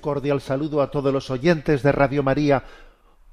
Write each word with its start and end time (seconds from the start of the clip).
Cordial 0.00 0.40
saludo 0.40 0.82
a 0.82 0.90
todos 0.90 1.12
los 1.12 1.30
oyentes 1.30 1.82
de 1.82 1.92
Radio 1.92 2.22
María. 2.22 2.64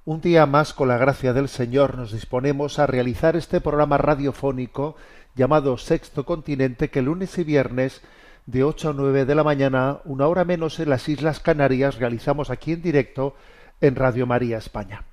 Un 0.05 0.21
día 0.21 0.45
más, 0.45 0.73
con 0.73 0.87
la 0.87 0.97
gracia 0.97 1.33
del 1.33 1.49
Señor, 1.49 1.97
nos 1.97 2.11
disponemos 2.11 2.79
a 2.79 2.87
realizar 2.87 3.35
este 3.35 3.59
programa 3.61 3.97
radiofónico 3.97 4.95
llamado 5.35 5.77
Sexto 5.77 6.25
Continente, 6.25 6.89
que 6.89 7.01
lunes 7.01 7.37
y 7.37 7.43
viernes 7.43 8.01
de 8.45 8.63
8 8.63 8.89
a 8.89 8.93
9 8.93 9.25
de 9.25 9.35
la 9.35 9.43
mañana, 9.43 9.99
una 10.05 10.27
hora 10.27 10.45
menos 10.45 10.79
en 10.79 10.89
las 10.89 11.09
Islas 11.09 11.39
Canarias, 11.39 11.99
realizamos 11.99 12.49
aquí 12.49 12.73
en 12.73 12.81
directo 12.81 13.35
en 13.81 13.95
Radio 13.95 14.25
María 14.25 14.57
España. 14.57 15.03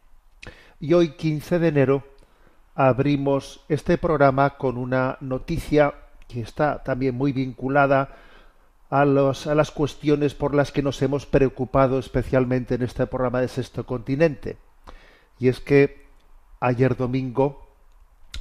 Y 0.81 0.93
hoy, 0.95 1.11
15 1.11 1.59
de 1.59 1.69
enero, 1.69 2.05
abrimos 2.75 3.65
este 3.69 3.99
programa 3.99 4.51
con 4.51 4.77
una 4.77 5.19
noticia 5.21 5.95
que 6.29 6.41
está 6.41 6.83
también 6.83 7.15
muy 7.15 7.33
vinculada 7.33 8.17
a, 8.91 9.05
los, 9.05 9.47
a 9.47 9.55
las 9.55 9.71
cuestiones 9.71 10.35
por 10.35 10.55
las 10.55 10.73
que 10.73 10.83
nos 10.83 11.01
hemos 11.03 11.27
preocupado 11.27 11.99
especialmente 11.99 12.75
en 12.75 12.83
este 12.83 13.07
programa 13.07 13.41
de 13.41 13.49
Sexto 13.49 13.85
Continente. 13.87 14.57
Y 15.39 15.49
es 15.49 15.61
que 15.61 16.07
ayer 16.61 16.97
domingo, 16.97 17.69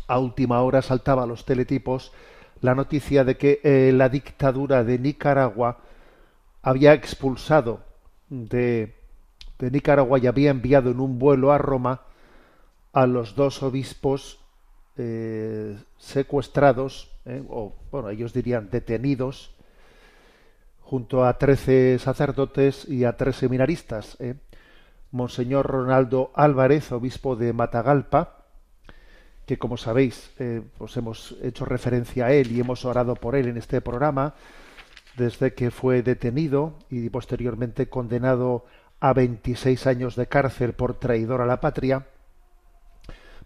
a 0.07 0.19
última 0.19 0.61
hora, 0.61 0.81
saltaba 0.81 1.23
a 1.23 1.27
los 1.27 1.45
teletipos 1.45 2.11
la 2.61 2.75
noticia 2.75 3.23
de 3.23 3.37
que 3.37 3.59
eh, 3.63 3.91
la 3.93 4.09
dictadura 4.09 4.83
de 4.83 4.97
Nicaragua 4.99 5.79
había 6.61 6.93
expulsado 6.93 7.81
de, 8.29 8.95
de 9.59 9.71
Nicaragua 9.71 10.19
y 10.19 10.27
había 10.27 10.51
enviado 10.51 10.91
en 10.91 10.99
un 10.99 11.19
vuelo 11.19 11.51
a 11.51 11.57
Roma 11.57 12.01
a 12.93 13.07
los 13.07 13.35
dos 13.35 13.63
obispos 13.63 14.39
eh, 14.95 15.75
secuestrados, 15.97 17.09
eh, 17.25 17.43
o 17.49 17.73
bueno, 17.91 18.09
ellos 18.09 18.33
dirían 18.33 18.69
detenidos, 18.69 19.51
junto 20.83 21.25
a 21.25 21.37
trece 21.37 21.97
sacerdotes 21.99 22.87
y 22.87 23.05
a 23.05 23.17
tres 23.17 23.37
seminaristas. 23.37 24.17
Eh. 24.19 24.35
Monseñor 25.11 25.67
Ronaldo 25.67 26.31
Álvarez, 26.35 26.91
obispo 26.91 27.35
de 27.35 27.53
Matagalpa, 27.53 28.45
que 29.45 29.57
como 29.57 29.77
sabéis, 29.77 30.31
eh, 30.39 30.61
pues 30.77 30.95
hemos 30.97 31.35
hecho 31.41 31.65
referencia 31.65 32.27
a 32.27 32.33
él 32.33 32.51
y 32.51 32.59
hemos 32.59 32.85
orado 32.85 33.15
por 33.15 33.35
él 33.35 33.47
en 33.47 33.57
este 33.57 33.81
programa, 33.81 34.35
desde 35.17 35.53
que 35.53 35.69
fue 35.69 36.01
detenido 36.01 36.79
y 36.89 37.09
posteriormente 37.09 37.89
condenado 37.89 38.65
a 38.99 39.13
26 39.13 39.85
años 39.85 40.15
de 40.15 40.27
cárcel 40.27 40.73
por 40.73 40.95
traidor 40.95 41.41
a 41.41 41.45
la 41.45 41.59
patria. 41.59 42.07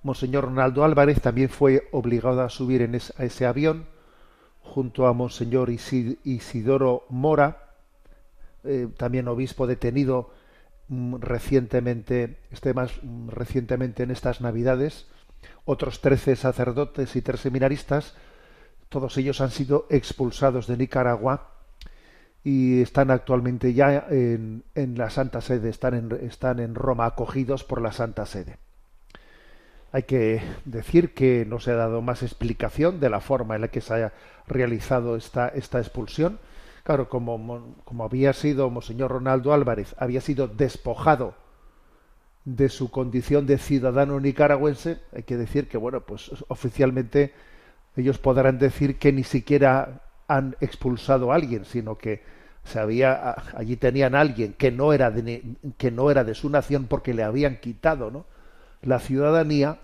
Monseñor 0.03 0.45
Ronaldo 0.45 0.83
Álvarez 0.83 1.19
también 1.19 1.49
fue 1.49 1.89
obligado 1.91 2.41
a 2.41 2.49
subir 2.49 2.81
en 2.81 2.95
a 2.95 3.23
ese 3.23 3.45
avión 3.45 3.87
junto 4.67 5.07
a 5.07 5.13
Monseñor 5.13 5.69
Isidoro 5.69 7.05
Mora, 7.09 7.73
eh, 8.63 8.87
también 8.97 9.27
obispo 9.27 9.65
detenido 9.67 10.31
mm, 10.89 11.15
recientemente, 11.15 12.37
este 12.51 12.73
más 12.73 12.91
mm, 13.01 13.29
recientemente 13.29 14.03
en 14.03 14.11
estas 14.11 14.41
Navidades, 14.41 15.07
otros 15.65 16.01
trece 16.01 16.35
sacerdotes 16.35 17.15
y 17.15 17.21
tres 17.21 17.41
seminaristas, 17.41 18.15
todos 18.89 19.17
ellos 19.17 19.41
han 19.41 19.51
sido 19.51 19.87
expulsados 19.89 20.67
de 20.67 20.77
Nicaragua 20.77 21.51
y 22.43 22.81
están 22.81 23.11
actualmente 23.11 23.73
ya 23.73 24.07
en, 24.09 24.63
la 24.75 25.09
Santa 25.09 25.41
Sede, 25.41 25.69
están 25.69 26.59
en 26.59 26.75
Roma 26.75 27.05
acogidos 27.05 27.63
por 27.63 27.81
la 27.81 27.91
Santa 27.91 28.25
Sede. 28.25 28.57
Hay 29.97 30.03
que 30.03 30.43
decir 30.63 31.15
que 31.15 31.43
no 31.47 31.59
se 31.59 31.71
ha 31.71 31.75
dado 31.75 32.03
más 32.03 32.21
explicación 32.21 32.99
de 32.99 33.09
la 33.09 33.19
forma 33.19 33.55
en 33.55 33.61
la 33.61 33.69
que 33.69 33.81
se 33.81 33.95
haya 33.95 34.13
realizado 34.45 35.15
esta, 35.15 35.47
esta 35.47 35.79
expulsión. 35.79 36.37
Claro, 36.83 37.09
como, 37.09 37.73
como 37.83 38.03
había 38.03 38.31
sido 38.33 38.69
Monseñor 38.69 39.09
Ronaldo 39.09 39.53
Álvarez, 39.53 39.95
había 39.97 40.21
sido 40.21 40.47
despojado 40.47 41.33
de 42.45 42.69
su 42.69 42.91
condición 42.91 43.47
de 43.47 43.57
ciudadano 43.57 44.19
nicaragüense, 44.19 44.99
hay 45.15 45.23
que 45.23 45.35
decir 45.35 45.67
que, 45.67 45.79
bueno, 45.79 46.01
pues 46.01 46.29
oficialmente 46.47 47.33
ellos 47.95 48.19
podrán 48.19 48.59
decir 48.59 48.99
que 48.99 49.11
ni 49.11 49.23
siquiera 49.23 50.03
han 50.27 50.57
expulsado 50.61 51.31
a 51.31 51.35
alguien, 51.35 51.65
sino 51.65 51.97
que 51.97 52.21
se 52.65 52.77
había, 52.77 53.35
allí 53.55 53.77
tenían 53.77 54.13
a 54.13 54.19
alguien 54.19 54.53
que 54.53 54.69
no 54.69 54.93
era 54.93 55.09
de, 55.09 55.55
que 55.79 55.89
no 55.89 56.11
era 56.11 56.23
de 56.23 56.35
su 56.35 56.51
nación 56.51 56.85
porque 56.85 57.15
le 57.15 57.23
habían 57.23 57.57
quitado 57.57 58.11
¿no? 58.11 58.27
la 58.83 58.99
ciudadanía 58.99 59.79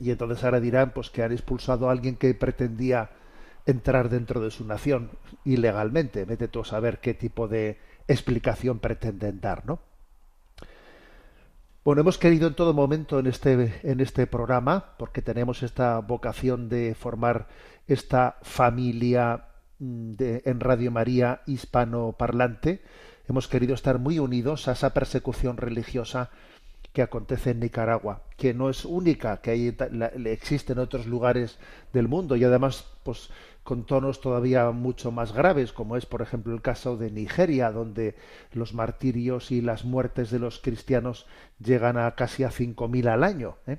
y 0.00 0.10
entonces 0.10 0.42
ahora 0.44 0.60
dirán 0.60 0.92
pues 0.92 1.10
que 1.10 1.22
han 1.22 1.32
expulsado 1.32 1.88
a 1.88 1.92
alguien 1.92 2.16
que 2.16 2.34
pretendía 2.34 3.10
entrar 3.66 4.08
dentro 4.08 4.40
de 4.40 4.50
su 4.50 4.64
nación 4.64 5.10
ilegalmente. 5.44 6.24
Vete 6.24 6.48
tú 6.48 6.60
a 6.60 6.64
saber 6.64 7.00
qué 7.00 7.14
tipo 7.14 7.48
de 7.48 7.78
explicación 8.06 8.78
pretenden 8.78 9.40
dar, 9.40 9.66
¿no? 9.66 9.80
Bueno, 11.84 12.00
hemos 12.00 12.18
querido 12.18 12.48
en 12.48 12.54
todo 12.54 12.74
momento 12.74 13.20
en 13.20 13.28
este, 13.28 13.80
en 13.84 14.00
este 14.00 14.26
programa, 14.26 14.96
porque 14.98 15.22
tenemos 15.22 15.62
esta 15.62 16.00
vocación 16.00 16.68
de 16.68 16.96
formar 16.96 17.46
esta 17.86 18.38
familia 18.42 19.44
mm, 19.78 20.12
de, 20.14 20.42
en 20.46 20.58
Radio 20.58 20.90
María 20.90 21.42
hispanoparlante, 21.46 22.82
hemos 23.28 23.46
querido 23.46 23.74
estar 23.74 24.00
muy 24.00 24.18
unidos 24.18 24.66
a 24.66 24.72
esa 24.72 24.94
persecución 24.94 25.58
religiosa 25.58 26.30
que 26.96 27.02
acontece 27.02 27.50
en 27.50 27.60
Nicaragua, 27.60 28.22
que 28.38 28.54
no 28.54 28.70
es 28.70 28.86
única, 28.86 29.42
que 29.42 29.76
existe 30.24 30.72
en 30.72 30.78
otros 30.78 31.04
lugares 31.04 31.58
del 31.92 32.08
mundo 32.08 32.36
y 32.36 32.44
además, 32.44 32.86
pues 33.02 33.28
con 33.64 33.84
tonos 33.84 34.22
todavía 34.22 34.70
mucho 34.70 35.10
más 35.10 35.34
graves, 35.34 35.74
como 35.74 35.98
es 35.98 36.06
por 36.06 36.22
ejemplo 36.22 36.54
el 36.54 36.62
caso 36.62 36.96
de 36.96 37.10
Nigeria, 37.10 37.70
donde 37.70 38.14
los 38.54 38.72
martirios 38.72 39.50
y 39.50 39.60
las 39.60 39.84
muertes 39.84 40.30
de 40.30 40.38
los 40.38 40.58
cristianos 40.58 41.26
llegan 41.62 41.98
a 41.98 42.14
casi 42.14 42.44
a 42.44 42.50
5.000 42.50 43.08
al 43.08 43.24
año. 43.24 43.58
¿eh? 43.66 43.76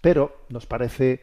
Pero 0.00 0.36
nos 0.48 0.66
parece 0.66 1.20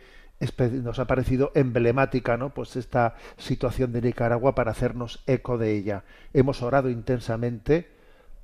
nos 0.71 0.99
ha 0.99 1.05
parecido 1.05 1.51
emblemática 1.53 2.37
¿no? 2.37 2.53
pues 2.53 2.77
esta 2.77 3.15
situación 3.37 3.91
de 3.91 4.01
Nicaragua 4.01 4.55
para 4.55 4.71
hacernos 4.71 5.21
eco 5.27 5.57
de 5.57 5.73
ella. 5.73 6.05
Hemos 6.33 6.61
orado 6.61 6.89
intensamente 6.89 7.94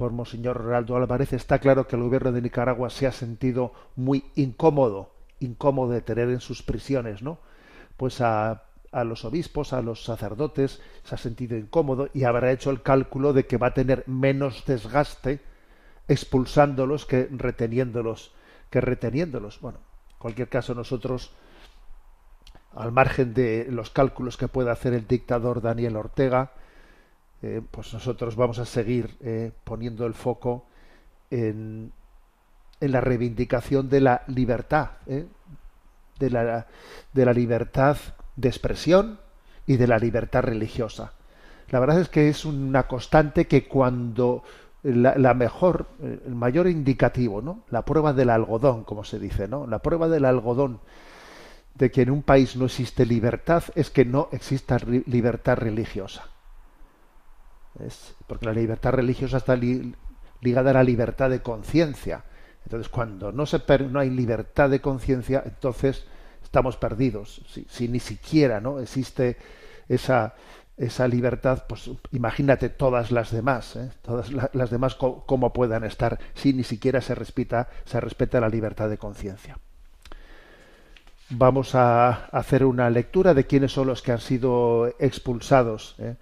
por 0.02 0.14
Monseñor 0.14 0.58
Ronaldo 0.58 0.96
Álvarez. 0.96 1.32
Está 1.32 1.60
claro 1.60 1.86
que 1.86 1.96
el 1.96 2.02
gobierno 2.02 2.32
de 2.32 2.42
Nicaragua 2.42 2.90
se 2.90 3.06
ha 3.06 3.12
sentido 3.12 3.72
muy 3.96 4.26
incómodo, 4.34 5.12
incómodo 5.40 5.92
de 5.92 6.02
tener 6.02 6.28
en 6.30 6.40
sus 6.40 6.64
prisiones, 6.64 7.22
¿no? 7.22 7.38
Pues 7.98 8.20
a 8.20 8.64
a 8.92 9.04
los 9.04 9.26
obispos, 9.26 9.74
a 9.74 9.84
los 9.84 10.04
sacerdotes, 10.04 10.82
se 11.04 11.14
ha 11.14 11.20
sentido 11.20 11.56
incómodo 11.56 12.10
y 12.16 12.24
habrá 12.24 12.52
hecho 12.52 12.72
el 12.72 12.82
cálculo 12.82 13.32
de 13.32 13.46
que 13.46 13.58
va 13.58 13.68
a 13.68 13.74
tener 13.76 14.04
menos 14.08 14.66
desgaste 14.66 15.40
expulsándolos 16.08 17.06
que 17.06 17.30
reteniéndolos, 17.32 18.34
que 18.72 18.82
reteniéndolos. 18.82 19.62
Bueno, 19.62 19.78
en 20.14 20.18
cualquier 20.18 20.50
caso 20.50 20.74
nosotros, 20.74 21.32
al 22.74 22.92
margen 22.92 23.36
de 23.36 23.68
los 23.70 23.92
cálculos 23.92 24.36
que 24.36 24.48
pueda 24.48 24.72
hacer 24.72 24.94
el 24.96 25.08
dictador 25.08 25.62
Daniel 25.62 25.96
Ortega, 25.96 26.54
eh, 27.44 27.62
pues 27.72 27.94
nosotros 27.94 28.36
vamos 28.36 28.60
a 28.60 28.66
seguir 28.66 29.16
eh, 29.22 29.52
poniendo 29.64 30.06
el 30.06 30.14
foco 30.14 30.66
en, 31.32 31.92
en, 32.80 32.92
la 32.92 33.02
reivindicación 33.02 33.90
de 33.90 34.02
la 34.02 34.22
libertad, 34.28 34.92
eh, 35.08 35.26
de, 36.20 36.30
la, 36.30 36.68
de 37.14 37.26
la 37.26 37.34
libertad 37.34 37.98
de 38.36 38.48
expresión 38.48 39.20
y 39.66 39.78
de 39.78 39.88
la 39.88 39.98
libertad 39.98 40.44
religiosa. 40.44 41.14
La 41.70 41.80
verdad 41.80 42.00
es 42.00 42.10
que 42.10 42.30
es 42.30 42.46
una 42.46 42.88
constante 42.88 43.48
que 43.48 43.68
cuando 43.68 44.44
la, 44.84 45.34
mejor, 45.34 45.88
el 46.02 46.36
mayor 46.36 46.68
indicativo, 46.68 47.42
¿no? 47.42 47.62
La 47.70 47.84
prueba 47.86 48.14
del 48.14 48.30
algodón, 48.30 48.84
como 48.84 49.04
se 49.04 49.20
dice, 49.20 49.48
¿no? 49.48 49.68
La 49.68 49.80
prueba 49.80 50.10
del 50.10 50.26
algodón 50.26 50.80
de 51.76 51.92
que 51.92 52.02
en 52.02 52.12
un 52.12 52.24
país 52.24 52.56
no 52.56 52.66
existe 52.66 53.06
libertad 53.06 53.64
es 53.76 53.90
que 53.90 54.06
no 54.06 54.28
exista 54.32 54.78
libertad 55.06 55.58
religiosa. 55.58 56.31
Es 57.80 58.16
porque 58.28 58.46
la 58.46 58.54
libertad 58.54 58.92
religiosa 58.92 59.38
está 59.38 59.56
ligada 59.56 60.72
a 60.72 60.74
la 60.74 60.84
libertad 60.84 61.30
de 61.30 61.42
conciencia. 61.42 62.24
Entonces, 62.66 62.90
cuando 62.90 63.32
no, 63.32 63.46
se 63.46 63.62
no 63.90 64.00
hay 64.00 64.10
libertad 64.10 64.70
de 64.70 64.82
conciencia, 64.82 65.42
entonces 65.46 66.06
estamos 66.44 66.78
perdidos. 66.78 67.42
Si, 67.70 67.88
ni 67.88 68.00
siquiera 68.00 68.60
¿no? 68.60 68.80
existe 68.80 69.38
esa, 69.88 70.36
esa 70.78 71.08
libertad, 71.08 71.64
pues 71.68 71.90
imagínate 72.12 72.70
todas 72.70 73.12
las 73.12 73.32
demás, 73.32 73.76
¿eh? 73.76 73.90
todas 74.02 74.32
las 74.32 74.70
demás 74.70 74.96
cómo 74.96 75.54
puedan 75.54 75.84
estar 75.84 76.20
si 76.34 76.54
ni 76.54 76.64
siquiera 76.64 77.02
se 77.02 77.16
respeta, 77.16 77.70
se 77.86 78.00
respeta 78.00 78.42
la 78.42 78.50
libertad 78.50 78.90
de 78.90 78.98
conciencia. 78.98 79.58
Vamos 81.30 81.76
a 81.76 82.26
hacer 82.26 82.66
una 82.66 82.90
lectura 82.90 83.34
de 83.34 83.48
quiénes 83.48 83.72
son 83.72 83.88
los 83.88 84.02
que 84.02 84.12
han 84.12 84.20
sido 84.20 84.94
expulsados 85.00 85.96
¿eh? 86.00 86.16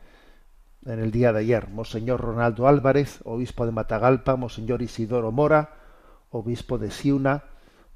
En 0.86 1.00
el 1.00 1.12
día 1.12 1.34
de 1.34 1.40
ayer. 1.40 1.70
Monseñor 1.70 2.22
Ronaldo 2.22 2.68
Álvarez, 2.68 3.20
obispo 3.24 3.66
de 3.66 3.72
Matagalpa, 3.72 4.36
Monseñor 4.36 4.81
Isidoro 4.81 5.31
Mora, 5.31 5.76
obispo 6.31 6.78
de 6.78 6.92
Siuna, 6.92 7.44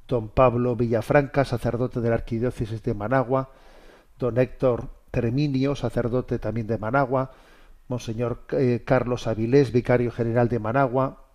don 0.08 0.30
Pablo 0.30 0.76
Villafranca, 0.76 1.46
sacerdote 1.46 2.02
de 2.02 2.10
la 2.10 2.16
Arquidiócesis 2.16 2.84
de 2.84 2.94
Managua, 2.94 3.50
don 4.20 4.38
Héctor 4.38 4.90
Treminio, 5.12 5.76
sacerdote 5.76 6.40
también 6.40 6.68
de 6.68 6.78
Managua, 6.78 7.32
Monseñor 7.88 8.44
eh, 8.52 8.84
Carlos 8.86 9.28
Avilés, 9.28 9.72
vicario 9.72 10.12
general 10.12 10.50
de 10.50 10.60
Managua, 10.60 11.26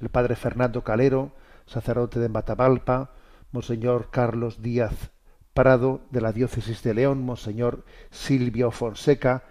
el 0.00 0.08
padre 0.08 0.36
Fernando 0.36 0.82
Calero, 0.84 1.32
sacerdote 1.66 2.20
de 2.20 2.28
Matagalpa, 2.28 3.10
Monseñor 3.52 4.10
Carlos 4.10 4.60
Díaz 4.62 5.12
Prado 5.54 6.00
de 6.10 6.20
la 6.20 6.32
diócesis 6.32 6.82
de 6.82 6.94
León, 6.94 7.22
Monseñor 7.22 7.84
Silvio 8.10 8.72
Fonseca 8.72 9.44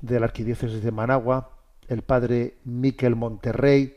de 0.00 0.20
la 0.20 0.26
arquidiócesis 0.26 0.82
de 0.82 0.92
Managua, 0.92 1.50
el 1.88 2.02
padre 2.02 2.58
Miquel 2.64 3.16
Monterrey, 3.16 3.96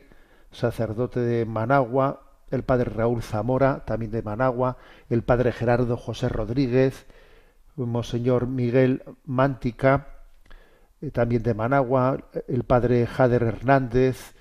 sacerdote 0.50 1.20
de 1.20 1.44
Managua, 1.44 2.22
el 2.50 2.62
padre 2.62 2.90
Raúl 2.90 3.22
Zamora, 3.22 3.84
también 3.84 4.10
de 4.10 4.22
Managua, 4.22 4.76
el 5.08 5.22
padre 5.22 5.52
Gerardo 5.52 5.96
José 5.96 6.28
Rodríguez, 6.28 7.06
Monseñor 7.76 8.46
Miguel 8.46 9.02
Mántica, 9.24 10.08
eh, 11.00 11.10
también 11.10 11.42
de 11.42 11.54
Managua, 11.54 12.18
el 12.48 12.64
padre 12.64 13.06
Jader 13.06 13.42
Hernández, 13.42 14.34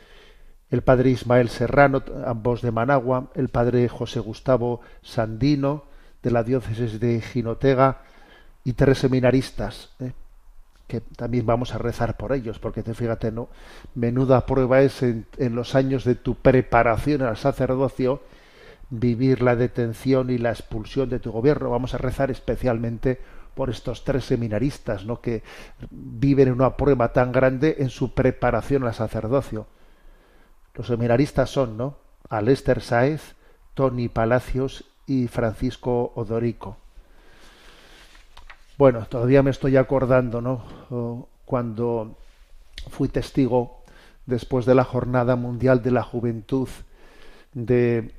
el 0.69 0.81
padre 0.81 1.11
Ismael 1.11 1.49
Serrano, 1.49 2.03
ambos 2.25 2.61
de 2.61 2.71
Managua, 2.71 3.31
el 3.35 3.49
padre 3.49 3.87
José 3.87 4.19
Gustavo 4.19 4.81
Sandino, 5.01 5.85
de 6.21 6.31
la 6.31 6.43
diócesis 6.43 6.99
de 6.99 7.21
Ginotega 7.21 8.01
y 8.63 8.73
tres 8.73 8.99
seminaristas, 8.99 9.95
¿eh? 9.99 10.11
Que 10.89 11.01
también 11.01 11.45
vamos 11.45 11.75
a 11.75 11.77
rezar 11.77 12.17
por 12.17 12.33
ellos, 12.33 12.57
porque 12.57 12.81
te 12.81 12.95
fíjate, 12.95 13.31
¿no? 13.31 13.47
Menuda 13.93 14.47
prueba 14.47 14.81
es 14.81 15.03
en, 15.03 15.27
los 15.37 15.75
años 15.75 16.03
de 16.03 16.15
tu 16.15 16.33
preparación 16.33 17.21
al 17.21 17.37
sacerdocio 17.37 18.23
vivir 18.89 19.43
la 19.43 19.55
detención 19.55 20.31
y 20.31 20.39
la 20.39 20.49
expulsión 20.49 21.07
de 21.09 21.19
tu 21.19 21.31
gobierno. 21.31 21.69
Vamos 21.69 21.93
a 21.93 21.99
rezar 21.99 22.31
especialmente 22.31 23.19
por 23.53 23.69
estos 23.69 24.03
tres 24.03 24.25
seminaristas, 24.25 25.05
¿no? 25.05 25.21
que 25.21 25.43
viven 25.91 26.51
una 26.51 26.75
prueba 26.75 27.13
tan 27.13 27.31
grande 27.31 27.75
en 27.79 27.91
su 27.91 28.15
preparación 28.15 28.83
al 28.83 28.95
sacerdocio. 28.95 29.67
Los 30.73 30.87
seminaristas 30.87 31.51
son, 31.51 31.77
¿no? 31.77 31.97
Alester 32.29 32.81
Saez, 32.81 33.35
Tony 33.75 34.09
Palacios 34.09 34.85
y 35.05 35.27
Francisco 35.27 36.13
Odorico. 36.15 36.77
Bueno, 38.79 39.05
todavía 39.09 39.43
me 39.43 39.49
estoy 39.51 39.75
acordando, 39.75 40.39
¿no? 40.39 41.27
Cuando 41.43 42.15
fui 42.89 43.09
testigo 43.09 43.83
después 44.25 44.65
de 44.65 44.73
la 44.73 44.85
Jornada 44.85 45.35
Mundial 45.35 45.83
de 45.83 45.91
la 45.91 46.01
Juventud 46.01 46.69
de, 47.53 48.09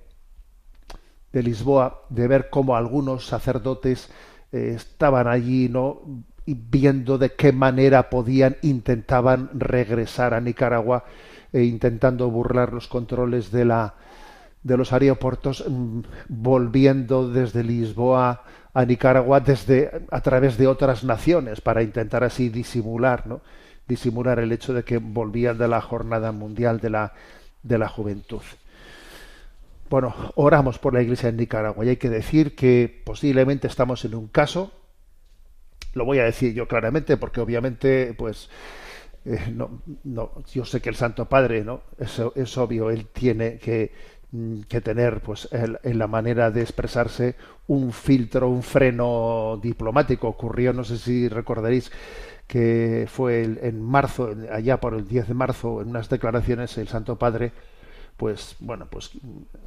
Lisboa, 1.33 2.03
de 2.11 2.29
ver 2.29 2.51
cómo 2.51 2.77
algunos 2.77 3.27
sacerdotes 3.27 4.11
eh, 4.53 4.75
estaban 4.77 5.29
allí, 5.29 5.71
¿no? 5.71 6.03
Y 6.45 6.53
viendo 6.53 7.17
de 7.17 7.33
qué 7.33 7.53
manera 7.53 8.11
podían, 8.11 8.59
intentaban 8.61 9.49
regresar 9.55 10.35
a 10.35 10.43
Nicaragua 10.43 11.05
e 11.55 11.63
intentando 11.63 12.29
burlar 12.29 12.75
los 12.75 12.87
controles 12.87 13.51
de 13.51 13.65
la, 13.65 13.95
de 14.63 14.77
los 14.77 14.93
aeropuertos 14.93 15.65
mm, 15.69 16.01
volviendo 16.29 17.31
desde 17.31 17.65
Lisboa 17.65 18.45
a 18.73 18.85
Nicaragua 18.85 19.41
desde 19.41 19.91
a 20.11 20.21
través 20.21 20.57
de 20.57 20.67
otras 20.67 21.03
naciones 21.03 21.61
para 21.61 21.83
intentar 21.83 22.23
así 22.25 22.49
disimular, 22.49 23.27
¿no? 23.27 23.41
disimular 23.89 24.39
el 24.39 24.53
hecho 24.53 24.73
de 24.73 24.85
que 24.85 24.99
volvían 24.99 25.59
de 25.59 25.67
la 25.67 25.81
jornada 25.81 26.31
mundial 26.31 26.81
de 26.81 26.91
la 26.91 27.13
de 27.63 27.79
la 27.79 27.89
juventud. 27.89 28.43
Bueno, 29.89 30.15
oramos 30.37 30.79
por 30.79 30.95
la 30.95 31.03
Iglesia 31.03 31.29
en 31.31 31.37
Nicaragua 31.37 31.85
y 31.85 31.89
hay 31.89 31.97
que 31.97 32.09
decir 32.09 32.55
que 32.55 33.03
posiblemente 33.05 33.67
estamos 33.67 34.05
en 34.05 34.15
un 34.15 34.29
caso, 34.29 34.73
lo 35.95 36.05
voy 36.05 36.21
a 36.21 36.25
decir 36.25 36.55
yo 36.55 36.69
claramente 36.69 37.17
porque 37.17 37.41
obviamente 37.41 38.15
pues 38.17 38.49
eh, 39.25 39.53
no, 39.53 39.83
no, 40.05 40.33
yo 40.53 40.65
sé 40.65 40.81
que 40.81 40.91
el 40.91 40.95
Santo 40.95 41.29
Padre, 41.29 41.65
¿no? 41.65 41.83
Eso 41.99 42.33
es 42.37 42.57
obvio, 42.57 42.91
él 42.91 43.07
tiene 43.09 43.59
que 43.59 43.93
que 44.69 44.81
tener 44.81 45.21
pues 45.21 45.49
en 45.53 45.99
la 45.99 46.07
manera 46.07 46.51
de 46.51 46.63
expresarse 46.63 47.35
un 47.67 47.93
filtro, 47.93 48.49
un 48.49 48.63
freno 48.63 49.59
diplomático. 49.63 50.29
Ocurrió, 50.29 50.73
no 50.73 50.85
sé 50.85 50.99
si 50.99 51.29
recordaréis, 51.29 51.91
que 52.47 53.07
fue 53.09 53.43
en 53.43 53.81
marzo, 53.81 54.35
allá 54.51 54.81
por 54.81 54.95
el 54.95 55.07
10 55.07 55.29
de 55.29 55.35
marzo, 55.35 55.83
en 55.83 55.91
unas 55.91 56.09
declaraciones, 56.09 56.77
el 56.79 56.89
Santo 56.89 57.17
Padre, 57.17 57.53
pues 58.17 58.57
bueno, 58.59 58.89
pues 58.91 59.13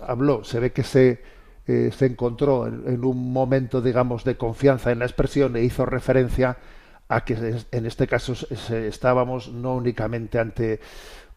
habló, 0.02 0.44
se 0.44 0.60
ve 0.60 0.74
que 0.74 0.84
se, 0.84 1.22
eh, 1.66 1.92
se 1.96 2.06
encontró 2.08 2.68
en, 2.68 3.06
un 3.06 3.32
momento, 3.32 3.82
digamos, 3.82 4.26
de 4.26 4.36
confianza 4.36 4.92
en 4.92 5.00
la 5.00 5.06
expresión 5.06 5.56
e 5.56 5.64
hizo 5.64 5.86
referencia 5.86 6.58
a 7.08 7.24
que 7.24 7.64
en 7.72 7.86
este 7.86 8.06
caso 8.06 8.34
estábamos 8.52 9.50
no 9.50 9.76
únicamente 9.76 10.40
ante 10.40 10.82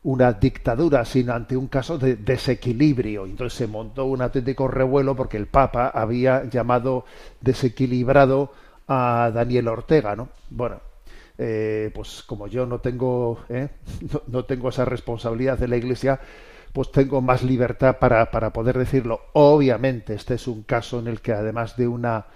una 0.06 0.32
dictadura, 0.32 1.04
sino 1.04 1.34
ante 1.34 1.56
un 1.56 1.66
caso 1.66 1.98
de 1.98 2.14
desequilibrio. 2.14 3.26
Entonces 3.26 3.58
se 3.58 3.66
montó 3.66 4.04
un 4.04 4.22
auténtico 4.22 4.68
revuelo 4.68 5.16
porque 5.16 5.36
el 5.36 5.48
Papa 5.48 5.88
había 5.88 6.44
llamado 6.44 7.04
desequilibrado 7.40 8.52
a 8.86 9.32
Daniel 9.34 9.66
Ortega, 9.66 10.14
¿no? 10.14 10.28
Bueno, 10.48 10.80
eh, 11.38 11.90
pues 11.92 12.22
como 12.22 12.46
yo 12.46 12.66
no 12.66 12.78
tengo, 12.78 13.40
¿eh? 13.48 13.68
no, 14.28 14.44
tengo 14.44 14.68
esa 14.68 14.84
responsabilidad 14.84 15.58
de 15.58 15.66
la 15.66 15.76
Iglesia, 15.76 16.20
pues 16.72 16.92
tengo 16.92 17.20
más 17.20 17.42
libertad 17.42 17.98
para, 17.98 18.30
para 18.30 18.52
poder 18.52 18.78
decirlo. 18.78 19.20
Obviamente, 19.32 20.14
este 20.14 20.34
es 20.34 20.46
un 20.46 20.62
caso 20.62 21.00
en 21.00 21.08
el 21.08 21.20
que 21.20 21.32
además 21.32 21.76
de 21.76 21.88
una 21.88 22.26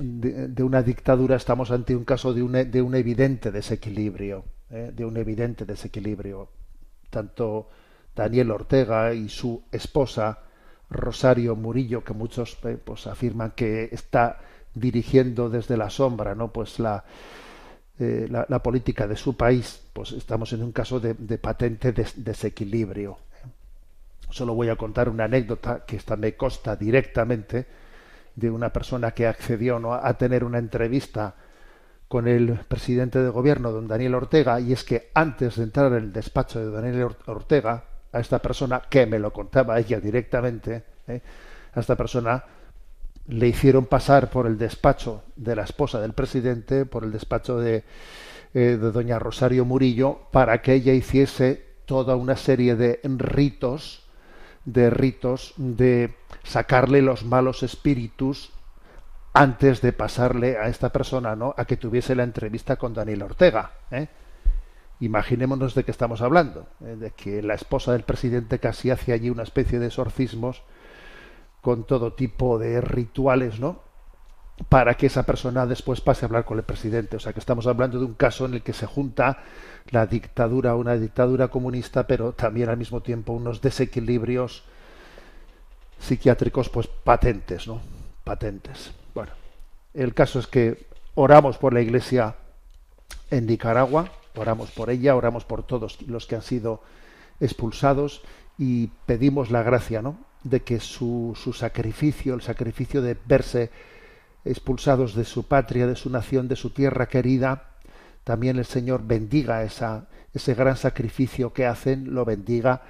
de, 0.00 0.62
una 0.64 0.82
dictadura 0.82 1.36
estamos 1.36 1.70
ante 1.70 1.94
un 1.94 2.04
caso 2.04 2.34
de 2.34 2.42
un, 2.42 2.52
de 2.52 2.82
un 2.82 2.96
evidente 2.96 3.52
desequilibrio, 3.52 4.44
¿eh? 4.68 4.90
de 4.92 5.04
un 5.04 5.16
evidente 5.16 5.64
desequilibrio 5.64 6.48
tanto 7.10 7.68
Daniel 8.14 8.50
Ortega 8.50 9.12
y 9.12 9.28
su 9.28 9.62
esposa 9.70 10.40
Rosario 10.90 11.56
Murillo, 11.56 12.04
que 12.04 12.12
muchos 12.12 12.56
eh, 12.64 12.78
pues 12.82 13.06
afirman 13.06 13.52
que 13.52 13.88
está 13.92 14.38
dirigiendo 14.74 15.48
desde 15.48 15.76
la 15.76 15.90
sombra, 15.90 16.34
¿no? 16.34 16.52
Pues 16.52 16.78
la, 16.78 17.04
eh, 17.98 18.28
la, 18.28 18.62
política 18.62 19.06
de 19.06 19.16
su 19.16 19.36
país, 19.36 19.80
pues 19.92 20.12
estamos 20.12 20.52
en 20.52 20.62
un 20.62 20.70
caso 20.70 21.00
de, 21.00 21.14
patente 21.38 21.92
desequilibrio. 21.92 23.16
Solo 24.28 24.54
voy 24.54 24.68
a 24.68 24.76
contar 24.76 25.08
una 25.08 25.24
anécdota 25.24 25.84
que 25.86 25.96
esta 25.96 26.14
me 26.16 26.34
consta 26.36 26.76
directamente 26.76 27.66
de 28.34 28.50
una 28.50 28.70
persona 28.70 29.12
que 29.12 29.26
accedió 29.26 29.78
¿no? 29.78 29.94
a 29.94 30.12
tener 30.18 30.44
una 30.44 30.58
entrevista 30.58 31.36
con 32.08 32.28
el 32.28 32.60
presidente 32.68 33.20
de 33.20 33.28
gobierno, 33.30 33.72
don 33.72 33.88
Daniel 33.88 34.14
Ortega, 34.14 34.60
y 34.60 34.72
es 34.72 34.84
que 34.84 35.10
antes 35.14 35.56
de 35.56 35.64
entrar 35.64 35.92
en 35.92 35.98
el 35.98 36.12
despacho 36.12 36.60
de 36.60 36.70
Daniel 36.70 37.08
Ortega, 37.26 37.84
a 38.12 38.20
esta 38.20 38.38
persona, 38.40 38.82
que 38.88 39.06
me 39.06 39.18
lo 39.18 39.32
contaba 39.32 39.78
ella 39.78 40.00
directamente, 40.00 40.84
¿eh? 41.08 41.20
a 41.74 41.80
esta 41.80 41.96
persona 41.96 42.44
le 43.28 43.48
hicieron 43.48 43.86
pasar 43.86 44.30
por 44.30 44.46
el 44.46 44.56
despacho 44.56 45.24
de 45.34 45.56
la 45.56 45.64
esposa 45.64 46.00
del 46.00 46.12
presidente, 46.12 46.86
por 46.86 47.02
el 47.02 47.10
despacho 47.10 47.58
de, 47.58 47.82
eh, 48.54 48.78
de 48.80 48.92
doña 48.92 49.18
Rosario 49.18 49.64
Murillo, 49.64 50.20
para 50.30 50.62
que 50.62 50.74
ella 50.74 50.92
hiciese 50.92 51.66
toda 51.86 52.14
una 52.16 52.36
serie 52.36 52.76
de 52.76 53.00
ritos, 53.04 54.04
de 54.64 54.90
ritos 54.90 55.54
de 55.56 56.14
sacarle 56.44 57.02
los 57.02 57.24
malos 57.24 57.62
espíritus 57.62 58.52
antes 59.36 59.82
de 59.82 59.92
pasarle 59.92 60.56
a 60.56 60.68
esta 60.68 60.88
persona 60.90 61.36
¿no? 61.36 61.54
a 61.58 61.66
que 61.66 61.76
tuviese 61.76 62.14
la 62.14 62.22
entrevista 62.22 62.76
con 62.76 62.94
Daniel 62.94 63.22
Ortega. 63.22 63.70
¿eh? 63.90 64.08
Imaginémonos 65.00 65.74
de 65.74 65.84
qué 65.84 65.90
estamos 65.90 66.22
hablando, 66.22 66.66
¿eh? 66.82 66.96
de 66.96 67.10
que 67.10 67.42
la 67.42 67.52
esposa 67.52 67.92
del 67.92 68.04
presidente 68.04 68.58
casi 68.58 68.90
hace 68.90 69.12
allí 69.12 69.28
una 69.28 69.42
especie 69.42 69.78
de 69.78 69.88
exorcismos 69.88 70.62
con 71.60 71.84
todo 71.84 72.14
tipo 72.14 72.58
de 72.58 72.80
rituales, 72.80 73.60
¿no? 73.60 73.80
Para 74.70 74.94
que 74.94 75.06
esa 75.06 75.24
persona 75.24 75.66
después 75.66 76.00
pase 76.00 76.24
a 76.24 76.28
hablar 76.28 76.46
con 76.46 76.56
el 76.56 76.64
presidente. 76.64 77.16
O 77.16 77.20
sea 77.20 77.34
que 77.34 77.40
estamos 77.40 77.66
hablando 77.66 77.98
de 77.98 78.06
un 78.06 78.14
caso 78.14 78.46
en 78.46 78.54
el 78.54 78.62
que 78.62 78.72
se 78.72 78.86
junta 78.86 79.40
la 79.90 80.06
dictadura, 80.06 80.76
una 80.76 80.94
dictadura 80.96 81.48
comunista, 81.48 82.06
pero 82.06 82.32
también 82.32 82.70
al 82.70 82.78
mismo 82.78 83.02
tiempo 83.02 83.34
unos 83.34 83.60
desequilibrios 83.60 84.64
psiquiátricos 85.98 86.70
pues 86.70 86.86
patentes, 86.86 87.66
¿no? 87.66 87.82
Patentes. 88.24 88.94
El 89.96 90.12
caso 90.12 90.38
es 90.38 90.46
que 90.46 90.86
oramos 91.14 91.56
por 91.56 91.72
la 91.72 91.80
iglesia 91.80 92.36
en 93.30 93.46
Nicaragua, 93.46 94.12
oramos 94.34 94.70
por 94.70 94.90
ella, 94.90 95.16
oramos 95.16 95.46
por 95.46 95.62
todos 95.62 96.02
los 96.02 96.26
que 96.26 96.34
han 96.34 96.42
sido 96.42 96.82
expulsados 97.40 98.20
y 98.58 98.88
pedimos 99.06 99.50
la 99.50 99.62
gracia, 99.62 100.02
¿no? 100.02 100.18
De 100.44 100.60
que 100.60 100.80
su, 100.80 101.32
su 101.34 101.54
sacrificio, 101.54 102.34
el 102.34 102.42
sacrificio 102.42 103.00
de 103.00 103.16
verse 103.26 103.70
expulsados 104.44 105.14
de 105.14 105.24
su 105.24 105.44
patria, 105.44 105.86
de 105.86 105.96
su 105.96 106.10
nación, 106.10 106.46
de 106.46 106.56
su 106.56 106.70
tierra 106.70 107.08
querida, 107.08 107.70
también 108.22 108.58
el 108.58 108.66
Señor 108.66 109.02
bendiga 109.02 109.64
esa, 109.64 110.08
ese 110.34 110.52
gran 110.52 110.76
sacrificio 110.76 111.54
que 111.54 111.64
hacen, 111.64 112.12
lo 112.12 112.26
bendiga 112.26 112.82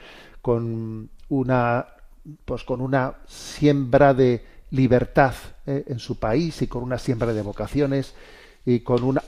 con 0.42 1.08
una, 1.28 1.86
pues 2.44 2.64
con 2.64 2.80
una 2.80 3.14
siembra 3.28 4.12
de 4.12 4.55
libertad 4.70 5.34
¿eh? 5.66 5.84
en 5.88 5.98
su 5.98 6.18
país 6.18 6.62
y 6.62 6.66
con 6.66 6.82
una 6.82 6.98
siembra 6.98 7.32
de 7.32 7.42
vocaciones 7.42 8.14
y 8.64 8.80
con 8.80 9.04
una, 9.04 9.22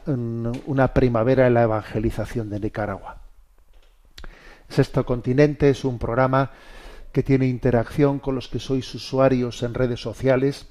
una 0.66 0.94
primavera 0.94 1.46
en 1.46 1.54
la 1.54 1.62
evangelización 1.62 2.50
de 2.50 2.60
Nicaragua. 2.60 3.22
Sexto 4.68 5.06
Continente 5.06 5.70
es 5.70 5.84
un 5.84 5.98
programa 5.98 6.50
que 7.12 7.22
tiene 7.22 7.46
interacción 7.46 8.18
con 8.18 8.34
los 8.34 8.48
que 8.48 8.58
sois 8.58 8.94
usuarios 8.94 9.62
en 9.62 9.74
redes 9.74 10.00
sociales, 10.00 10.66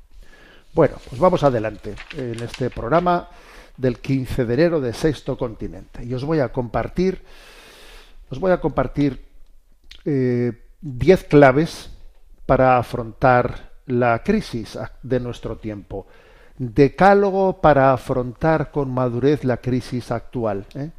Bueno, 0.77 0.97
pues 1.09 1.19
vamos 1.19 1.41
adelante 1.41 1.95
en 2.15 2.35
este 2.35 2.69
programa 2.69 3.29
del 3.77 3.97
15 3.97 4.45
de 4.45 4.53
enero 4.53 4.79
de 4.79 4.93
Sexto 4.93 5.35
Continente. 5.35 6.05
Y 6.05 6.13
os 6.13 6.23
voy 6.23 6.39
a 6.39 6.49
compartir, 6.49 7.23
os 8.29 8.39
voy 8.39 8.51
a 8.51 8.61
compartir 8.61 9.25
10 10.03 10.05
eh, 10.05 11.25
claves 11.27 11.89
para 12.45 12.77
afrontar 12.77 13.71
la 13.87 14.21
crisis 14.21 14.77
de 15.01 15.19
nuestro 15.19 15.57
tiempo 15.57 16.05
decálogo 16.59 17.59
para 17.59 17.91
afrontar 17.91 18.69
con 18.69 18.91
madurez 18.91 19.43
la 19.45 19.57
crisis 19.57 20.11
actual. 20.11 20.67
¿eh? 20.75 20.91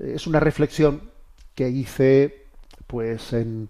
Es 0.00 0.26
una 0.26 0.40
reflexión 0.40 1.12
que 1.54 1.68
hice 1.68 2.46
pues 2.88 3.34
en, 3.34 3.68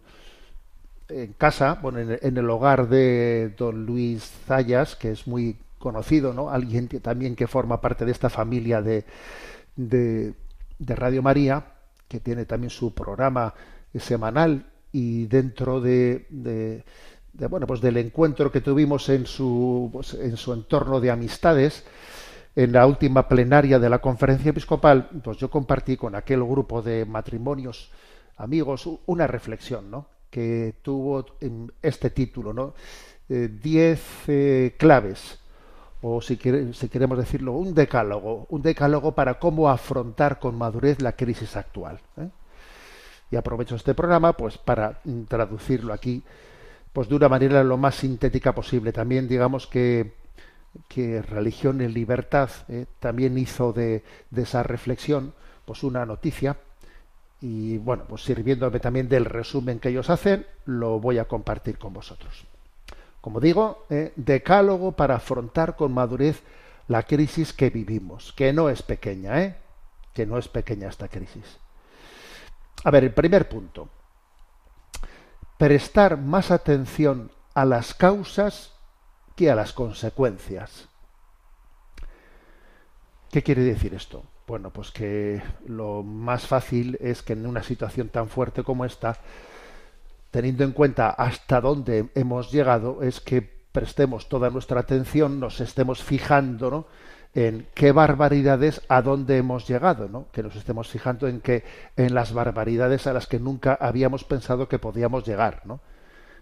en 1.09 1.33
casa, 1.35 1.79
bueno, 1.83 1.99
en, 1.99 2.37
el 2.37 2.51
hogar 2.51 2.89
de 2.89 3.55
don 3.57 3.85
Luis 3.85 4.23
Zayas, 4.47 4.97
que 4.97 5.11
es 5.11 5.27
muy 5.27 5.57
conocido, 5.79 6.33
¿no? 6.33 6.51
Alguien 6.51 6.89
que 6.89 7.01
también 7.01 7.37
que 7.37 7.47
forma 7.47 7.81
parte 7.81 8.05
de 8.05 8.13
esta 8.13 8.31
familia 8.31 8.81
de, 8.81 9.05
de, 9.77 10.35
de 10.79 10.97
Radio 10.97 11.23
María, 11.23 11.65
que 12.09 12.21
tiene 12.21 12.47
también 12.47 12.71
su 12.71 12.95
programa 12.95 13.55
semanal 13.95 14.67
y 14.93 15.27
dentro 15.27 15.81
de, 15.81 16.27
de 16.31 16.85
bueno, 17.49 17.67
pues 17.67 17.81
del 17.81 17.97
encuentro 17.97 18.51
que 18.51 18.61
tuvimos 18.61 19.09
en 19.09 19.27
su, 19.27 19.91
pues, 19.93 20.15
en 20.15 20.37
su 20.37 20.53
entorno 20.53 21.01
de 21.01 21.11
amistades, 21.11 21.85
en 22.57 22.73
la 22.73 22.87
última 22.87 23.29
plenaria 23.29 23.79
de 23.79 23.91
la 23.91 23.99
conferencia 23.99 24.51
episcopal, 24.51 25.11
pues 25.23 25.39
yo 25.39 25.51
compartí 25.51 25.97
con 25.97 26.15
aquel 26.15 26.45
grupo 26.45 26.81
de 26.83 27.05
matrimonios 27.05 27.91
amigos 28.37 28.89
una 29.07 29.27
reflexión, 29.27 29.91
¿no? 29.91 30.14
Que 30.35 30.75
tuvo 30.83 31.25
este 31.81 32.11
título, 32.11 32.53
¿no? 32.53 32.75
Eh, 33.29 33.49
diez 33.63 34.03
eh, 34.27 34.75
claves, 34.77 35.39
o 36.03 36.21
si, 36.21 36.37
queremos 36.37 37.19
decirlo, 37.19 37.53
un 37.53 37.73
decálogo, 37.73 38.45
un 38.51 38.61
decálogo 38.61 39.13
para 39.13 39.39
cómo 39.39 39.71
afrontar 39.71 40.41
con 40.41 40.59
madurez 40.59 41.01
la 41.01 41.13
crisis 41.13 41.55
actual. 41.55 42.01
¿eh? 42.17 42.29
Y 43.31 43.37
aprovecho 43.37 43.77
este 43.77 43.95
programa, 43.95 44.33
pues, 44.33 44.59
para 44.59 44.99
traducirlo 45.29 45.93
aquí 45.93 46.21
pues 46.93 47.09
de 47.09 47.15
una 47.15 47.29
manera 47.29 47.63
lo 47.63 47.77
más 47.77 47.95
sintética 47.95 48.53
posible. 48.55 48.93
También 48.93 49.29
digamos 49.29 49.69
que, 49.69 50.15
que 50.89 51.23
Religión 51.23 51.81
en 51.81 51.95
Libertad 51.95 52.51
eh, 52.69 52.87
también 52.99 53.39
hizo 53.39 53.73
de, 53.73 54.03
de, 54.31 54.43
esa 54.43 54.65
reflexión 54.65 55.33
pues 55.65 55.85
una 55.85 56.05
noticia 56.05 56.57
y 57.47 57.77
bueno, 57.77 58.05
pues 58.09 58.23
sirviéndome 58.23 58.81
también 58.81 59.07
del 59.07 59.27
resumen 59.27 59.79
que 59.79 59.91
ellos 59.91 60.09
hacen, 60.09 60.47
lo 60.65 60.99
voy 60.99 61.19
a 61.19 61.27
compartir 61.27 61.77
con 61.77 61.93
vosotros. 61.93 62.47
Como 63.21 63.39
digo, 63.39 63.85
eh, 63.91 64.15
decálogo 64.17 64.93
para 64.93 65.17
afrontar 65.17 65.77
con 65.77 65.93
madurez 65.93 66.43
la 66.89 67.03
crisis 67.03 67.53
que 67.53 67.69
vivimos, 67.69 68.33
que 68.33 68.55
no 68.55 68.71
es 68.71 68.83
pequeña, 68.83 69.43
¿eh? 69.43 69.57
que 70.15 70.25
no 70.25 70.39
es 70.39 70.49
pequeña 70.49 70.89
esta 70.89 71.09
crisis. 71.09 71.59
A 72.83 72.91
ver, 72.91 73.05
el 73.05 73.13
primer 73.13 73.47
punto 73.47 73.91
prestar 75.59 76.17
más 76.17 76.51
atención 76.51 77.31
a 77.53 77.67
las 77.67 77.93
causas 77.93 78.73
que 79.37 79.51
a 79.51 79.55
las 79.55 79.75
consecuencias. 79.75 80.89
¿Qué 83.31 83.43
quiere 83.43 83.65
decir 83.65 83.93
esto? 83.93 84.25
Bueno, 84.47 84.71
pues 84.71 84.91
que 84.91 85.43
lo 85.67 86.03
más 86.03 86.47
fácil 86.47 86.99
es 87.01 87.23
que 87.23 87.33
en 87.33 87.47
una 87.47 87.63
situación 87.63 88.09
tan 88.09 88.29
fuerte 88.29 88.63
como 88.63 88.85
esta, 88.85 89.17
teniendo 90.31 90.65
en 90.65 90.73
cuenta 90.73 91.09
hasta 91.11 91.63
dónde 91.63 92.11
hemos 92.15 92.53
llegado, 92.53 93.03
es 93.03 93.21
que 93.21 93.41
prestemos 93.41 94.29
toda 94.29 94.51
nuestra 94.51 94.81
atención, 94.81 95.41
nos 95.41 95.61
estemos 95.61 96.03
fijando 96.03 96.87
en 97.35 97.67
qué 97.75 97.91
barbaridades 97.93 98.83
a 98.89 99.01
dónde 99.01 99.39
hemos 99.39 99.67
llegado, 99.67 100.09
¿no? 100.09 100.27
Que 100.31 100.43
nos 100.43 100.55
estemos 100.57 100.89
fijando 100.89 101.27
en 101.27 101.41
que 101.41 101.65
en 101.97 102.15
las 102.15 102.33
barbaridades 102.35 103.07
a 103.07 103.15
las 103.15 103.27
que 103.27 103.41
nunca 103.41 103.79
habíamos 103.81 104.25
pensado 104.25 104.69
que 104.69 104.79
podíamos 104.79 105.27
llegar, 105.27 105.63
¿no? 105.65 105.81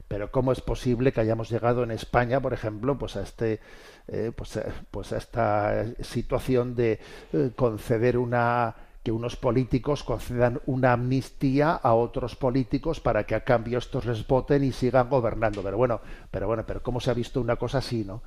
Pero 0.08 0.30
cómo 0.30 0.52
es 0.52 0.60
posible 0.60 1.12
que 1.12 1.20
hayamos 1.20 1.50
llegado 1.50 1.82
en 1.82 1.90
España, 1.90 2.40
por 2.40 2.52
ejemplo, 2.52 2.98
pues 2.98 3.16
a 3.16 3.22
este, 3.22 3.60
eh, 4.08 4.30
pues, 4.34 4.56
eh, 4.56 4.64
pues, 4.90 5.12
a 5.12 5.18
esta 5.18 5.84
situación 6.00 6.74
de 6.74 7.00
eh, 7.32 7.50
conceder 7.56 8.18
una 8.18 8.74
que 9.02 9.10
unos 9.10 9.34
políticos 9.34 10.04
concedan 10.04 10.60
una 10.64 10.92
amnistía 10.92 11.72
a 11.72 11.94
otros 11.94 12.36
políticos 12.36 13.00
para 13.00 13.24
que 13.24 13.34
a 13.34 13.42
cambio 13.42 13.78
estos 13.78 14.06
les 14.06 14.24
voten 14.24 14.62
y 14.62 14.70
sigan 14.70 15.08
gobernando. 15.08 15.60
Pero 15.60 15.76
bueno, 15.76 16.00
pero 16.30 16.46
bueno, 16.46 16.64
pero 16.64 16.84
cómo 16.84 17.00
se 17.00 17.10
ha 17.10 17.14
visto 17.14 17.40
una 17.40 17.56
cosa 17.56 17.78
así, 17.78 18.04
¿no? 18.04 18.22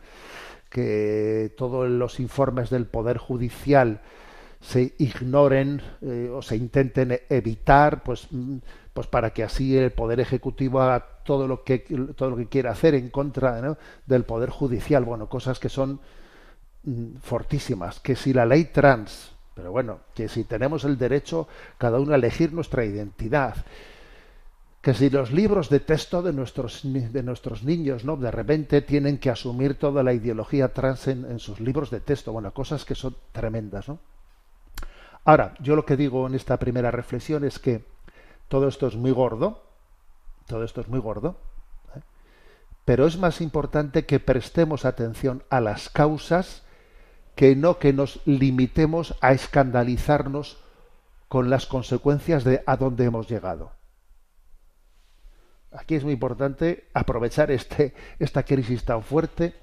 que 0.70 1.53
todos 1.58 1.89
los 1.89 2.20
informes 2.20 2.70
del 2.70 2.86
Poder 2.86 3.17
Judicial 3.17 4.01
se 4.66 4.96
ignoren 4.98 5.82
eh, 6.02 6.30
o 6.34 6.42
se 6.42 6.56
intenten 6.56 7.20
evitar, 7.30 8.02
pues, 8.04 8.28
mm, 8.32 8.58
pues 8.94 9.08
para 9.08 9.32
que 9.32 9.44
así 9.44 9.78
el 9.78 9.92
Poder 9.92 10.20
Ejecutivo 10.20 10.82
haga 10.82 11.06
todo 11.24 11.48
lo 11.48 11.64
que, 11.64 11.80
todo 12.16 12.32
lo 12.32 12.38
que 12.38 12.48
quiera 12.48 12.72
hacer 12.72 12.96
en 12.96 13.10
contra 13.10 13.78
del 14.06 14.24
Poder 14.24 14.50
Judicial. 14.50 15.06
Bueno, 15.06 15.28
cosas 15.30 15.60
que 15.60 15.70
son 15.70 16.00
mm, 16.84 17.18
fortísimas. 17.22 18.00
Que 18.00 18.16
si 18.16 18.34
la 18.34 18.46
ley 18.46 18.66
trans, 18.66 19.34
pero 19.54 19.72
bueno, 19.72 20.00
que 20.16 20.28
si 20.28 20.46
tenemos 20.46 20.84
el 20.84 20.98
derecho 20.98 21.48
cada 21.78 22.00
uno 22.00 22.14
a 22.14 22.16
elegir 22.16 22.52
nuestra 22.52 22.86
identidad, 22.86 23.56
que 24.82 24.94
si 24.94 25.10
los 25.10 25.32
libros 25.32 25.70
de 25.70 25.80
texto 25.80 26.22
de 26.22 26.34
nuestros, 26.34 26.82
de 26.84 27.24
nuestros 27.24 27.64
niños, 27.64 28.04
¿no? 28.04 28.18
De 28.18 28.32
repente 28.32 28.82
tienen 28.82 29.20
que 29.20 29.30
asumir 29.30 29.76
toda 29.76 30.04
la 30.04 30.14
ideología 30.14 30.74
trans 30.74 31.08
en, 31.08 31.40
sus 31.40 31.60
libros 31.60 31.90
de 31.92 32.00
texto, 32.00 32.32
bueno, 32.32 32.52
cosas 32.54 32.86
que 32.86 32.96
son 32.96 33.16
tremendas, 33.32 33.88
¿no? 33.88 34.00
Ahora, 35.25 35.55
yo 35.60 35.75
lo 35.75 35.86
que 35.86 35.98
digo 35.98 36.27
en 36.27 36.36
esta 36.36 36.58
primera 36.58 36.91
reflexión 36.91 37.44
es 37.44 37.58
que 37.58 37.84
todo 38.48 38.67
esto 38.67 38.86
es 38.86 38.96
muy 38.96 39.10
gordo, 39.10 39.63
todo 40.46 40.63
esto 40.63 40.82
es 40.82 40.88
muy 40.88 41.00
gordo, 41.00 41.36
¿eh? 41.96 42.01
pero 42.86 43.08
es 43.08 43.17
más 43.17 43.41
importante 43.41 44.05
que 44.05 44.20
prestemos 44.20 44.86
atención 44.86 45.44
a 45.50 45.62
las 45.62 45.89
causas 45.89 46.62
que 47.34 47.55
no 47.55 47.79
que 47.79 47.91
nos 47.91 48.22
limitemos 48.25 49.15
a 49.20 49.32
escandalizarnos 49.32 50.63
con 51.27 51.50
las 51.50 51.65
consecuencias 51.65 52.44
de 52.44 52.63
a 52.67 52.77
dónde 52.77 53.05
hemos 53.05 53.27
llegado. 53.27 53.72
Aquí 55.72 55.96
es 55.96 56.03
muy 56.03 56.13
importante 56.13 56.88
aprovechar 56.94 57.50
este, 57.50 57.96
esta 58.20 58.44
crisis 58.44 58.86
tan 58.86 59.01
fuerte 59.01 59.55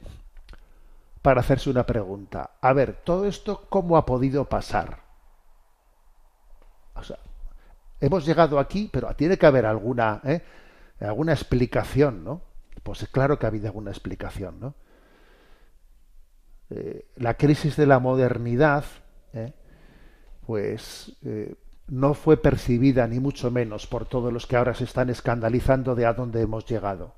para 1.22 1.40
hacerse 1.40 1.70
una 1.70 1.86
pregunta. 1.86 2.50
A 2.60 2.72
ver, 2.72 3.00
todo 3.04 3.26
esto, 3.26 3.64
¿cómo 3.70 3.96
ha 3.96 4.04
podido 4.04 4.44
pasar? 4.46 5.11
O 6.94 7.02
sea, 7.02 7.18
hemos 8.00 8.26
llegado 8.26 8.58
aquí, 8.58 8.88
pero 8.92 9.14
tiene 9.14 9.38
que 9.38 9.46
haber 9.46 9.66
alguna, 9.66 10.20
¿eh? 10.24 10.42
alguna 11.00 11.32
explicación, 11.32 12.24
¿no? 12.24 12.42
Pues 12.82 13.06
claro 13.10 13.38
que 13.38 13.46
ha 13.46 13.48
habido 13.48 13.66
alguna 13.66 13.90
explicación, 13.90 14.60
¿no? 14.60 14.74
Eh, 16.70 17.06
la 17.16 17.34
crisis 17.34 17.76
de 17.76 17.86
la 17.86 17.98
modernidad, 17.98 18.84
¿eh? 19.34 19.52
pues 20.46 21.16
no 21.88 22.14
fue 22.14 22.36
percibida 22.36 23.06
ni 23.06 23.20
mucho 23.20 23.50
menos 23.50 23.86
por 23.86 24.06
todos 24.06 24.32
los 24.32 24.46
que 24.46 24.56
ahora 24.56 24.74
se 24.74 24.84
están 24.84 25.10
escandalizando 25.10 25.94
de 25.94 26.06
a 26.06 26.14
dónde 26.14 26.40
hemos 26.40 26.64
llegado. 26.66 27.14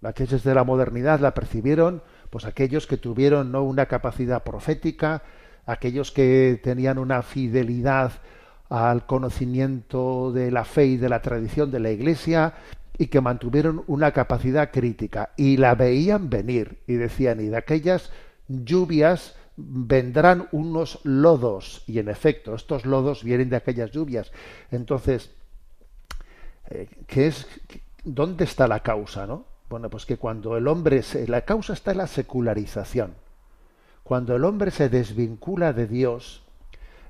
La 0.00 0.12
crisis 0.12 0.42
de 0.42 0.54
la 0.54 0.64
modernidad 0.64 1.20
la 1.20 1.34
percibieron 1.34 2.02
pues 2.30 2.44
aquellos 2.44 2.86
que 2.86 2.96
tuvieron 2.96 3.52
no 3.52 3.62
una 3.62 3.86
capacidad 3.86 4.42
profética, 4.42 5.22
aquellos 5.66 6.12
que 6.12 6.60
tenían 6.62 6.98
una 6.98 7.22
fidelidad 7.22 8.12
al 8.68 9.06
conocimiento 9.06 10.32
de 10.32 10.50
la 10.50 10.64
fe 10.64 10.86
y 10.86 10.96
de 10.96 11.08
la 11.08 11.22
tradición 11.22 11.70
de 11.70 11.80
la 11.80 11.90
Iglesia 11.90 12.54
y 12.98 13.08
que 13.08 13.20
mantuvieron 13.20 13.84
una 13.86 14.12
capacidad 14.12 14.70
crítica 14.70 15.30
y 15.36 15.56
la 15.56 15.74
veían 15.74 16.30
venir 16.30 16.78
y 16.86 16.94
decían 16.94 17.40
y 17.40 17.46
de 17.46 17.56
aquellas 17.56 18.10
lluvias 18.48 19.36
vendrán 19.56 20.48
unos 20.52 21.00
lodos 21.04 21.82
y 21.86 21.98
en 21.98 22.08
efecto 22.08 22.54
estos 22.54 22.84
lodos 22.84 23.24
vienen 23.24 23.50
de 23.50 23.56
aquellas 23.56 23.90
lluvias. 23.90 24.32
Entonces 24.70 25.30
eh, 26.70 26.88
¿qué 27.06 27.28
es 27.28 27.46
dónde 28.04 28.44
está 28.44 28.66
la 28.66 28.80
causa 28.80 29.26
no 29.26 29.44
bueno 29.68 29.90
pues 29.90 30.06
que 30.06 30.16
cuando 30.16 30.56
el 30.56 30.66
hombre 30.68 31.02
se, 31.02 31.28
la 31.28 31.42
causa 31.42 31.72
está 31.72 31.92
en 31.92 31.98
la 31.98 32.06
secularización 32.06 33.14
cuando 34.06 34.36
el 34.36 34.44
hombre 34.44 34.70
se 34.70 34.88
desvincula 34.88 35.72
de 35.72 35.86
Dios 35.86 36.44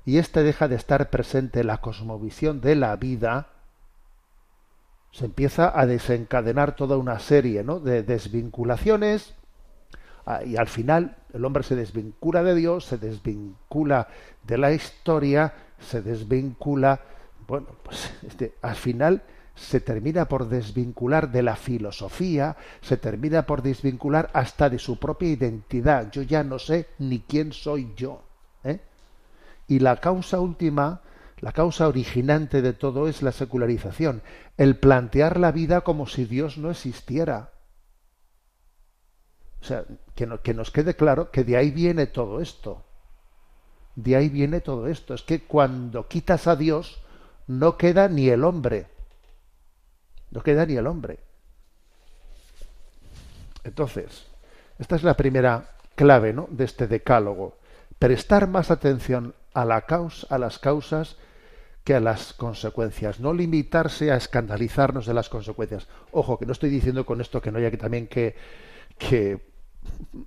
y 0.05 0.17
éste 0.17 0.43
deja 0.43 0.67
de 0.67 0.75
estar 0.75 1.09
presente 1.09 1.59
en 1.61 1.67
la 1.67 1.77
cosmovisión 1.77 2.61
de 2.61 2.75
la 2.75 2.95
vida 2.95 3.47
se 5.11 5.25
empieza 5.25 5.79
a 5.79 5.85
desencadenar 5.85 6.75
toda 6.75 6.97
una 6.97 7.19
serie 7.19 7.63
¿no? 7.63 7.79
de 7.79 8.03
desvinculaciones 8.03 9.35
Ah, 10.29 10.43
y 10.43 10.57
al 10.57 10.67
final 10.67 11.15
el 11.31 11.45
hombre 11.45 11.63
se 11.63 11.77
desvincula 11.77 12.43
de 12.43 12.53
Dios, 12.53 12.83
se 12.83 12.97
desvincula 12.97 14.09
de 14.43 14.57
la 14.57 14.73
historia, 14.73 15.53
se 15.79 16.01
desvincula, 16.01 16.99
bueno, 17.47 17.67
pues 17.81 18.11
este, 18.27 18.53
al 18.61 18.75
final 18.75 19.21
se 19.57 19.79
termina 19.79 20.27
por 20.27 20.47
desvincular 20.47 21.31
de 21.31 21.41
la 21.41 21.55
filosofía, 21.55 22.55
se 22.81 22.95
termina 22.95 23.45
por 23.47 23.63
desvincular 23.63 24.29
hasta 24.33 24.69
de 24.69 24.77
su 24.77 24.99
propia 24.99 25.29
identidad. 25.29 26.11
Yo 26.11 26.21
ya 26.21 26.43
no 26.43 26.59
sé 26.59 26.87
ni 26.99 27.21
quién 27.21 27.51
soy 27.51 27.91
yo. 27.95 28.21
¿eh? 28.63 28.79
Y 29.67 29.79
la 29.79 29.97
causa 29.97 30.39
última, 30.39 31.01
la 31.39 31.53
causa 31.53 31.87
originante 31.87 32.61
de 32.61 32.73
todo 32.73 33.07
es 33.07 33.23
la 33.23 33.31
secularización, 33.31 34.21
el 34.57 34.77
plantear 34.77 35.39
la 35.39 35.51
vida 35.51 35.81
como 35.81 36.05
si 36.05 36.25
Dios 36.25 36.59
no 36.59 36.69
existiera. 36.69 37.49
O 39.59 39.65
sea, 39.65 39.85
que, 40.13 40.29
que 40.43 40.53
nos 40.53 40.69
quede 40.69 40.95
claro 40.95 41.31
que 41.31 41.43
de 41.43 41.57
ahí 41.57 41.71
viene 41.71 42.05
todo 42.05 42.41
esto. 42.41 42.85
De 43.95 44.15
ahí 44.15 44.29
viene 44.29 44.61
todo 44.61 44.85
esto. 44.85 45.15
Es 45.15 45.23
que 45.23 45.41
cuando 45.41 46.07
quitas 46.07 46.45
a 46.45 46.55
Dios, 46.55 47.01
no 47.47 47.75
queda 47.75 48.07
ni 48.07 48.29
el 48.29 48.43
hombre. 48.43 48.96
No 50.37 50.43
queda 50.43 50.67
ni 50.67 50.75
el 50.75 50.85
hombre. 50.85 51.17
Entonces, 53.63 54.27
esta 54.77 54.95
es 54.95 55.01
la 55.01 55.17
primera 55.17 55.71
clave 55.95 56.31
¿no? 56.31 56.47
de 56.51 56.63
este 56.63 56.85
decálogo. 56.85 57.57
Prestar 57.97 58.47
más 58.47 58.69
atención 58.69 59.33
a, 59.55 59.65
la 59.65 59.87
causa, 59.87 60.27
a 60.29 60.37
las 60.37 60.59
causas 60.59 61.17
que 61.83 61.95
a 61.95 61.99
las 61.99 62.33
consecuencias. 62.33 63.19
No 63.19 63.33
limitarse 63.33 64.11
a 64.11 64.15
escandalizarnos 64.15 65.07
de 65.07 65.15
las 65.15 65.27
consecuencias. 65.27 65.87
Ojo, 66.11 66.37
que 66.37 66.45
no 66.45 66.51
estoy 66.51 66.69
diciendo 66.69 67.03
con 67.03 67.19
esto 67.19 67.41
que 67.41 67.51
no 67.51 67.57
haya 67.57 67.71
que 67.71 67.77
también 67.77 68.05
que 68.05 68.35
que, 68.99 69.39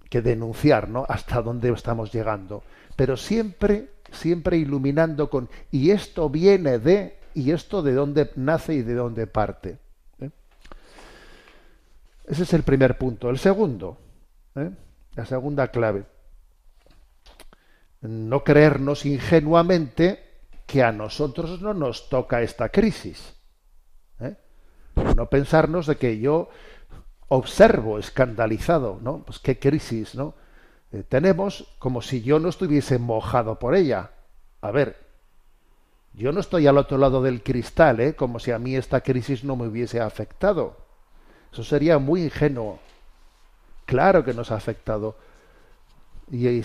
que 0.08 0.22
denunciar 0.22 0.88
¿no? 0.88 1.06
hasta 1.08 1.40
dónde 1.40 1.70
estamos 1.70 2.10
llegando. 2.12 2.64
Pero 2.96 3.16
siempre, 3.16 3.90
siempre 4.10 4.56
iluminando 4.56 5.30
con, 5.30 5.48
y 5.70 5.92
esto 5.92 6.28
viene 6.28 6.80
de, 6.80 7.16
y 7.32 7.52
esto 7.52 7.80
de 7.80 7.92
dónde 7.92 8.28
nace 8.34 8.74
y 8.74 8.82
de 8.82 8.94
dónde 8.94 9.28
parte. 9.28 9.78
Ese 12.30 12.44
es 12.44 12.54
el 12.54 12.62
primer 12.62 12.96
punto. 12.96 13.28
El 13.28 13.38
segundo, 13.38 13.98
¿eh? 14.54 14.70
la 15.16 15.26
segunda 15.26 15.68
clave. 15.68 16.04
No 18.02 18.44
creernos 18.44 19.04
ingenuamente 19.04 20.22
que 20.64 20.84
a 20.84 20.92
nosotros 20.92 21.60
no 21.60 21.74
nos 21.74 22.08
toca 22.08 22.42
esta 22.42 22.68
crisis. 22.68 23.34
¿eh? 24.20 24.36
No 25.16 25.28
pensarnos 25.28 25.88
de 25.88 25.96
que 25.96 26.20
yo 26.20 26.50
observo 27.26 27.98
escandalizado, 27.98 29.00
¿no? 29.02 29.24
Pues 29.24 29.40
qué 29.40 29.58
crisis, 29.58 30.14
¿no? 30.14 30.34
Eh, 30.92 31.02
tenemos 31.02 31.74
como 31.80 32.00
si 32.00 32.22
yo 32.22 32.38
no 32.38 32.48
estuviese 32.48 32.98
mojado 33.00 33.58
por 33.58 33.74
ella. 33.74 34.12
A 34.60 34.70
ver, 34.70 34.96
yo 36.12 36.30
no 36.30 36.38
estoy 36.38 36.68
al 36.68 36.78
otro 36.78 36.96
lado 36.96 37.22
del 37.22 37.42
cristal, 37.42 37.98
¿eh? 37.98 38.14
Como 38.14 38.38
si 38.38 38.52
a 38.52 38.60
mí 38.60 38.76
esta 38.76 39.00
crisis 39.00 39.42
no 39.42 39.56
me 39.56 39.66
hubiese 39.66 40.00
afectado. 40.00 40.89
Eso 41.52 41.64
sería 41.64 41.98
muy 41.98 42.24
ingenuo. 42.24 42.78
Claro 43.86 44.24
que 44.24 44.34
nos 44.34 44.50
ha 44.50 44.56
afectado. 44.56 45.16
Y, 46.30 46.62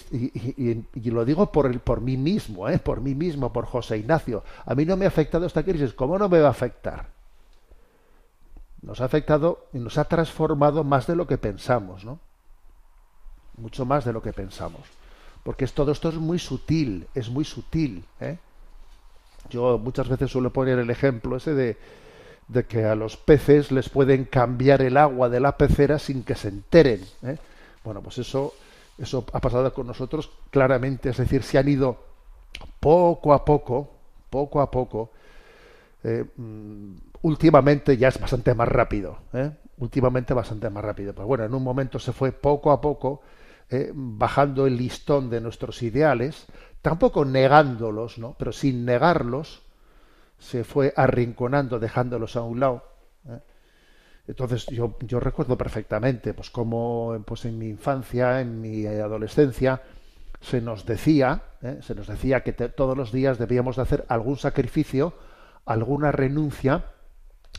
lo 1.10 1.26
digo 1.26 1.52
por, 1.52 1.65
el, 1.65 1.80
por 1.80 2.02
mí 2.02 2.17
mismo, 2.17 2.69
¿eh? 2.69 2.78
por 2.78 3.02
mí 3.02 3.15
mismo, 3.15 3.52
por 3.52 3.65
José 3.65 3.98
Ignacio. 3.98 4.43
A 4.65 4.76
mí 4.76 4.86
no 4.86 4.95
me 4.95 5.06
ha 5.06 5.08
afectado 5.08 5.45
esta 5.45 5.63
crisis. 5.63 5.93
¿Cómo 5.93 6.19
no 6.19 6.30
me 6.30 6.39
va 6.39 6.50
a 6.50 6.52
afectar? 6.52 7.15
nos 8.86 9.02
ha 9.02 9.06
afectado 9.06 9.65
y 9.74 9.80
nos 9.80 9.98
ha 9.98 10.06
transformado 10.06 10.84
más 10.84 11.08
de 11.08 11.15
lo 11.15 11.26
que 11.26 11.38
pensamos, 11.38 12.06
¿no? 12.06 12.19
Mucho 13.58 13.84
más 13.84 14.06
de 14.06 14.13
lo 14.13 14.21
que 14.21 14.32
pensamos. 14.32 14.82
Porque 15.43 15.65
es, 15.65 15.74
todo 15.74 15.91
esto 15.91 16.10
es 16.10 16.15
muy 16.15 16.38
sutil, 16.38 17.08
es 17.15 17.30
muy 17.30 17.45
sutil. 17.45 18.06
¿eh? 18.19 18.38
Yo 19.50 19.80
muchas 19.80 20.08
veces 20.08 20.30
suelo 20.30 20.54
poner 20.54 20.78
el 20.78 20.89
ejemplo 20.89 21.38
ese 21.38 21.54
de, 21.54 21.78
de, 22.47 22.65
que 22.65 22.86
a 22.86 22.95
los 22.95 23.17
peces 23.17 23.71
les 23.71 23.89
pueden 23.89 24.25
cambiar 24.25 24.81
el 24.81 24.97
agua 24.97 25.29
de 25.29 25.39
la 25.39 25.58
pecera 25.58 25.99
sin 25.99 26.23
que 26.23 26.36
se 26.36 26.49
enteren. 26.49 27.01
¿eh? 27.23 27.38
Bueno, 27.84 28.01
pues 28.01 28.17
eso, 28.17 28.53
eso 28.97 29.25
ha 29.34 29.39
pasado 29.39 29.73
con 29.73 29.88
nosotros 29.88 30.31
claramente, 30.51 31.10
es 31.10 31.17
decir, 31.17 31.43
se 31.43 31.58
han 31.58 31.67
ido 31.67 31.97
poco 32.79 33.34
a 33.34 33.43
poco, 33.43 33.89
poco 34.29 34.62
a 34.62 34.69
poco, 34.71 35.12
eh, 36.03 36.23
mm, 36.36 36.95
últimamente 37.23 37.97
ya 37.97 38.10
es 38.10 38.19
bastante 38.19 38.53
más 38.53 38.67
rápido. 38.67 39.17
¿eh? 39.34 39.51
Últimamente 39.77 40.34
bastante 40.34 40.69
más 40.69 40.84
rápido. 40.84 41.13
Pero 41.13 41.27
bueno, 41.27 41.43
en 41.43 41.53
un 41.53 41.63
momento 41.63 41.99
se 41.99 42.13
fue 42.13 42.31
poco 42.31 42.71
a 42.71 42.79
poco 42.79 43.21
¿eh? 43.69 43.91
bajando 43.93 44.67
el 44.67 44.77
listón 44.77 45.29
de 45.29 45.41
nuestros 45.41 45.81
ideales, 45.81 46.45
tampoco 46.81 47.25
negándolos, 47.25 48.17
¿no? 48.17 48.36
pero 48.38 48.51
sin 48.51 48.86
negarlos, 48.86 49.63
se 50.38 50.63
fue 50.63 50.93
arrinconando, 50.95 51.80
dejándolos 51.80 52.36
a 52.36 52.41
un 52.41 52.60
lado. 52.60 52.84
¿eh? 53.28 53.39
Entonces 54.28 54.65
yo, 54.67 54.98
yo 55.02 55.19
recuerdo 55.19 55.58
perfectamente, 55.58 56.34
pues 56.34 56.50
como 56.50 57.21
pues 57.26 57.45
en 57.45 57.58
mi 57.58 57.69
infancia, 57.69 58.41
en 58.41 58.60
mi 58.62 58.86
adolescencia, 58.86 59.82
se 60.41 60.62
nos 60.62 60.86
decía, 60.86 61.41
se 61.82 61.95
nos 61.95 62.08
decía 62.08 62.43
que 62.43 62.54
todos 62.54 62.98
los 62.98 63.12
días 63.12 63.38
debíamos 63.38 63.78
de 63.78 63.82
hacer 63.82 64.06
algún 64.10 64.38
sacrificio, 64.38 65.13
alguna 65.65 66.12
renuncia 66.12 66.86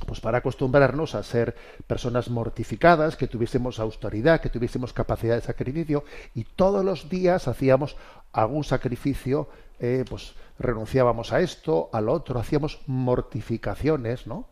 pues 0.04 0.20
para 0.20 0.38
acostumbrarnos 0.38 1.14
a 1.14 1.22
ser 1.22 1.56
personas 1.86 2.28
mortificadas, 2.28 3.16
que 3.16 3.28
tuviésemos 3.28 3.80
autoridad, 3.80 4.40
que 4.40 4.50
tuviésemos 4.50 4.92
capacidad 4.92 5.36
de 5.36 5.40
sacrificio, 5.40 6.04
y 6.34 6.44
todos 6.44 6.84
los 6.84 7.08
días 7.08 7.48
hacíamos 7.48 7.96
algún 8.32 8.64
sacrificio, 8.64 9.48
eh, 9.80 10.04
pues 10.08 10.34
renunciábamos 10.58 11.32
a 11.32 11.40
esto, 11.40 11.90
al 11.92 12.08
otro, 12.08 12.38
hacíamos 12.38 12.80
mortificaciones, 12.86 14.26
¿no? 14.26 14.46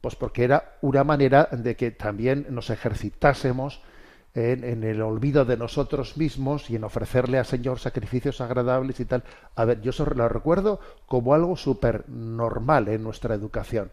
Pues 0.00 0.16
porque 0.16 0.44
era 0.44 0.76
una 0.80 1.04
manera 1.04 1.48
de 1.52 1.76
que 1.76 1.90
también 1.90 2.46
nos 2.50 2.70
ejercitásemos 2.70 3.80
en, 4.34 4.82
el 4.82 5.02
olvido 5.02 5.44
de 5.44 5.56
nosotros 5.56 6.16
mismos 6.16 6.70
y 6.70 6.76
en 6.76 6.84
ofrecerle 6.84 7.38
al 7.38 7.44
Señor 7.44 7.78
sacrificios 7.78 8.40
agradables 8.40 8.98
y 9.00 9.04
tal. 9.04 9.24
A 9.54 9.64
ver, 9.64 9.80
yo 9.82 9.90
eso 9.90 10.06
lo 10.06 10.28
recuerdo 10.28 10.80
como 11.06 11.34
algo 11.34 11.56
súper 11.56 12.08
normal 12.08 12.88
en 12.88 13.02
nuestra 13.02 13.34
educación. 13.34 13.92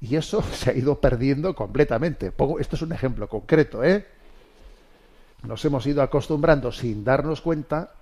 Y 0.00 0.16
eso 0.16 0.42
se 0.52 0.70
ha 0.70 0.74
ido 0.74 1.00
perdiendo 1.00 1.54
completamente. 1.54 2.32
esto 2.58 2.76
es 2.76 2.82
un 2.82 2.92
ejemplo 2.92 3.28
concreto, 3.28 3.82
¿eh? 3.82 4.06
Nos 5.42 5.64
hemos 5.64 5.86
ido 5.86 6.02
acostumbrando 6.02 6.70
sin 6.70 7.02
darnos 7.02 7.40
cuenta 7.40 7.94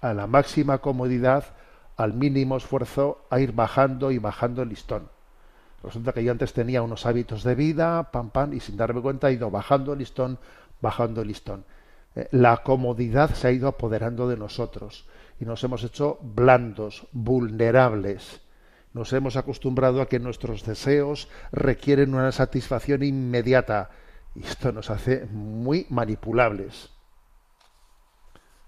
a 0.00 0.14
la 0.14 0.26
máxima 0.26 0.78
comodidad, 0.78 1.44
al 1.96 2.12
mínimo 2.12 2.56
esfuerzo, 2.56 3.26
a 3.30 3.40
ir 3.40 3.52
bajando 3.52 4.10
y 4.10 4.18
bajando 4.18 4.62
el 4.62 4.68
listón. 4.68 5.08
Resulta 5.82 6.12
que 6.12 6.24
yo 6.24 6.32
antes 6.32 6.52
tenía 6.52 6.82
unos 6.82 7.06
hábitos 7.06 7.44
de 7.44 7.54
vida, 7.54 8.10
pam, 8.10 8.30
pam, 8.30 8.52
y 8.52 8.60
sin 8.60 8.76
darme 8.76 9.00
cuenta 9.00 9.30
he 9.30 9.34
ido 9.34 9.50
bajando 9.50 9.92
el 9.92 10.00
listón, 10.00 10.38
bajando 10.80 11.22
el 11.22 11.28
listón. 11.28 11.64
Eh, 12.14 12.28
la 12.32 12.58
comodidad 12.58 13.30
se 13.34 13.48
ha 13.48 13.52
ido 13.52 13.68
apoderando 13.68 14.28
de 14.28 14.36
nosotros 14.36 15.06
y 15.38 15.44
nos 15.44 15.62
hemos 15.64 15.84
hecho 15.84 16.18
blandos, 16.22 17.06
vulnerables. 17.12 18.40
Nos 18.94 19.12
hemos 19.12 19.36
acostumbrado 19.36 20.00
a 20.00 20.08
que 20.08 20.18
nuestros 20.18 20.64
deseos 20.64 21.28
requieren 21.52 22.14
una 22.14 22.32
satisfacción 22.32 23.02
inmediata 23.02 23.90
y 24.34 24.44
esto 24.44 24.72
nos 24.72 24.90
hace 24.90 25.26
muy 25.26 25.86
manipulables. 25.90 26.95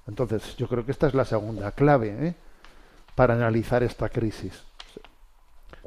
Entonces, 0.08 0.56
yo 0.56 0.66
creo 0.66 0.84
que 0.86 0.92
esta 0.92 1.06
es 1.06 1.14
la 1.14 1.26
segunda 1.26 1.72
clave 1.72 2.28
¿eh? 2.28 2.34
para 3.14 3.34
analizar 3.34 3.82
esta 3.82 4.08
crisis. 4.08 4.64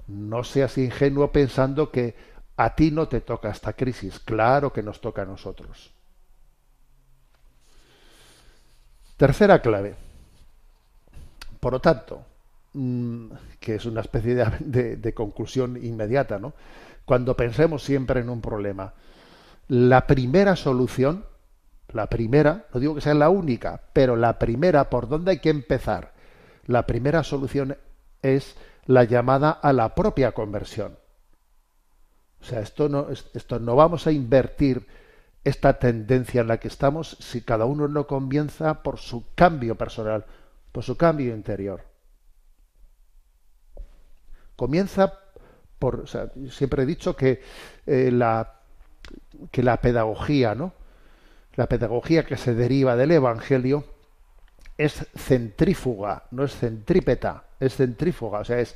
No 0.07 0.43
seas 0.43 0.77
ingenuo 0.77 1.31
pensando 1.31 1.91
que 1.91 2.15
a 2.55 2.75
ti 2.75 2.91
no 2.91 3.07
te 3.07 3.21
toca 3.21 3.49
esta 3.49 3.73
crisis. 3.73 4.19
Claro 4.19 4.71
que 4.71 4.83
nos 4.83 5.01
toca 5.01 5.23
a 5.23 5.25
nosotros. 5.25 5.91
Tercera 9.17 9.59
clave. 9.59 9.95
Por 11.59 11.73
lo 11.73 11.81
tanto, 11.81 12.23
mm, 12.73 13.31
que 13.59 13.75
es 13.75 13.85
una 13.85 14.01
especie 14.01 14.35
de, 14.35 14.95
de, 14.97 15.13
conclusión 15.15 15.83
inmediata, 15.83 16.37
¿no? 16.37 16.53
Cuando 17.05 17.35
pensemos 17.35 17.83
siempre 17.83 18.19
en 18.19 18.29
un 18.29 18.41
problema, 18.41 18.93
la 19.67 20.05
primera 20.05 20.55
solución, 20.55 21.25
la 21.93 22.07
primera, 22.07 22.65
no 22.73 22.79
digo 22.79 22.95
que 22.95 23.01
sea 23.01 23.13
la 23.13 23.29
única, 23.29 23.81
pero 23.93 24.15
la 24.15 24.39
primera 24.39 24.89
por 24.89 25.07
donde 25.07 25.31
hay 25.31 25.39
que 25.39 25.49
empezar, 25.49 26.13
la 26.67 26.85
primera 26.87 27.23
solución 27.23 27.77
es 28.21 28.55
la 28.85 29.03
llamada 29.03 29.51
a 29.51 29.73
la 29.73 29.95
propia 29.95 30.31
conversión. 30.31 30.97
O 32.41 32.43
sea, 32.43 32.59
esto 32.61 32.89
no, 32.89 33.07
esto 33.09 33.59
no 33.59 33.75
vamos 33.75 34.07
a 34.07 34.11
invertir 34.11 34.87
esta 35.43 35.79
tendencia 35.79 36.41
en 36.41 36.47
la 36.47 36.59
que 36.59 36.67
estamos 36.67 37.17
si 37.19 37.41
cada 37.41 37.65
uno 37.65 37.87
no 37.87 38.07
comienza 38.07 38.83
por 38.83 38.97
su 38.97 39.25
cambio 39.35 39.75
personal, 39.75 40.25
por 40.71 40.83
su 40.83 40.97
cambio 40.97 41.33
interior. 41.35 41.83
Comienza 44.55 45.13
por, 45.79 46.05
siempre 46.51 46.83
he 46.83 46.85
dicho 46.85 47.15
que 47.15 47.41
eh, 47.87 48.11
la 48.11 48.61
que 49.51 49.63
la 49.63 49.81
pedagogía, 49.81 50.55
¿no? 50.55 50.73
La 51.55 51.67
pedagogía 51.67 52.25
que 52.25 52.37
se 52.37 52.55
deriva 52.55 52.95
del 52.95 53.11
Evangelio 53.11 53.83
es 54.77 55.05
centrífuga, 55.15 56.23
no 56.31 56.43
es 56.43 56.55
centrípeta, 56.55 57.43
es 57.59 57.75
centrífuga, 57.75 58.39
o 58.39 58.45
sea, 58.45 58.59
es 58.59 58.75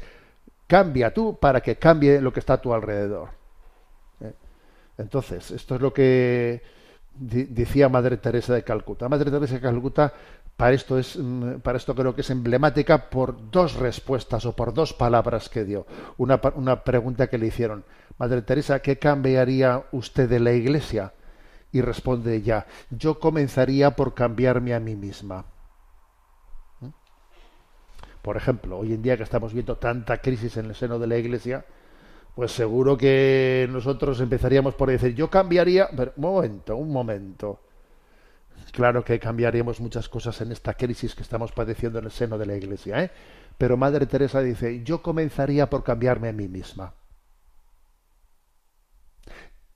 cambia 0.68 1.14
tú 1.14 1.38
para 1.40 1.62
que 1.62 1.78
cambie 1.78 2.22
lo 2.22 2.34
que 2.34 2.40
está 2.40 2.54
a 2.54 2.62
tu 2.62 2.74
alrededor. 2.74 3.30
Entonces, 4.98 5.52
esto 5.52 5.76
es 5.76 5.82
lo 5.82 5.94
que 5.94 6.62
decía 7.14 7.90
Madre 7.90 8.18
Teresa 8.18 8.54
de 8.54 8.64
Calcuta. 8.64 9.10
Madre 9.10 9.32
Teresa 9.32 9.56
de 9.56 9.62
Calcuta 9.62 10.14
para 10.58 10.74
esto 10.74 10.98
es 10.98 11.18
mm, 11.18 11.60
para 11.60 11.78
esto 11.78 11.94
creo 11.96 12.16
que 12.16 12.22
es 12.22 12.30
emblemática 12.30 13.10
por 13.10 13.52
dos 13.52 13.76
respuestas 13.76 14.46
o 14.46 14.56
por 14.56 14.74
dos 14.74 14.94
palabras 14.94 15.50
que 15.50 15.66
dio. 15.66 15.86
Una, 16.18 16.40
una 16.56 16.84
pregunta 16.84 17.28
que 17.28 17.38
le 17.38 17.48
hicieron, 17.48 17.84
Madre 18.18 18.42
Teresa, 18.42 18.80
¿qué 18.80 18.98
cambiaría 18.98 19.84
usted 19.92 20.30
de 20.30 20.40
la 20.40 20.54
Iglesia? 20.54 21.14
Y 21.76 21.82
responde 21.82 22.34
ella, 22.38 22.68
yo 22.90 23.20
comenzaría 23.20 23.98
por 23.98 24.14
cambiarme 24.14 24.74
a 24.74 24.80
mí 24.80 24.96
misma. 24.96 25.44
¿Mm? 26.80 26.88
Por 28.22 28.38
ejemplo, 28.38 28.78
hoy 28.78 28.94
en 28.94 29.02
día 29.02 29.18
que 29.18 29.24
estamos 29.24 29.52
viendo 29.52 29.76
tanta 29.76 30.20
crisis 30.20 30.56
en 30.56 30.68
el 30.68 30.76
seno 30.76 31.00
de 31.00 31.08
la 31.08 31.18
Iglesia, 31.18 31.66
pues 32.34 32.54
seguro 32.54 32.98
que 32.98 33.68
nosotros 33.70 34.22
empezaríamos 34.22 34.74
por 34.76 34.90
decir, 34.90 35.16
yo 35.16 35.30
cambiaría, 35.30 35.90
pero 35.94 36.14
un 36.16 36.22
momento, 36.22 36.78
un 36.78 36.94
momento. 36.94 37.60
Claro 38.72 39.04
que 39.04 39.20
cambiaríamos 39.20 39.82
muchas 39.82 40.08
cosas 40.08 40.40
en 40.40 40.54
esta 40.54 40.76
crisis 40.76 41.14
que 41.14 41.24
estamos 41.24 41.52
padeciendo 41.52 42.00
en 42.00 42.06
el 42.06 42.12
seno 42.12 42.38
de 42.38 42.46
la 42.46 42.56
Iglesia, 42.56 43.04
¿eh? 43.04 43.12
Pero 43.58 43.76
Madre 43.76 44.06
Teresa 44.06 44.40
dice, 44.40 44.82
yo 44.82 45.02
comenzaría 45.02 45.70
por 45.70 45.84
cambiarme 45.84 46.30
a 46.30 46.32
mí 46.32 46.48
misma. 46.48 46.94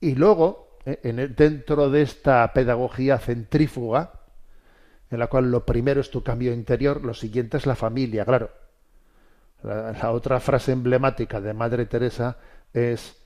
Y 0.00 0.14
luego. 0.14 0.69
En 0.84 1.34
dentro 1.34 1.90
de 1.90 2.02
esta 2.02 2.52
pedagogía 2.52 3.18
centrífuga, 3.18 4.12
en 5.10 5.18
la 5.18 5.26
cual 5.26 5.50
lo 5.50 5.66
primero 5.66 6.00
es 6.00 6.10
tu 6.10 6.22
cambio 6.22 6.52
interior, 6.52 7.04
lo 7.04 7.14
siguiente 7.14 7.56
es 7.56 7.66
la 7.66 7.76
familia, 7.76 8.24
claro. 8.24 8.50
La, 9.62 10.10
otra 10.12 10.40
frase 10.40 10.72
emblemática 10.72 11.40
de 11.40 11.52
Madre 11.52 11.84
Teresa 11.84 12.38
es, 12.72 13.16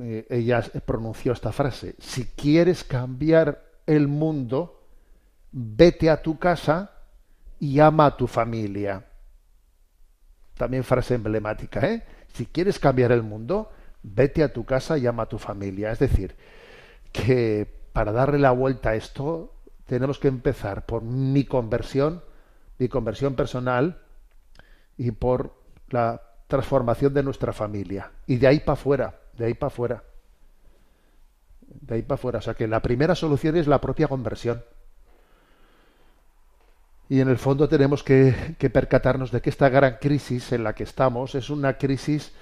eh, 0.00 0.26
ella 0.30 0.62
pronunció 0.86 1.32
esta 1.32 1.52
frase, 1.52 1.94
si 1.98 2.26
quieres 2.26 2.84
cambiar 2.84 3.62
el 3.86 4.08
mundo, 4.08 4.86
vete 5.50 6.08
a 6.08 6.22
tu 6.22 6.38
casa 6.38 6.92
y 7.58 7.80
ama 7.80 8.06
a 8.06 8.16
tu 8.16 8.26
familia. 8.26 9.04
También 10.56 10.84
frase 10.84 11.14
emblemática, 11.14 11.80
¿eh? 11.86 12.02
Si 12.32 12.46
quieres 12.46 12.78
cambiar 12.78 13.12
el 13.12 13.22
mundo, 13.22 13.70
vete 14.02 14.42
a 14.42 14.52
tu 14.52 14.64
casa 14.64 14.98
y 14.98 15.06
ama 15.06 15.24
a 15.24 15.28
tu 15.28 15.38
familia. 15.38 15.92
Es 15.92 15.98
decir, 15.98 16.34
que 17.12 17.66
para 17.92 18.12
darle 18.12 18.38
la 18.38 18.50
vuelta 18.50 18.90
a 18.90 18.94
esto, 18.94 19.54
tenemos 19.86 20.18
que 20.18 20.28
empezar 20.28 20.86
por 20.86 21.02
mi 21.02 21.44
conversión, 21.44 22.22
mi 22.78 22.88
conversión 22.88 23.34
personal, 23.34 24.02
y 24.96 25.10
por 25.10 25.54
la 25.90 26.20
transformación 26.46 27.14
de 27.14 27.22
nuestra 27.22 27.52
familia. 27.52 28.10
Y 28.26 28.36
de 28.36 28.46
ahí 28.46 28.60
para 28.60 28.74
afuera, 28.74 29.14
de 29.36 29.46
ahí 29.46 29.54
para 29.54 29.68
afuera. 29.68 30.04
De 31.66 31.94
ahí 31.94 32.02
para 32.02 32.14
afuera. 32.14 32.38
O 32.38 32.42
sea 32.42 32.54
que 32.54 32.68
la 32.68 32.80
primera 32.80 33.14
solución 33.14 33.56
es 33.56 33.66
la 33.66 33.80
propia 33.80 34.08
conversión. 34.08 34.62
Y 37.08 37.20
en 37.20 37.28
el 37.28 37.36
fondo 37.36 37.68
tenemos 37.68 38.02
que, 38.02 38.54
que, 38.58 38.70
percatarnos 38.70 39.30
de 39.32 39.42
que 39.42 39.50
esta 39.50 39.68
gran 39.68 39.98
crisis 40.00 40.52
en 40.52 40.64
la 40.64 40.74
que 40.74 40.84
estamos 40.84 41.34
es 41.34 41.50
una 41.50 41.76
crisis 41.76 42.32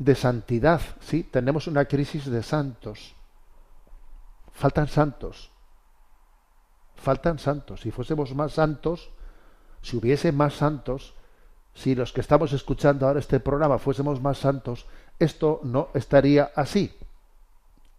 de 0.00 0.14
santidad. 0.14 0.80
Sí, 1.00 1.22
tenemos 1.22 1.66
una 1.66 1.84
crisis 1.84 2.24
de 2.24 2.42
santos. 2.42 3.14
Faltan 4.50 4.88
santos. 4.88 5.50
Faltan 6.96 7.38
santos. 7.38 7.82
Si 7.82 7.90
fuésemos 7.90 8.34
más 8.34 8.52
santos, 8.52 9.10
si 9.82 9.98
hubiese 9.98 10.32
más 10.32 10.54
santos, 10.54 11.14
si 11.74 11.94
los 11.94 12.12
que 12.12 12.22
estamos 12.22 12.52
escuchando 12.54 13.06
ahora 13.06 13.20
este 13.20 13.40
programa 13.40 13.78
fuésemos 13.78 14.22
más 14.22 14.38
santos, 14.38 14.86
esto 15.18 15.60
no 15.64 15.90
estaría 15.92 16.50
así. 16.56 16.96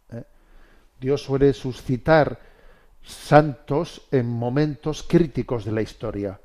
¿Eh? 0.10 0.24
Dios 1.00 1.22
suele 1.22 1.54
suscitar 1.54 2.40
santos 3.04 4.08
en 4.10 4.28
momentos 4.28 5.04
críticos 5.04 5.66
de 5.66 5.72
la 5.72 5.84
historia. 5.84 6.40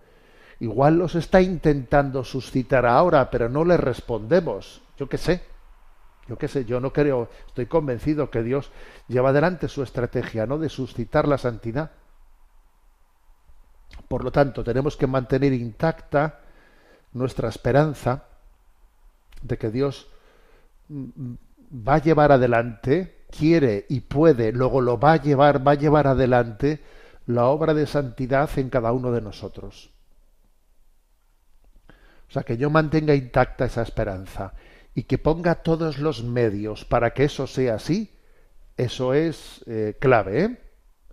Igual 0.60 0.98
los 0.98 1.14
está 1.14 1.40
intentando 1.40 2.24
suscitar 2.24 2.84
ahora, 2.84 3.30
pero 3.30 3.48
no 3.48 3.64
le 3.64 3.78
respondemos. 3.78 4.82
Yo 4.96 5.08
qué 5.08 5.18
sé. 5.18 5.42
Yo 6.28 6.36
qué 6.36 6.48
sé, 6.48 6.64
yo 6.64 6.80
no 6.80 6.92
creo, 6.92 7.28
estoy 7.46 7.66
convencido 7.66 8.30
que 8.30 8.42
Dios 8.42 8.72
lleva 9.06 9.30
adelante 9.30 9.68
su 9.68 9.82
estrategia, 9.82 10.44
¿no? 10.44 10.58
De 10.58 10.68
suscitar 10.68 11.28
la 11.28 11.38
santidad. 11.38 11.92
Por 14.08 14.24
lo 14.24 14.32
tanto, 14.32 14.64
tenemos 14.64 14.96
que 14.96 15.06
mantener 15.06 15.52
intacta 15.52 16.40
nuestra 17.12 17.48
esperanza 17.48 18.24
de 19.40 19.56
que 19.56 19.70
Dios 19.70 20.08
mm, 20.88 21.34
va 21.86 21.94
a 21.94 22.02
llevar 22.02 22.32
adelante, 22.32 23.26
quiere 23.30 23.86
y 23.88 24.00
puede, 24.00 24.50
luego 24.52 24.80
lo 24.80 24.98
va 24.98 25.12
a 25.12 25.22
llevar, 25.22 25.66
va 25.66 25.72
a 25.72 25.76
llevar 25.76 26.08
adelante 26.08 26.82
la 27.26 27.46
obra 27.46 27.72
de 27.72 27.86
santidad 27.86 28.50
en 28.58 28.68
cada 28.68 28.92
uno 28.92 29.12
de 29.12 29.20
nosotros. 29.20 29.90
O 32.28 32.32
sea, 32.32 32.42
que 32.42 32.56
yo 32.56 32.70
mantenga 32.70 33.14
intacta 33.14 33.66
esa 33.66 33.82
esperanza 33.82 34.54
y 34.96 35.02
que 35.02 35.18
ponga 35.18 35.56
todos 35.56 35.98
los 35.98 36.24
medios 36.24 36.86
para 36.86 37.12
que 37.12 37.24
eso 37.24 37.46
sea 37.46 37.74
así, 37.74 38.10
eso 38.78 39.12
es 39.12 39.62
eh, 39.66 39.94
clave, 40.00 40.42
¿eh? 40.42 40.58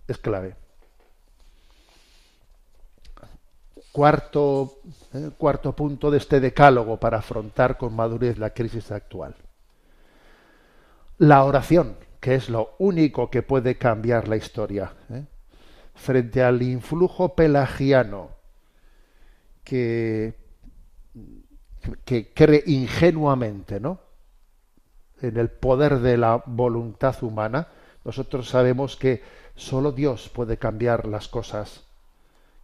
Es 0.08 0.16
clave. 0.16 0.56
Cuarto, 3.92 4.78
eh, 5.12 5.30
cuarto 5.36 5.76
punto 5.76 6.10
de 6.10 6.16
este 6.16 6.40
decálogo 6.40 6.98
para 6.98 7.18
afrontar 7.18 7.76
con 7.76 7.94
madurez 7.94 8.38
la 8.38 8.54
crisis 8.54 8.90
actual. 8.90 9.36
La 11.18 11.44
oración, 11.44 11.98
que 12.20 12.36
es 12.36 12.48
lo 12.48 12.76
único 12.78 13.30
que 13.30 13.42
puede 13.42 13.76
cambiar 13.76 14.28
la 14.28 14.36
historia, 14.36 14.94
frente 15.94 16.42
al 16.42 16.62
influjo 16.62 17.34
pelagiano 17.34 18.30
que, 19.62 20.34
que 22.04 22.32
cree 22.32 22.62
ingenuamente, 22.66 23.80
¿no? 23.80 23.98
en 25.20 25.36
el 25.36 25.48
poder 25.48 26.00
de 26.00 26.16
la 26.16 26.42
voluntad 26.46 27.22
humana, 27.22 27.68
nosotros 28.04 28.48
sabemos 28.48 28.96
que 28.96 29.22
solo 29.54 29.92
Dios 29.92 30.28
puede 30.28 30.58
cambiar 30.58 31.06
las 31.06 31.28
cosas, 31.28 31.84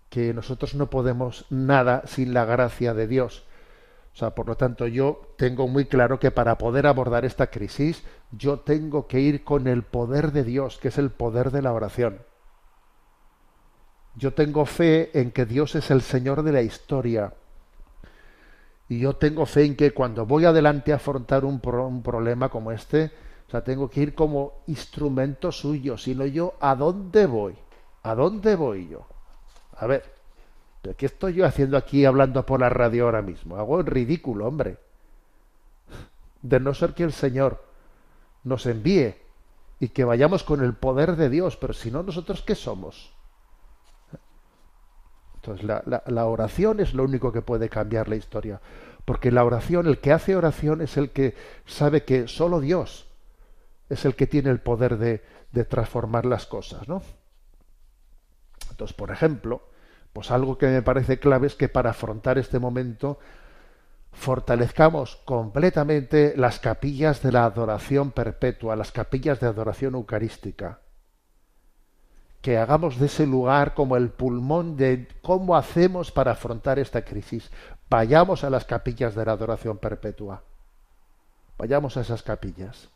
que 0.09 0.35
nosotros 0.35 0.74
no 0.74 0.90
podemos 0.90 1.46
nada 1.50 2.02
sin 2.06 2.35
la 2.35 2.44
gracia 2.44 2.94
de 2.94 3.06
Dios. 3.06 3.44
O 4.12 4.16
sea, 4.16 4.35
por 4.35 4.48
lo 4.48 4.56
tanto, 4.56 4.87
yo 4.87 5.35
tengo 5.38 5.68
muy 5.68 5.87
claro 5.87 6.18
que 6.18 6.30
para 6.30 6.59
poder 6.59 6.87
abordar 6.87 7.24
esta 7.24 7.46
crisis, 7.46 8.02
yo 8.33 8.59
tengo 8.59 9.06
que 9.06 9.20
ir 9.20 9.44
con 9.44 9.68
el 9.68 9.83
poder 9.83 10.33
de 10.33 10.44
Dios, 10.44 10.78
que 10.78 10.88
es 10.88 10.98
el 10.98 11.11
poder 11.11 11.52
de 11.52 11.62
la 11.62 11.72
oración. 11.72 12.18
Yo 14.16 14.35
tengo 14.35 14.66
fe 14.66 15.18
en 15.18 15.30
que 15.30 15.46
Dios 15.46 15.76
es 15.76 15.90
el 15.92 16.02
Señor 16.02 16.42
de 16.42 16.52
la 16.52 16.62
historia, 16.62 17.33
y 18.90 18.98
yo 18.98 19.14
tengo 19.14 19.46
fe 19.46 19.64
en 19.64 19.76
que 19.76 19.92
cuando 19.92 20.26
voy 20.26 20.44
adelante 20.44 20.92
a 20.92 20.96
afrontar 20.96 21.44
un, 21.44 21.61
problema 21.61 22.48
como 22.48 22.72
este, 22.72 23.12
o 23.46 23.50
sea, 23.50 23.62
tengo 23.62 23.88
que 23.88 24.00
ir 24.00 24.16
como 24.16 24.64
instrumento 24.66 25.53
suyo, 25.53 25.96
sino 25.96 26.26
yo, 26.26 26.55
¿a 26.59 26.74
dónde 26.74 27.26
voy? 27.26 27.55
¿A 28.03 28.16
dónde 28.16 28.57
voy 28.57 28.88
yo? 28.88 29.07
A 29.76 29.87
ver, 29.87 30.12
¿qué 30.96 31.07
estoy 31.07 31.35
yo 31.35 31.46
haciendo 31.46 31.76
aquí 31.76 32.05
hablando 32.05 32.44
por 32.44 32.59
la 32.59 32.68
radio 32.68 33.05
ahora 33.05 33.22
mismo? 33.22 33.55
Hago 33.55 33.79
el 33.79 33.87
ridículo, 33.87 34.48
hombre. 34.48 34.76
De 36.42 36.59
no 36.59 36.74
ser 36.74 36.92
que 36.92 37.05
el 37.05 37.12
Señor 37.12 37.62
nos 38.42 38.66
envíe 38.66 39.14
y 39.79 39.90
que 39.90 40.03
vayamos 40.03 40.42
con 40.42 40.64
el 40.64 40.74
poder 40.74 41.14
de 41.14 41.31
Dios, 41.31 41.57
pero 41.57 41.74
si 41.74 41.92
no, 41.92 42.03
nosotros 42.03 42.42
qué 42.42 42.57
somos? 42.57 43.12
Entonces, 45.42 45.66
la, 45.66 46.26
oración 46.26 46.81
es 46.81 46.92
lo 46.92 47.05
único 47.05 47.33
que 47.33 47.40
puede 47.40 47.70
cambiar 47.70 48.09
la 48.09 48.16
historia. 48.16 48.61
Porque 49.07 49.33
la 49.33 49.42
oración, 49.42 49.87
el 49.87 49.98
que 49.98 50.12
hace 50.12 50.37
oración 50.37 50.83
es 50.83 50.98
el 50.98 51.11
que 51.11 51.35
sabe 51.64 52.05
que 52.05 52.29
solo 52.29 52.61
Dios 52.61 53.07
es 53.88 54.05
el 54.05 54.14
que 54.14 54.26
tiene 54.26 54.50
el 54.50 54.61
poder 54.61 54.98
de, 54.98 55.24
de 55.50 55.64
transformar 55.64 56.26
las 56.26 56.46
cosas, 56.46 56.87
¿no? 56.87 57.03
Entonces, 58.70 58.94
por 58.94 59.11
ejemplo, 59.11 59.62
pues 60.12 60.31
algo 60.31 60.59
que 60.59 60.66
me 60.66 60.83
parece 60.83 61.18
clave 61.18 61.46
es 61.46 61.55
que 61.55 61.68
para 61.68 61.90
afrontar 61.90 62.38
este 62.38 62.59
momento 62.59 63.18
fortalezcamos 64.12 65.16
completamente 65.24 66.35
las 66.37 66.61
capillas 66.61 67.22
de 67.22 67.33
la 67.33 67.46
adoración 67.46 68.12
perpetua, 68.12 68.76
las 68.76 68.92
capillas 68.92 69.40
de 69.40 69.46
adoración 69.46 69.94
eucarística 69.94 70.81
que 72.42 72.57
hagamos 72.57 72.98
de 72.98 73.07
ese 73.07 73.26
lugar 73.26 73.74
como 73.74 73.96
el 73.96 74.11
pulmón 74.11 74.76
de 74.76 75.09
cómo 75.22 75.57
hacemos 75.57 76.11
para 76.11 76.33
afrontar 76.33 76.79
esta 76.79 77.05
crisis. 77.05 77.50
Vayamos 77.90 78.44
a 78.44 78.50
las 78.50 78.64
capillas 78.64 79.14
de 79.14 79.24
la 79.24 79.33
adoración 79.33 79.79
perpetua. 79.79 80.42
Vayamos 81.59 81.96
a 81.96 82.00
esas 82.00 82.22
capillas. 82.22 82.88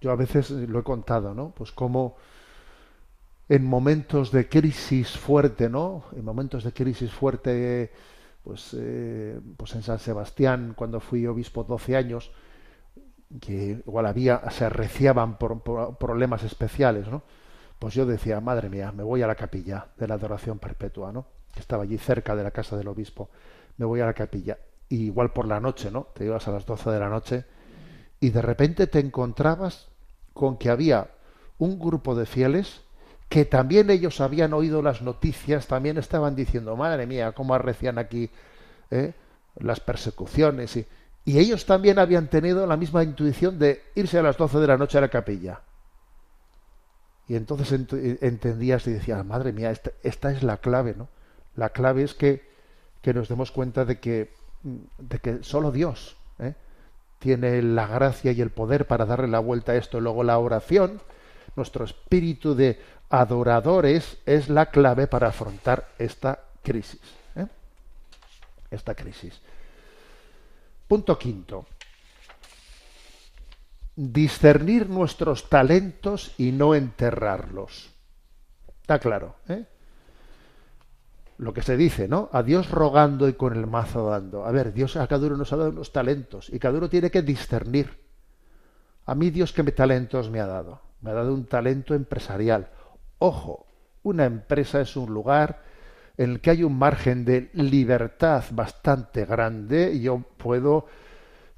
Yo 0.00 0.12
a 0.12 0.16
veces 0.16 0.50
lo 0.50 0.78
he 0.78 0.82
contado, 0.84 1.34
¿no? 1.34 1.50
Pues 1.50 1.72
como 1.72 2.16
en 3.48 3.64
momentos 3.64 4.30
de 4.30 4.48
crisis 4.48 5.16
fuerte, 5.16 5.68
¿no? 5.68 6.04
En 6.14 6.24
momentos 6.24 6.62
de 6.62 6.72
crisis 6.72 7.10
fuerte, 7.10 7.90
pues, 8.44 8.76
eh, 8.78 9.40
pues 9.56 9.74
en 9.74 9.82
San 9.82 9.98
Sebastián, 9.98 10.74
cuando 10.76 11.00
fui 11.00 11.26
obispo 11.26 11.64
12 11.64 11.96
años, 11.96 12.30
que 13.40 13.82
igual 13.84 14.06
había, 14.06 14.48
se 14.50 14.64
arreciaban 14.64 15.38
por 15.38 15.62
problemas 15.98 16.44
especiales, 16.44 17.08
¿no? 17.08 17.22
Pues 17.78 17.94
yo 17.94 18.06
decía, 18.06 18.40
madre 18.40 18.68
mía, 18.68 18.92
me 18.92 19.02
voy 19.02 19.22
a 19.22 19.26
la 19.26 19.34
capilla 19.34 19.88
de 19.96 20.08
la 20.08 20.14
adoración 20.14 20.58
perpetua, 20.58 21.12
¿no? 21.12 21.26
Que 21.52 21.60
estaba 21.60 21.82
allí 21.82 21.98
cerca 21.98 22.34
de 22.34 22.42
la 22.42 22.50
casa 22.50 22.76
del 22.76 22.88
obispo. 22.88 23.28
Me 23.76 23.84
voy 23.84 24.00
a 24.00 24.06
la 24.06 24.14
capilla. 24.14 24.58
Y 24.88 25.06
igual 25.06 25.32
por 25.32 25.46
la 25.46 25.60
noche, 25.60 25.90
¿no? 25.90 26.08
Te 26.14 26.24
ibas 26.24 26.46
a 26.48 26.52
las 26.52 26.64
12 26.64 26.90
de 26.90 27.00
la 27.00 27.08
noche 27.08 27.44
y 28.20 28.30
de 28.30 28.42
repente 28.42 28.86
te 28.86 28.98
encontrabas 28.98 29.88
con 30.32 30.56
que 30.56 30.70
había 30.70 31.10
un 31.58 31.78
grupo 31.78 32.14
de 32.14 32.26
fieles 32.26 32.82
que 33.28 33.44
también 33.44 33.90
ellos 33.90 34.20
habían 34.20 34.52
oído 34.52 34.82
las 34.82 35.02
noticias, 35.02 35.66
también 35.66 35.98
estaban 35.98 36.36
diciendo, 36.36 36.76
madre 36.76 37.06
mía, 37.06 37.32
cómo 37.32 37.54
arrecian 37.54 37.98
aquí 37.98 38.30
¿eh? 38.90 39.14
las 39.56 39.80
persecuciones. 39.80 40.76
Y, 40.76 40.86
ellos 41.24 41.66
también 41.66 41.98
habían 41.98 42.28
tenido 42.28 42.68
la 42.68 42.76
misma 42.76 43.02
intuición 43.02 43.58
de 43.58 43.82
irse 43.96 44.16
a 44.18 44.22
las 44.22 44.36
12 44.36 44.58
de 44.60 44.66
la 44.68 44.76
noche 44.76 44.98
a 44.98 45.00
la 45.00 45.08
capilla. 45.08 45.60
Y 47.28 47.34
entonces 47.34 47.72
entendías 47.72 48.86
y 48.86 48.92
decías, 48.92 49.24
madre 49.24 49.52
mía, 49.52 49.72
esta, 50.02 50.30
es 50.30 50.42
la 50.42 50.58
clave, 50.58 50.94
¿no? 50.96 51.08
La 51.56 51.70
clave 51.70 52.02
es 52.02 52.14
que, 52.14 52.48
que 53.02 53.14
nos 53.14 53.28
demos 53.28 53.50
cuenta 53.50 53.84
de 53.84 53.98
que, 53.98 54.32
de 54.62 55.18
que 55.18 55.42
solo 55.42 55.72
Dios 55.72 56.16
¿eh? 56.38 56.54
tiene 57.18 57.62
la 57.62 57.86
gracia 57.88 58.30
y 58.30 58.40
el 58.40 58.50
poder 58.50 58.86
para 58.86 59.06
darle 59.06 59.28
la 59.28 59.40
vuelta 59.40 59.72
a 59.72 59.76
esto. 59.76 60.00
Luego 60.00 60.22
la 60.22 60.38
oración, 60.38 61.00
nuestro 61.56 61.84
espíritu 61.84 62.54
de 62.54 62.78
adoradores 63.08 64.18
es 64.26 64.48
la 64.48 64.66
clave 64.66 65.08
para 65.08 65.28
afrontar 65.28 65.88
esta 65.98 66.40
crisis. 66.62 67.00
¿eh? 67.34 67.46
Esta 68.70 68.94
crisis. 68.94 69.40
Punto 70.86 71.18
quinto 71.18 71.66
discernir 73.96 74.88
nuestros 74.88 75.48
talentos 75.48 76.34
y 76.36 76.52
no 76.52 76.74
enterrarlos. 76.74 77.90
Está 78.82 78.98
claro, 78.98 79.36
¿eh? 79.48 79.64
Lo 81.38 81.52
que 81.52 81.62
se 81.62 81.76
dice, 81.76 82.08
¿no? 82.08 82.30
A 82.32 82.42
Dios 82.42 82.70
rogando 82.70 83.28
y 83.28 83.34
con 83.34 83.54
el 83.56 83.66
mazo 83.66 84.08
dando. 84.08 84.46
A 84.46 84.52
ver, 84.52 84.72
Dios 84.72 84.96
a 84.96 85.06
cada 85.06 85.26
uno 85.26 85.36
nos 85.36 85.52
ha 85.52 85.56
dado 85.56 85.70
unos 85.70 85.92
talentos 85.92 86.48
y 86.50 86.58
cada 86.58 86.78
uno 86.78 86.88
tiene 86.88 87.10
que 87.10 87.22
discernir. 87.22 88.06
A 89.04 89.14
mí 89.14 89.30
Dios 89.30 89.52
qué 89.52 89.62
talentos 89.64 90.30
me 90.30 90.40
ha 90.40 90.46
dado. 90.46 90.80
Me 91.00 91.10
ha 91.10 91.14
dado 91.14 91.34
un 91.34 91.46
talento 91.46 91.94
empresarial. 91.94 92.70
Ojo, 93.18 93.66
una 94.02 94.24
empresa 94.24 94.80
es 94.80 94.96
un 94.96 95.12
lugar 95.12 95.62
en 96.16 96.30
el 96.30 96.40
que 96.40 96.50
hay 96.50 96.62
un 96.62 96.78
margen 96.78 97.24
de 97.24 97.50
libertad 97.52 98.44
bastante 98.52 99.26
grande 99.26 99.92
y 99.92 100.02
yo 100.02 100.22
puedo 100.38 100.86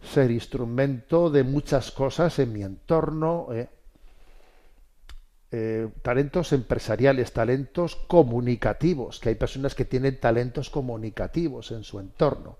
ser 0.03 0.31
instrumento 0.31 1.31
de 1.31 1.43
muchas 1.43 1.91
cosas 1.91 2.39
en 2.39 2.53
mi 2.53 2.63
entorno, 2.63 3.49
eh, 3.53 3.69
eh, 5.51 5.89
talentos 6.03 6.53
empresariales, 6.53 7.33
talentos 7.33 7.97
comunicativos, 7.97 9.19
que 9.19 9.31
hay 9.31 9.35
personas 9.35 9.75
que 9.75 9.85
tienen 9.85 10.21
talentos 10.21 10.71
comunicativos 10.71 11.71
en 11.73 11.85
su 11.85 12.01
entorno. 12.01 12.59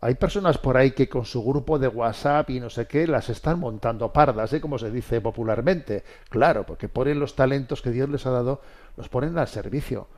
Hay 0.00 0.14
personas 0.14 0.58
por 0.58 0.76
ahí 0.76 0.92
que 0.92 1.08
con 1.08 1.24
su 1.24 1.44
grupo 1.44 1.78
de 1.78 1.88
WhatsApp 1.88 2.50
y 2.50 2.60
no 2.60 2.70
sé 2.70 2.86
qué 2.86 3.06
las 3.06 3.28
están 3.28 3.60
montando 3.60 4.12
pardas, 4.12 4.52
¿eh? 4.52 4.60
como 4.60 4.78
se 4.78 4.90
dice 4.90 5.20
popularmente. 5.20 6.04
Claro, 6.28 6.64
porque 6.64 6.88
ponen 6.88 7.20
los 7.20 7.36
talentos 7.36 7.82
que 7.82 7.90
Dios 7.90 8.08
les 8.08 8.24
ha 8.26 8.30
dado, 8.30 8.62
los 8.96 9.08
ponen 9.08 9.36
al 9.36 9.48
servicio. 9.48 10.08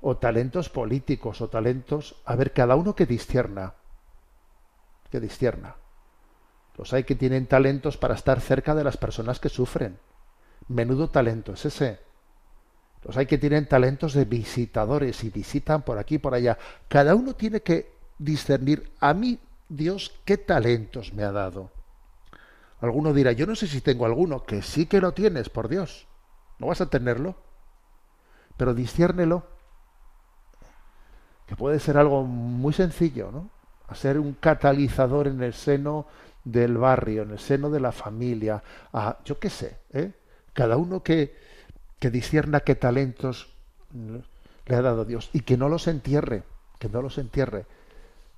O 0.00 0.16
talentos 0.16 0.68
políticos, 0.68 1.40
o 1.40 1.48
talentos... 1.48 2.22
A 2.24 2.36
ver, 2.36 2.52
cada 2.52 2.76
uno 2.76 2.94
que 2.94 3.06
discierna. 3.06 3.74
Que 5.10 5.18
discierna. 5.18 5.74
Los 6.78 6.92
hay 6.92 7.02
que 7.02 7.16
tienen 7.16 7.46
talentos 7.46 7.96
para 7.96 8.14
estar 8.14 8.40
cerca 8.40 8.74
de 8.74 8.84
las 8.84 8.96
personas 8.96 9.40
que 9.40 9.48
sufren. 9.48 9.98
Menudo 10.68 11.10
talento 11.10 11.52
es 11.52 11.64
ese. 11.66 11.98
Los 13.02 13.16
hay 13.16 13.26
que 13.26 13.36
tienen 13.36 13.66
talentos 13.66 14.14
de 14.14 14.24
visitadores 14.24 15.24
y 15.24 15.30
visitan 15.30 15.82
por 15.82 15.98
aquí 15.98 16.14
y 16.14 16.18
por 16.18 16.34
allá. 16.34 16.56
Cada 16.86 17.16
uno 17.16 17.34
tiene 17.34 17.62
que 17.62 17.92
discernir 18.18 18.92
a 19.00 19.12
mí, 19.12 19.40
Dios, 19.68 20.20
qué 20.24 20.38
talentos 20.38 21.12
me 21.12 21.24
ha 21.24 21.32
dado. 21.32 21.70
Alguno 22.80 23.12
dirá, 23.12 23.32
yo 23.32 23.46
no 23.46 23.56
sé 23.56 23.66
si 23.66 23.80
tengo 23.80 24.06
alguno, 24.06 24.44
que 24.44 24.62
sí 24.62 24.86
que 24.86 25.00
lo 25.00 25.12
tienes, 25.12 25.48
por 25.48 25.68
Dios. 25.68 26.06
No 26.60 26.68
vas 26.68 26.80
a 26.80 26.90
tenerlo. 26.90 27.34
Pero 28.56 28.72
disciérnelo. 28.72 29.44
Que 31.46 31.56
puede 31.56 31.80
ser 31.80 31.98
algo 31.98 32.22
muy 32.22 32.72
sencillo, 32.72 33.32
¿no? 33.32 33.50
A 33.88 33.94
ser 33.94 34.18
un 34.18 34.34
catalizador 34.34 35.26
en 35.26 35.42
el 35.42 35.54
seno 35.54 36.06
del 36.50 36.78
barrio, 36.78 37.22
en 37.22 37.32
el 37.32 37.38
seno 37.38 37.68
de 37.68 37.80
la 37.80 37.92
familia, 37.92 38.62
a, 38.92 39.18
yo 39.24 39.38
qué 39.38 39.50
sé, 39.50 39.76
¿eh? 39.92 40.12
cada 40.54 40.76
uno 40.76 41.02
que, 41.02 41.36
que 41.98 42.10
discierna 42.10 42.60
qué 42.60 42.74
talentos 42.74 43.48
le 44.66 44.74
ha 44.74 44.82
dado 44.82 45.04
Dios 45.04 45.28
y 45.32 45.40
que 45.40 45.58
no 45.58 45.68
los 45.68 45.86
entierre, 45.88 46.42
que 46.78 46.88
no 46.88 47.02
los 47.02 47.18
entierre, 47.18 47.66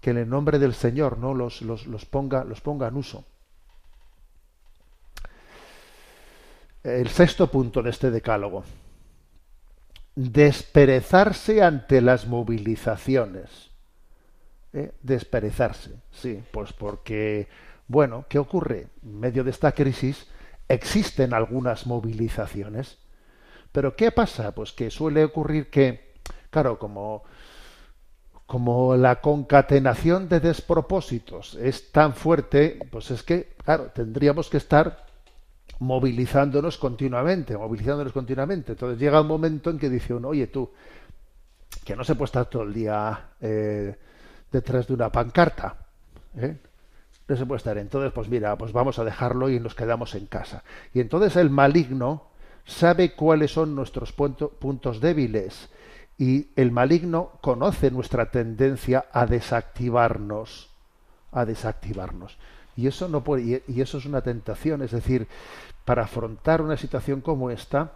que 0.00 0.10
en 0.10 0.18
el 0.18 0.28
nombre 0.28 0.58
del 0.58 0.74
Señor 0.74 1.18
no 1.18 1.34
los, 1.34 1.62
los, 1.62 1.86
los 1.86 2.04
ponga, 2.04 2.42
los 2.44 2.60
ponga 2.60 2.88
en 2.88 2.96
uso. 2.96 3.24
El 6.82 7.08
sexto 7.10 7.48
punto 7.50 7.82
de 7.82 7.90
este 7.90 8.10
decálogo. 8.10 8.64
Desperezarse 10.16 11.62
ante 11.62 12.00
las 12.00 12.26
movilizaciones. 12.26 13.70
¿Eh? 14.72 14.92
Desperezarse, 15.02 15.96
sí, 16.12 16.42
pues 16.52 16.72
porque 16.72 17.48
bueno, 17.90 18.24
¿qué 18.28 18.38
ocurre? 18.38 18.86
En 19.02 19.18
medio 19.18 19.42
de 19.42 19.50
esta 19.50 19.72
crisis, 19.72 20.28
existen 20.68 21.34
algunas 21.34 21.88
movilizaciones. 21.88 22.98
Pero 23.72 23.96
¿qué 23.96 24.12
pasa? 24.12 24.54
Pues 24.54 24.72
que 24.72 24.92
suele 24.92 25.24
ocurrir 25.24 25.70
que, 25.70 26.12
claro, 26.50 26.78
como, 26.78 27.24
como 28.46 28.94
la 28.94 29.20
concatenación 29.20 30.28
de 30.28 30.38
despropósitos 30.38 31.56
es 31.56 31.90
tan 31.90 32.14
fuerte, 32.14 32.78
pues 32.92 33.10
es 33.10 33.24
que, 33.24 33.54
claro, 33.64 33.90
tendríamos 33.92 34.48
que 34.48 34.58
estar 34.58 35.06
movilizándonos 35.80 36.78
continuamente, 36.78 37.58
movilizándonos 37.58 38.12
continuamente. 38.12 38.70
Entonces 38.70 39.00
llega 39.00 39.20
un 39.20 39.26
momento 39.26 39.68
en 39.68 39.80
que 39.80 39.90
dice 39.90 40.14
uno, 40.14 40.28
oye 40.28 40.46
tú, 40.46 40.70
que 41.84 41.96
no 41.96 42.04
se 42.04 42.14
puede 42.14 42.26
estar 42.26 42.46
todo 42.46 42.62
el 42.62 42.72
día 42.72 43.30
eh, 43.40 43.98
detrás 44.52 44.86
de 44.86 44.94
una 44.94 45.10
pancarta. 45.10 45.76
¿eh? 46.36 46.69
No 47.30 47.36
se 47.36 47.46
puede 47.46 47.58
estar. 47.58 47.78
Entonces, 47.78 48.10
pues 48.12 48.28
mira, 48.28 48.58
pues 48.58 48.72
vamos 48.72 48.98
a 48.98 49.04
dejarlo 49.04 49.48
y 49.50 49.60
nos 49.60 49.76
quedamos 49.76 50.16
en 50.16 50.26
casa. 50.26 50.64
Y 50.92 50.98
entonces 50.98 51.36
el 51.36 51.48
maligno 51.48 52.24
sabe 52.64 53.12
cuáles 53.12 53.52
son 53.52 53.76
nuestros 53.76 54.12
puntos 54.12 55.00
débiles 55.00 55.68
y 56.18 56.48
el 56.56 56.72
maligno 56.72 57.30
conoce 57.40 57.92
nuestra 57.92 58.32
tendencia 58.32 59.06
a 59.12 59.26
desactivarnos, 59.26 60.70
a 61.30 61.44
desactivarnos. 61.44 62.36
Y 62.76 62.88
eso 62.88 63.06
no 63.06 63.22
y 63.38 63.80
eso 63.80 63.98
es 63.98 64.06
una 64.06 64.22
tentación, 64.22 64.82
es 64.82 64.90
decir, 64.90 65.28
para 65.84 66.02
afrontar 66.02 66.62
una 66.62 66.76
situación 66.76 67.20
como 67.20 67.52
esta, 67.52 67.92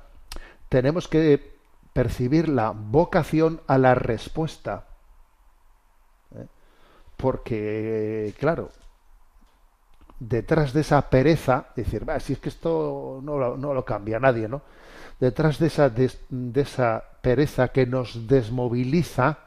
tenemos 0.68 1.08
que 1.08 1.56
percibir 1.92 2.48
la 2.48 2.70
vocación 2.70 3.60
a 3.66 3.78
la 3.78 3.96
respuesta. 3.96 4.84
¿eh? 6.36 6.46
Porque, 7.16 8.32
claro, 8.38 8.70
detrás 10.18 10.72
de 10.72 10.80
esa 10.82 11.10
pereza, 11.10 11.66
decir, 11.76 12.04
si 12.20 12.34
es 12.34 12.38
que 12.38 12.48
esto 12.48 13.20
no 13.22 13.38
lo, 13.38 13.56
no 13.56 13.74
lo 13.74 13.84
cambia 13.84 14.20
nadie, 14.20 14.48
¿no? 14.48 14.62
Detrás 15.20 15.58
de 15.58 15.68
esa, 15.68 15.90
de, 15.90 16.10
esa 16.54 17.04
pereza 17.20 17.68
que 17.68 17.86
nos 17.86 18.26
desmoviliza, 18.26 19.38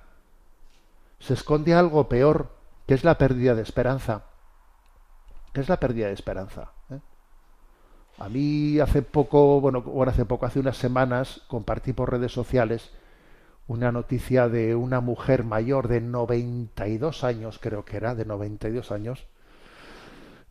se 1.19 1.33
esconde 1.33 1.73
algo 1.73 2.07
peor, 2.07 2.49
que 2.85 2.93
es 2.93 3.03
la 3.03 3.17
pérdida 3.17 3.53
de 3.53 3.63
esperanza. 3.63 4.23
¿Qué 5.53 5.61
es 5.61 5.69
la 5.69 5.79
pérdida 5.79 6.07
de 6.07 6.13
esperanza? 6.13 6.71
¿eh? 6.89 6.99
A 8.19 8.29
mí 8.29 8.79
hace 8.79 9.01
poco, 9.01 9.59
bueno, 9.59 9.81
bueno, 9.81 10.11
hace 10.11 10.25
poco, 10.25 10.45
hace 10.45 10.59
unas 10.59 10.77
semanas, 10.77 11.41
compartí 11.47 11.93
por 11.93 12.11
redes 12.11 12.31
sociales 12.31 12.91
una 13.67 13.91
noticia 13.91 14.47
de 14.47 14.75
una 14.75 15.01
mujer 15.01 15.43
mayor 15.43 15.89
de 15.89 15.99
92 15.99 17.23
años, 17.25 17.59
creo 17.61 17.83
que 17.83 17.97
era, 17.97 18.15
de 18.15 18.23
92 18.23 18.91
años, 18.91 19.27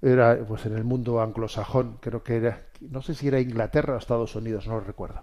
era 0.03 0.39
pues 0.47 0.67
en 0.67 0.77
el 0.77 0.85
mundo 0.85 1.21
anglosajón, 1.21 1.99
creo 2.01 2.23
que 2.23 2.37
era, 2.37 2.67
no 2.81 3.03
sé 3.03 3.15
si 3.15 3.29
era 3.29 3.41
Inglaterra 3.41 3.95
o 3.95 3.99
Estados 3.99 4.35
Unidos, 4.37 4.67
no 4.67 4.75
lo 4.75 4.81
recuerdo. 4.81 5.23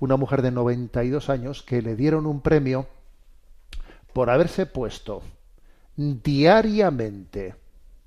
Una 0.00 0.16
mujer 0.16 0.42
de 0.42 0.50
92 0.50 1.30
años 1.30 1.62
que 1.62 1.82
le 1.82 1.96
dieron 1.96 2.26
un 2.26 2.40
premio 2.40 2.86
por 4.12 4.30
haberse 4.30 4.66
puesto 4.66 5.22
diariamente 5.96 7.54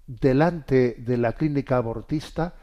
delante 0.05 0.95
de 0.99 1.17
la 1.17 1.33
clínica 1.33 1.77
abortista 1.77 2.55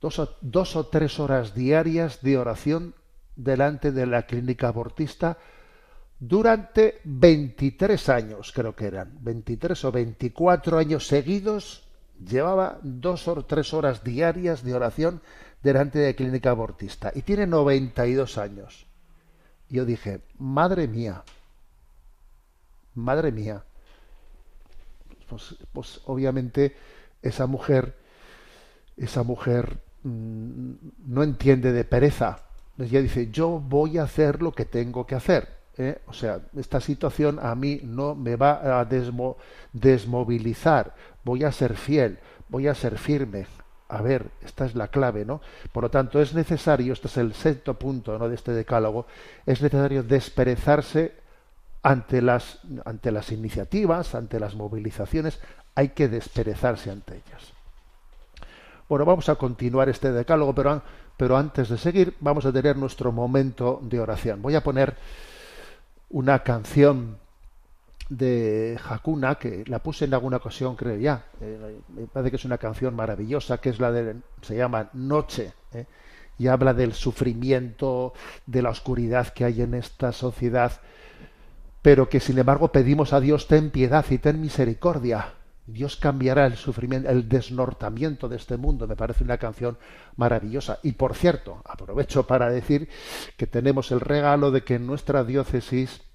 dos 0.00 0.18
o, 0.18 0.36
dos 0.40 0.76
o 0.76 0.86
tres 0.86 1.18
horas 1.18 1.54
diarias 1.54 2.22
de 2.22 2.38
oración 2.38 2.94
delante 3.36 3.92
de 3.92 4.06
la 4.06 4.26
clínica 4.26 4.68
abortista 4.68 5.38
durante 6.20 7.00
23 7.04 8.08
años, 8.08 8.52
creo 8.52 8.74
que 8.74 8.86
eran, 8.86 9.18
23 9.20 9.84
o 9.84 9.92
24 9.92 10.78
años 10.78 11.06
seguidos 11.06 11.87
llevaba 12.24 12.78
dos 12.82 13.28
o 13.28 13.44
tres 13.44 13.72
horas 13.74 14.04
diarias 14.04 14.62
de 14.62 14.74
oración 14.74 15.20
delante 15.62 15.98
de 15.98 16.08
la 16.08 16.16
clínica 16.16 16.50
abortista 16.50 17.12
y 17.14 17.22
tiene 17.22 17.46
92 17.46 18.38
años. 18.38 18.86
Yo 19.68 19.84
dije, 19.84 20.20
madre 20.38 20.88
mía, 20.88 21.22
madre 22.94 23.32
mía. 23.32 23.64
Pues, 25.28 25.56
pues 25.72 26.00
obviamente 26.06 26.74
esa 27.20 27.46
mujer, 27.46 27.94
esa 28.96 29.22
mujer 29.22 29.78
mmm, 30.02 30.72
no 31.06 31.22
entiende 31.22 31.72
de 31.72 31.84
pereza. 31.84 32.40
Ella 32.78 33.02
dice, 33.02 33.30
yo 33.30 33.60
voy 33.60 33.98
a 33.98 34.04
hacer 34.04 34.40
lo 34.40 34.52
que 34.52 34.64
tengo 34.64 35.06
que 35.06 35.16
hacer. 35.16 35.58
¿eh? 35.76 36.00
O 36.06 36.12
sea, 36.12 36.40
esta 36.56 36.80
situación 36.80 37.38
a 37.40 37.54
mí 37.54 37.80
no 37.82 38.14
me 38.14 38.36
va 38.36 38.80
a 38.80 38.84
desmo 38.84 39.36
desmovilizar, 39.72 40.94
voy 41.28 41.44
a 41.44 41.52
ser 41.52 41.76
fiel, 41.76 42.18
voy 42.48 42.68
a 42.68 42.74
ser 42.74 42.98
firme. 42.98 43.46
A 43.90 44.02
ver, 44.02 44.30
esta 44.42 44.64
es 44.64 44.74
la 44.74 44.88
clave, 44.88 45.24
¿no? 45.24 45.40
Por 45.72 45.82
lo 45.82 45.90
tanto, 45.90 46.20
es 46.20 46.34
necesario, 46.34 46.92
este 46.92 47.08
es 47.08 47.16
el 47.18 47.34
sexto 47.34 47.74
punto 47.74 48.18
¿no? 48.18 48.28
de 48.28 48.34
este 48.34 48.52
decálogo, 48.52 49.06
es 49.46 49.62
necesario 49.62 50.02
desperezarse 50.02 51.14
ante 51.82 52.20
las, 52.22 52.60
ante 52.84 53.12
las 53.12 53.30
iniciativas, 53.30 54.14
ante 54.14 54.40
las 54.40 54.54
movilizaciones, 54.54 55.40
hay 55.74 55.90
que 55.90 56.08
desperezarse 56.08 56.90
ante 56.90 57.16
ellas. 57.16 57.52
Bueno, 58.88 59.04
vamos 59.04 59.28
a 59.28 59.36
continuar 59.36 59.88
este 59.90 60.10
decálogo, 60.12 60.54
pero, 60.54 60.82
pero 61.16 61.36
antes 61.36 61.68
de 61.68 61.76
seguir, 61.76 62.14
vamos 62.20 62.46
a 62.46 62.52
tener 62.52 62.76
nuestro 62.76 63.12
momento 63.12 63.80
de 63.82 64.00
oración. 64.00 64.40
Voy 64.40 64.54
a 64.54 64.62
poner 64.62 64.96
una 66.08 66.42
canción 66.42 67.18
de 68.08 68.78
Hakuna, 68.88 69.34
que 69.34 69.64
la 69.66 69.82
puse 69.82 70.06
en 70.06 70.14
alguna 70.14 70.38
ocasión, 70.38 70.76
creo 70.76 70.96
ya. 70.96 71.26
Eh, 71.40 71.80
me 71.88 72.06
parece 72.06 72.30
que 72.30 72.36
es 72.36 72.44
una 72.44 72.58
canción 72.58 72.94
maravillosa, 72.94 73.58
que 73.58 73.70
es 73.70 73.80
la 73.80 73.92
de, 73.92 74.16
se 74.42 74.56
llama 74.56 74.90
Noche, 74.94 75.52
eh, 75.72 75.86
y 76.38 76.46
habla 76.46 76.72
del 76.72 76.94
sufrimiento, 76.94 78.14
de 78.46 78.62
la 78.62 78.70
oscuridad 78.70 79.28
que 79.28 79.44
hay 79.44 79.60
en 79.62 79.74
esta 79.74 80.12
sociedad, 80.12 80.80
pero 81.82 82.08
que 82.08 82.20
sin 82.20 82.38
embargo 82.38 82.72
pedimos 82.72 83.12
a 83.12 83.20
Dios, 83.20 83.46
ten 83.46 83.70
piedad 83.70 84.04
y 84.10 84.18
ten 84.18 84.40
misericordia. 84.40 85.34
Dios 85.66 85.96
cambiará 85.96 86.46
el 86.46 86.56
sufrimiento, 86.56 87.10
el 87.10 87.28
desnortamiento 87.28 88.26
de 88.26 88.36
este 88.36 88.56
mundo. 88.56 88.86
Me 88.86 88.96
parece 88.96 89.22
una 89.22 89.36
canción 89.36 89.76
maravillosa. 90.16 90.78
Y 90.82 90.92
por 90.92 91.14
cierto, 91.14 91.60
aprovecho 91.66 92.26
para 92.26 92.48
decir 92.48 92.88
que 93.36 93.46
tenemos 93.46 93.92
el 93.92 94.00
regalo 94.00 94.50
de 94.50 94.64
que 94.64 94.76
en 94.76 94.86
nuestra 94.86 95.24
diócesis 95.24 96.07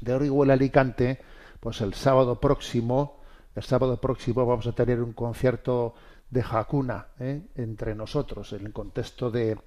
de 0.00 0.14
Orihuela 0.14 0.54
Alicante, 0.54 1.20
pues 1.60 1.80
el 1.80 1.94
sábado 1.94 2.40
próximo, 2.40 3.20
el 3.54 3.62
sábado 3.62 4.00
próximo 4.00 4.46
vamos 4.46 4.66
a 4.66 4.72
tener 4.72 5.02
un 5.02 5.12
concierto 5.12 5.94
de 6.30 6.42
Hakuna 6.42 7.08
¿eh? 7.20 7.42
entre 7.54 7.94
nosotros 7.94 8.52
en 8.52 8.66
el 8.66 8.72
contexto 8.72 9.30
de 9.30 9.58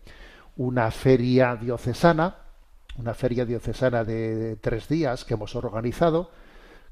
una 0.57 0.91
feria 0.91 1.55
diocesana, 1.55 2.35
una 2.97 3.13
feria 3.13 3.45
diocesana 3.45 4.03
de 4.03 4.57
tres 4.57 4.87
días 4.87 5.23
que 5.23 5.35
hemos 5.35 5.55
organizado 5.55 6.31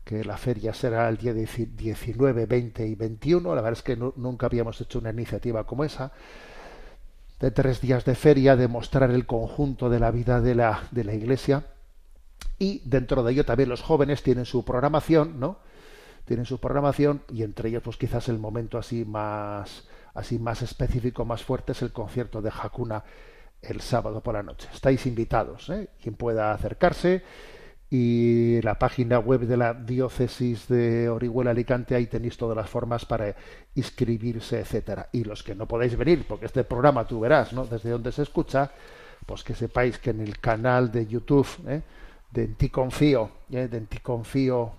que 0.05 0.23
la 0.23 0.37
feria 0.37 0.71
será 0.71 1.09
el 1.09 1.17
día 1.17 1.33
19, 1.33 2.45
20 2.45 2.87
y 2.87 2.95
21. 2.95 3.55
La 3.55 3.61
verdad 3.61 3.79
es 3.79 3.83
que 3.83 3.97
nunca 3.97 4.45
habíamos 4.45 4.79
hecho 4.79 4.99
una 4.99 5.09
iniciativa 5.09 5.65
como 5.65 5.83
esa. 5.83 6.11
De 7.39 7.49
tres 7.49 7.81
días 7.81 8.05
de 8.05 8.13
feria, 8.13 8.55
de 8.55 8.67
mostrar 8.67 9.09
el 9.09 9.25
conjunto 9.25 9.89
de 9.89 9.99
la 9.99 10.11
vida 10.11 10.39
de 10.41 10.53
la, 10.53 10.83
de 10.91 11.03
la 11.03 11.15
Iglesia. 11.15 11.65
Y 12.57 12.81
dentro 12.85 13.23
de 13.23 13.33
ello 13.33 13.45
también 13.45 13.69
los 13.69 13.81
jóvenes 13.81 14.23
tienen 14.23 14.45
su 14.45 14.63
programación, 14.63 15.39
¿no? 15.39 15.59
Tienen 16.25 16.45
su 16.45 16.59
programación 16.59 17.21
y 17.31 17.43
entre 17.43 17.69
ellos, 17.69 17.83
pues 17.83 17.97
quizás 17.97 18.29
el 18.29 18.39
momento 18.39 18.77
así 18.77 19.05
más, 19.05 19.87
así 20.13 20.39
más 20.39 20.61
específico, 20.61 21.25
más 21.25 21.43
fuerte 21.43 21.73
es 21.73 21.81
el 21.81 21.91
concierto 21.91 22.41
de 22.41 22.49
Hakuna 22.49 23.03
el 23.61 23.81
sábado 23.81 24.21
por 24.21 24.35
la 24.35 24.43
noche. 24.43 24.67
Estáis 24.73 25.05
invitados, 25.05 25.69
¿eh? 25.69 25.89
Quien 26.01 26.15
pueda 26.15 26.53
acercarse 26.53 27.23
y 27.89 28.61
la 28.61 28.79
página 28.79 29.19
web 29.19 29.41
de 29.41 29.57
la 29.57 29.73
diócesis 29.73 30.67
de 30.67 31.07
Orihuela 31.09 31.51
Alicante, 31.51 31.95
ahí 31.95 32.07
tenéis 32.07 32.35
todas 32.35 32.57
las 32.57 32.69
formas 32.69 33.05
para 33.05 33.35
inscribirse, 33.75 34.59
etcétera. 34.59 35.09
Y 35.11 35.23
los 35.23 35.43
que 35.43 35.55
no 35.55 35.67
podéis 35.67 35.95
venir, 35.95 36.25
porque 36.27 36.47
este 36.47 36.63
programa 36.63 37.07
tú 37.07 37.19
verás, 37.19 37.53
¿no? 37.53 37.65
Desde 37.65 37.91
donde 37.91 38.11
se 38.11 38.23
escucha, 38.23 38.71
pues 39.25 39.43
que 39.43 39.53
sepáis 39.53 39.99
que 39.99 40.09
en 40.09 40.21
el 40.21 40.39
canal 40.39 40.91
de 40.91 41.05
YouTube 41.07 41.47
¿eh? 41.67 41.81
De 42.35 42.43
Enticonfío, 42.43 43.31
¿eh? 43.49 43.67
de 43.69 43.77
Enticonfío.org, 43.77 44.75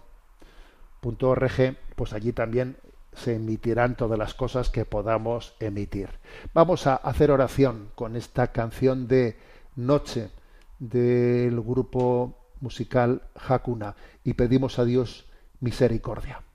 pues 1.97 2.13
allí 2.13 2.33
también 2.33 2.77
se 3.15 3.35
emitirán 3.37 3.97
todas 3.97 4.19
las 4.19 4.35
cosas 4.35 4.69
que 4.69 4.85
podamos 4.85 5.57
emitir. 5.59 6.11
Vamos 6.53 6.87
a 6.87 6.97
hacer 6.97 7.31
oración 7.31 7.91
con 7.95 8.15
esta 8.15 8.53
canción 8.53 9.09
de 9.09 9.39
Noche 9.75 10.31
del 10.79 11.59
grupo 11.63 12.37
musical 12.61 13.23
Hakuna 13.35 13.97
y 14.23 14.35
pedimos 14.35 14.79
a 14.79 14.85
Dios 14.85 15.25
misericordia. 15.61 16.46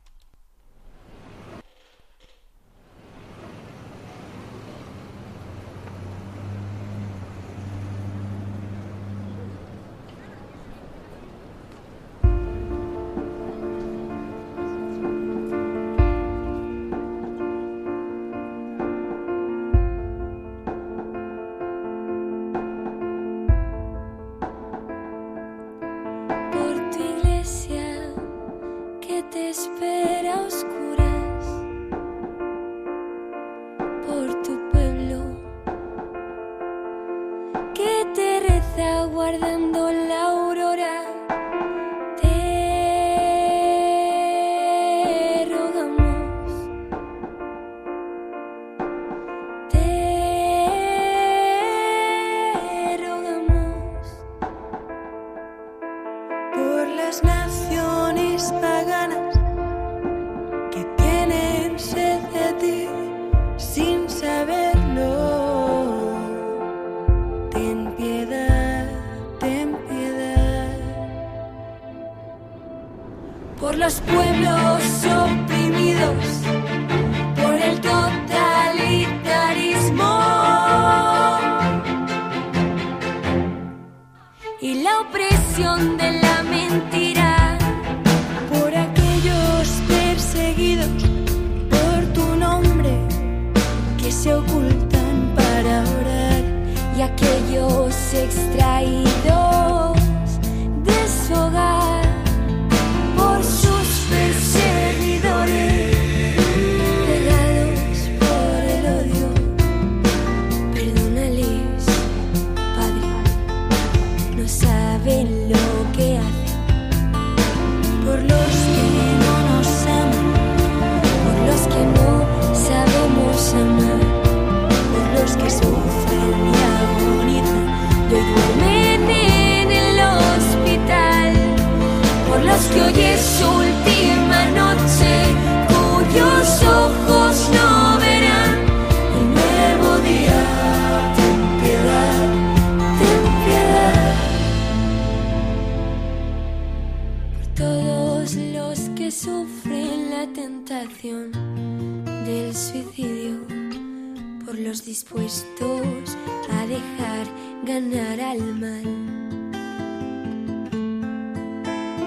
Dispuestos 155.01 156.15
a 156.51 156.67
dejar 156.67 157.25
ganar 157.63 158.21
al 158.21 158.39
mal, 158.55 158.83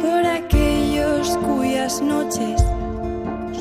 por 0.01 0.25
aquellos 0.25 1.37
cuyas 1.39 2.01
noches 2.01 2.63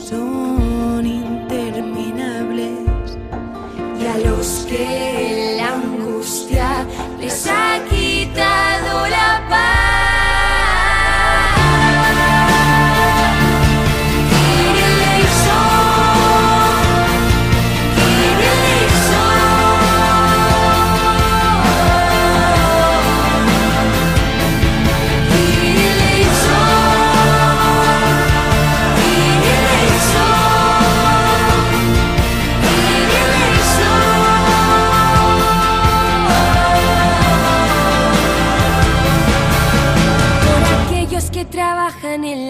son 0.07 1.05
interminables 1.05 2.77
y 3.99 4.05
a 4.05 4.17
los 4.29 4.67
que 4.69 5.12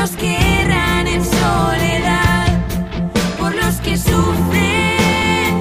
los 0.00 0.10
que 0.10 0.36
erran 0.62 1.08
en 1.08 1.24
soledad, 1.24 2.46
por 3.36 3.52
los 3.52 3.74
que 3.80 3.96
sufren 3.96 5.58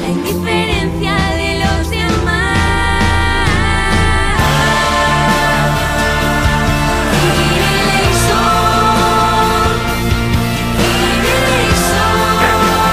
la 0.00 0.08
indiferencia 0.08 1.14
de 1.40 1.58
los 1.62 1.90
demás. 1.90 2.16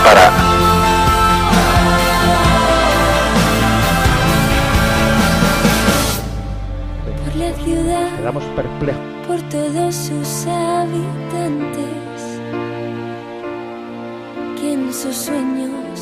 para 0.04 0.32
Por 7.24 7.36
la 7.38 7.54
ciudad. 7.64 8.18
Quedamos 8.18 8.44
perplejos. 8.56 9.14
Todos 9.54 9.94
sus 9.94 10.48
habitantes, 10.48 12.22
que 14.60 14.74
en 14.74 14.92
sus 14.92 15.16
sueños 15.16 16.00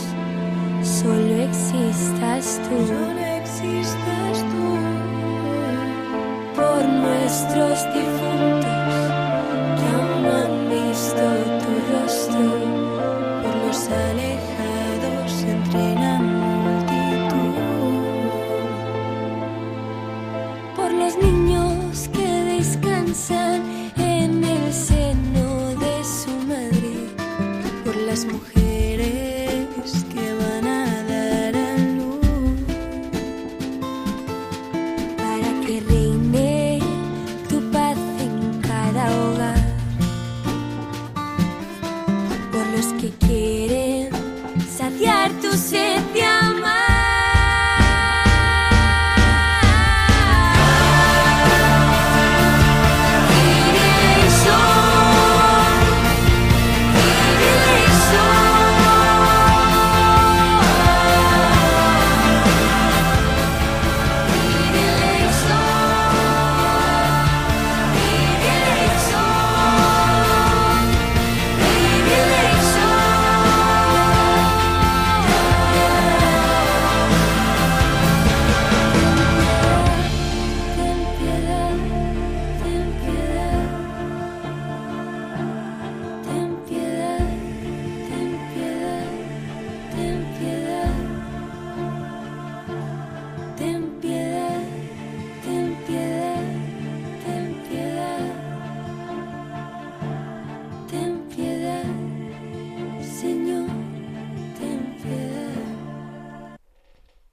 solo 0.81 1.35
existas 1.43 2.61
tú. 2.63 2.87
Solo 2.87 3.25
existas 3.41 4.45
tú. 4.51 4.67
Por 6.55 6.81
nuestros 6.87 7.77
difuntos 7.93 8.60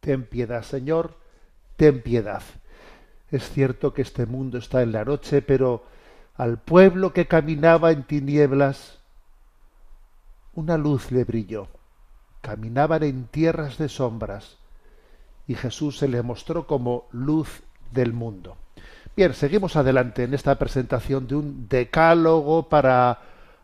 Ten 0.09 0.24
piedad, 0.24 0.62
Señor, 0.62 1.18
ten 1.76 2.00
piedad. 2.00 2.40
Es 3.30 3.50
cierto 3.50 3.92
que 3.92 4.00
este 4.00 4.24
mundo 4.24 4.56
está 4.56 4.80
en 4.80 4.92
la 4.92 5.04
noche, 5.04 5.42
pero 5.42 5.84
al 6.34 6.56
pueblo 6.56 7.12
que 7.12 7.26
caminaba 7.26 7.92
en 7.92 8.04
tinieblas, 8.04 9.00
una 10.54 10.78
luz 10.78 11.12
le 11.12 11.24
brilló. 11.24 11.68
Caminaban 12.40 13.02
en 13.02 13.26
tierras 13.26 13.76
de 13.76 13.90
sombras 13.90 14.56
y 15.46 15.54
Jesús 15.54 15.98
se 15.98 16.09
le 16.09 16.22
mostró 16.22 16.66
como 16.66 17.04
luz 17.12 17.61
del 17.92 18.14
mundo. 18.14 18.56
Bien, 19.14 19.34
seguimos 19.34 19.76
adelante 19.76 20.24
en 20.24 20.32
esta 20.32 20.59
presentación 20.59 21.26
de 21.28 21.34
un 21.34 21.68
decálogo 21.68 22.66
para 22.70 23.18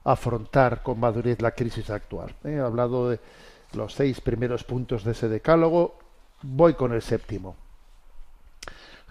afrontar 0.05 0.83
con 0.83 1.01
madurez 1.01 1.41
la 1.41 1.53
crisis 1.53 1.89
actual. 1.89 2.35
He 2.45 2.59
hablado 2.59 3.09
de 3.09 3.19
los 3.73 3.95
seis 3.95 4.21
primeros 4.21 4.63
puntos 4.63 5.05
de 5.05 5.13
ese 5.13 5.31
decálogo, 5.31 6.04
voy 6.43 6.75
con 6.75 6.93
el 6.93 7.03
séptimo. 7.03 7.57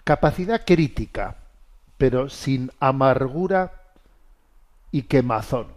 Capacidad 0.04 0.64
crítica, 0.64 1.36
pero 1.96 2.28
sin 2.28 2.70
amargura 2.80 3.72
y 4.90 5.02
quemazón. 5.02 5.68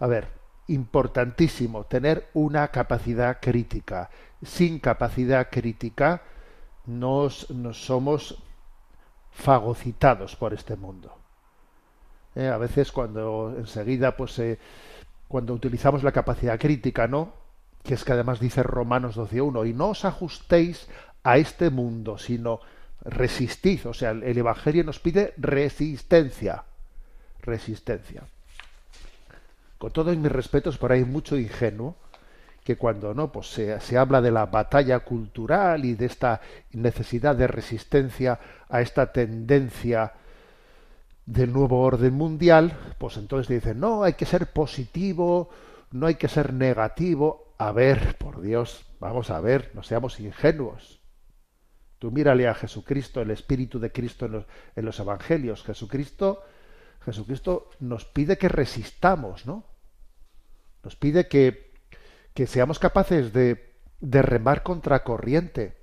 A 0.00 0.06
ver, 0.06 0.28
importantísimo 0.68 1.84
tener 1.84 2.28
una 2.34 2.68
capacidad 2.68 3.38
crítica. 3.40 4.10
Sin 4.44 4.78
capacidad 4.78 5.48
crítica 5.50 6.22
nos, 6.86 7.50
nos 7.50 7.84
somos 7.84 8.42
fagocitados 9.32 10.36
por 10.36 10.52
este 10.52 10.76
mundo. 10.76 11.16
Eh, 12.34 12.48
a 12.48 12.58
veces 12.58 12.92
cuando 12.92 13.54
enseguida, 13.56 14.16
pues, 14.16 14.38
eh, 14.38 14.58
cuando 15.26 15.54
utilizamos 15.54 16.02
la 16.02 16.12
capacidad 16.12 16.58
crítica, 16.58 17.08
¿no? 17.08 17.32
Que 17.88 17.94
es 17.94 18.04
que 18.04 18.12
además 18.12 18.38
dice 18.38 18.62
Romanos 18.62 19.16
12.1, 19.16 19.66
y 19.66 19.72
no 19.72 19.88
os 19.88 20.04
ajustéis 20.04 20.88
a 21.22 21.38
este 21.38 21.70
mundo, 21.70 22.18
sino 22.18 22.60
resistid. 23.00 23.86
O 23.86 23.94
sea, 23.94 24.10
el 24.10 24.36
Evangelio 24.36 24.84
nos 24.84 24.98
pide 24.98 25.32
resistencia. 25.38 26.64
Resistencia. 27.40 28.24
Con 29.78 29.90
todos 29.90 30.14
mis 30.18 30.30
respetos, 30.30 30.76
por 30.76 30.92
ahí 30.92 31.02
mucho 31.02 31.38
ingenuo 31.38 31.96
que 32.62 32.76
cuando 32.76 33.14
no, 33.14 33.32
pues 33.32 33.46
se, 33.46 33.80
se, 33.80 33.96
habla 33.96 34.20
de 34.20 34.32
la 34.32 34.44
batalla 34.44 34.98
cultural 34.98 35.86
y 35.86 35.94
de 35.94 36.04
esta 36.04 36.42
necesidad 36.72 37.36
de 37.36 37.46
resistencia 37.46 38.38
a 38.68 38.82
esta 38.82 39.10
tendencia 39.10 40.12
del 41.24 41.54
nuevo 41.54 41.80
orden 41.80 42.12
mundial, 42.12 42.76
pues 42.98 43.16
entonces 43.16 43.48
dicen, 43.48 43.80
no, 43.80 44.02
hay 44.02 44.12
que 44.12 44.26
ser 44.26 44.52
positivo, 44.52 45.48
no 45.92 46.06
hay 46.06 46.16
que 46.16 46.28
ser 46.28 46.52
negativo. 46.52 47.47
A 47.58 47.72
ver, 47.72 48.16
por 48.18 48.40
Dios, 48.40 48.86
vamos 49.00 49.30
a 49.30 49.40
ver, 49.40 49.72
no 49.74 49.82
seamos 49.82 50.20
ingenuos. 50.20 51.00
Tú 51.98 52.10
mírale 52.12 52.46
a 52.46 52.54
Jesucristo, 52.54 53.20
el 53.20 53.32
Espíritu 53.32 53.80
de 53.80 53.90
Cristo 53.90 54.26
en 54.26 54.84
los, 54.84 55.00
Evangelios. 55.00 55.64
Jesucristo, 55.64 56.42
Jesucristo 57.04 57.70
nos 57.80 58.04
pide 58.04 58.38
que 58.38 58.48
resistamos, 58.48 59.46
¿no? 59.46 59.64
Nos 60.84 60.94
pide 60.94 61.26
que 61.26 61.68
que 62.38 62.46
seamos 62.46 62.78
capaces 62.78 63.32
de, 63.32 63.74
de 63.98 64.22
remar 64.22 64.62
contra 64.62 65.02
corriente, 65.02 65.76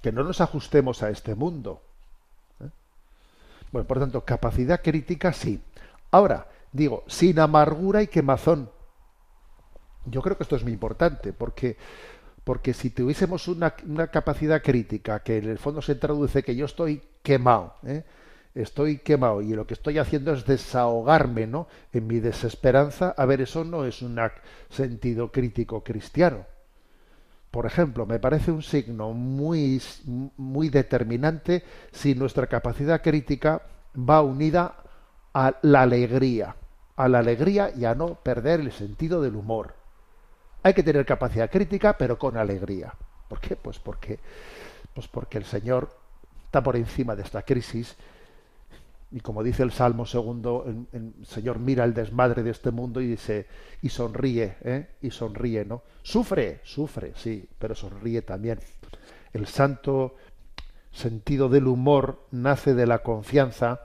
que 0.00 0.10
no 0.10 0.24
nos 0.24 0.40
ajustemos 0.40 1.02
a 1.02 1.10
este 1.10 1.34
mundo. 1.34 1.82
¿eh? 2.58 2.70
Bueno, 3.70 3.86
por 3.86 3.98
tanto, 3.98 4.24
capacidad 4.24 4.80
crítica 4.82 5.34
sí. 5.34 5.62
Ahora, 6.10 6.48
digo, 6.72 7.04
sin 7.06 7.38
amargura 7.38 8.00
y 8.00 8.06
quemazón. 8.06 8.70
Yo 10.06 10.22
creo 10.22 10.36
que 10.36 10.44
esto 10.44 10.56
es 10.56 10.62
muy 10.62 10.72
importante, 10.72 11.32
porque, 11.32 11.76
porque 12.44 12.72
si 12.72 12.90
tuviésemos 12.90 13.48
una, 13.48 13.70
capacidad 14.10 14.62
crítica, 14.62 15.22
que 15.22 15.38
en 15.38 15.48
el 15.48 15.58
fondo 15.58 15.82
se 15.82 15.96
traduce 15.96 16.42
que 16.42 16.56
yo 16.56 16.66
estoy 16.66 17.02
quemado, 17.22 17.74
¿eh? 17.84 18.04
estoy 18.54 18.98
quemado 18.98 19.42
y 19.42 19.52
lo 19.52 19.66
que 19.66 19.74
estoy 19.74 19.98
haciendo 19.98 20.32
es 20.32 20.46
desahogarme 20.46 21.46
¿no? 21.46 21.68
en 21.92 22.06
mi 22.06 22.20
desesperanza, 22.20 23.14
a 23.16 23.26
ver, 23.26 23.40
eso 23.40 23.64
no 23.64 23.84
es 23.84 24.00
un 24.00 24.18
sentido 24.70 25.30
crítico 25.30 25.82
cristiano. 25.82 26.46
Por 27.50 27.66
ejemplo, 27.66 28.06
me 28.06 28.18
parece 28.18 28.52
un 28.52 28.62
signo 28.62 29.12
muy, 29.12 29.80
muy 30.36 30.68
determinante 30.68 31.64
si 31.90 32.14
nuestra 32.14 32.48
capacidad 32.48 33.02
crítica 33.02 33.62
va 33.96 34.20
unida 34.20 34.76
a 35.32 35.54
la 35.62 35.82
alegría, 35.82 36.54
a 36.96 37.08
la 37.08 37.18
alegría 37.20 37.70
y 37.74 37.84
a 37.84 37.94
no 37.94 38.14
perder 38.14 38.60
el 38.60 38.72
sentido 38.72 39.22
del 39.22 39.36
humor. 39.36 39.74
Hay 40.66 40.74
que 40.74 40.82
tener 40.82 41.06
capacidad 41.06 41.48
crítica, 41.48 41.96
pero 41.96 42.18
con 42.18 42.36
alegría. 42.36 42.92
¿Por 43.28 43.38
qué? 43.38 43.54
Pues 43.54 43.78
porque, 43.78 44.18
pues 44.92 45.06
porque 45.06 45.38
el 45.38 45.44
Señor 45.44 45.96
está 46.44 46.60
por 46.60 46.74
encima 46.74 47.14
de 47.14 47.22
esta 47.22 47.42
crisis 47.42 47.96
y 49.12 49.20
como 49.20 49.44
dice 49.44 49.62
el 49.62 49.70
Salmo 49.70 50.06
segundo, 50.06 50.66
el, 50.92 51.14
Señor 51.24 51.60
mira 51.60 51.84
el 51.84 51.94
desmadre 51.94 52.42
de 52.42 52.50
este 52.50 52.72
mundo 52.72 53.00
y 53.00 53.06
dice, 53.06 53.46
y 53.80 53.90
sonríe, 53.90 54.56
¿eh? 54.64 54.88
y 55.02 55.12
sonríe, 55.12 55.64
¿no? 55.64 55.84
Sufre, 56.02 56.58
sufre, 56.64 57.12
sí, 57.14 57.48
pero 57.60 57.76
sonríe 57.76 58.22
también. 58.22 58.58
El 59.32 59.46
santo 59.46 60.16
sentido 60.90 61.48
del 61.48 61.68
humor 61.68 62.26
nace 62.32 62.74
de 62.74 62.86
la 62.88 63.04
confianza 63.04 63.82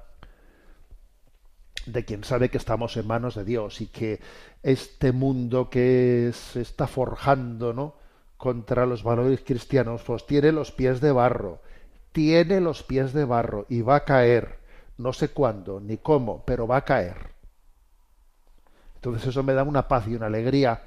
de 1.91 2.05
quien 2.05 2.23
sabe 2.23 2.49
que 2.49 2.57
estamos 2.57 2.95
en 2.97 3.07
manos 3.07 3.35
de 3.35 3.43
Dios 3.43 3.81
y 3.81 3.87
que 3.87 4.19
este 4.63 5.11
mundo 5.11 5.69
que 5.69 6.31
se 6.33 6.61
está 6.61 6.87
forjando, 6.87 7.73
¿no? 7.73 7.95
contra 8.37 8.87
los 8.87 9.03
valores 9.03 9.41
cristianos, 9.45 10.01
pues 10.01 10.25
tiene 10.25 10.51
los 10.51 10.71
pies 10.71 10.99
de 10.99 11.11
barro, 11.11 11.61
tiene 12.11 12.59
los 12.59 12.81
pies 12.81 13.13
de 13.13 13.23
barro 13.23 13.67
y 13.69 13.81
va 13.81 13.97
a 13.97 14.05
caer 14.05 14.61
no 15.01 15.13
sé 15.13 15.29
cuándo 15.29 15.79
ni 15.79 15.97
cómo, 15.97 16.43
pero 16.45 16.67
va 16.67 16.77
a 16.77 16.85
caer. 16.85 17.31
Entonces 18.95 19.27
eso 19.27 19.43
me 19.43 19.53
da 19.53 19.63
una 19.63 19.87
paz 19.87 20.07
y 20.07 20.15
una 20.15 20.27
alegría. 20.27 20.83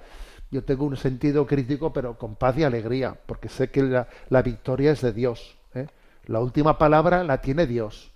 Yo 0.50 0.62
tengo 0.62 0.84
un 0.84 0.96
sentido 0.96 1.46
crítico, 1.46 1.92
pero 1.92 2.16
con 2.16 2.36
paz 2.36 2.56
y 2.58 2.62
alegría, 2.62 3.16
porque 3.26 3.48
sé 3.48 3.70
que 3.70 3.82
la, 3.82 4.42
victoria 4.42 4.92
es 4.92 5.00
de 5.00 5.12
Dios. 5.12 5.56
¿eh? 5.74 5.88
La 6.26 6.38
última 6.38 6.78
palabra 6.78 7.24
la 7.24 7.40
tiene 7.40 7.66
Dios. 7.66 8.12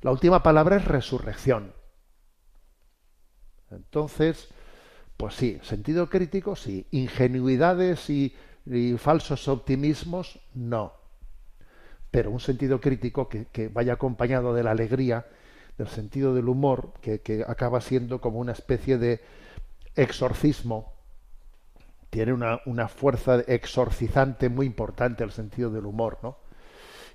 La 0.00 0.10
última 0.12 0.42
palabra 0.42 0.76
es 0.76 0.86
resurrección. 0.86 1.72
Entonces, 3.70 4.48
pues 5.16 5.34
sí, 5.34 5.58
sentido 5.62 6.08
crítico, 6.08 6.56
sí. 6.56 6.86
Ingenuidades 6.90 8.08
y 8.10 8.34
falsos 8.98 9.48
optimismos, 9.48 10.40
no 10.54 10.98
pero 12.10 12.30
un 12.30 12.40
sentido 12.40 12.80
crítico 12.80 13.28
que, 13.28 13.68
vaya 13.68 13.94
acompañado 13.94 14.54
de 14.54 14.62
la 14.62 14.70
alegría, 14.70 15.26
del 15.76 15.88
sentido 15.88 16.34
del 16.34 16.48
humor, 16.48 16.92
que, 17.00 17.44
acaba 17.46 17.80
siendo 17.80 18.20
como 18.20 18.38
una 18.38 18.52
especie 18.52 18.98
de 18.98 19.20
exorcismo, 19.94 20.92
tiene 22.10 22.32
una, 22.32 22.60
una, 22.64 22.88
fuerza 22.88 23.40
exorcizante 23.46 24.48
muy 24.48 24.66
importante 24.66 25.22
el 25.22 25.30
sentido 25.30 25.70
del 25.70 25.84
humor, 25.84 26.18
¿no? 26.22 26.38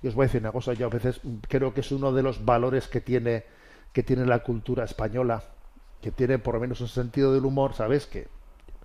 Y 0.02 0.06
os 0.06 0.14
voy 0.14 0.24
a 0.24 0.26
decir 0.26 0.40
una 0.40 0.52
cosa, 0.52 0.74
yo 0.74 0.86
a 0.86 0.90
veces 0.90 1.20
creo 1.48 1.74
que 1.74 1.80
es 1.80 1.90
uno 1.90 2.12
de 2.12 2.22
los 2.22 2.44
valores 2.44 2.86
que 2.86 3.00
tiene, 3.00 3.44
que 3.92 4.02
tiene 4.02 4.24
la 4.26 4.40
cultura 4.40 4.84
española, 4.84 5.42
que 6.04 6.12
tiene 6.12 6.38
por 6.38 6.52
lo 6.52 6.60
menos 6.60 6.82
un 6.82 6.88
sentido 6.88 7.32
del 7.32 7.46
humor, 7.46 7.72
¿sabes? 7.72 8.04
Que, 8.06 8.28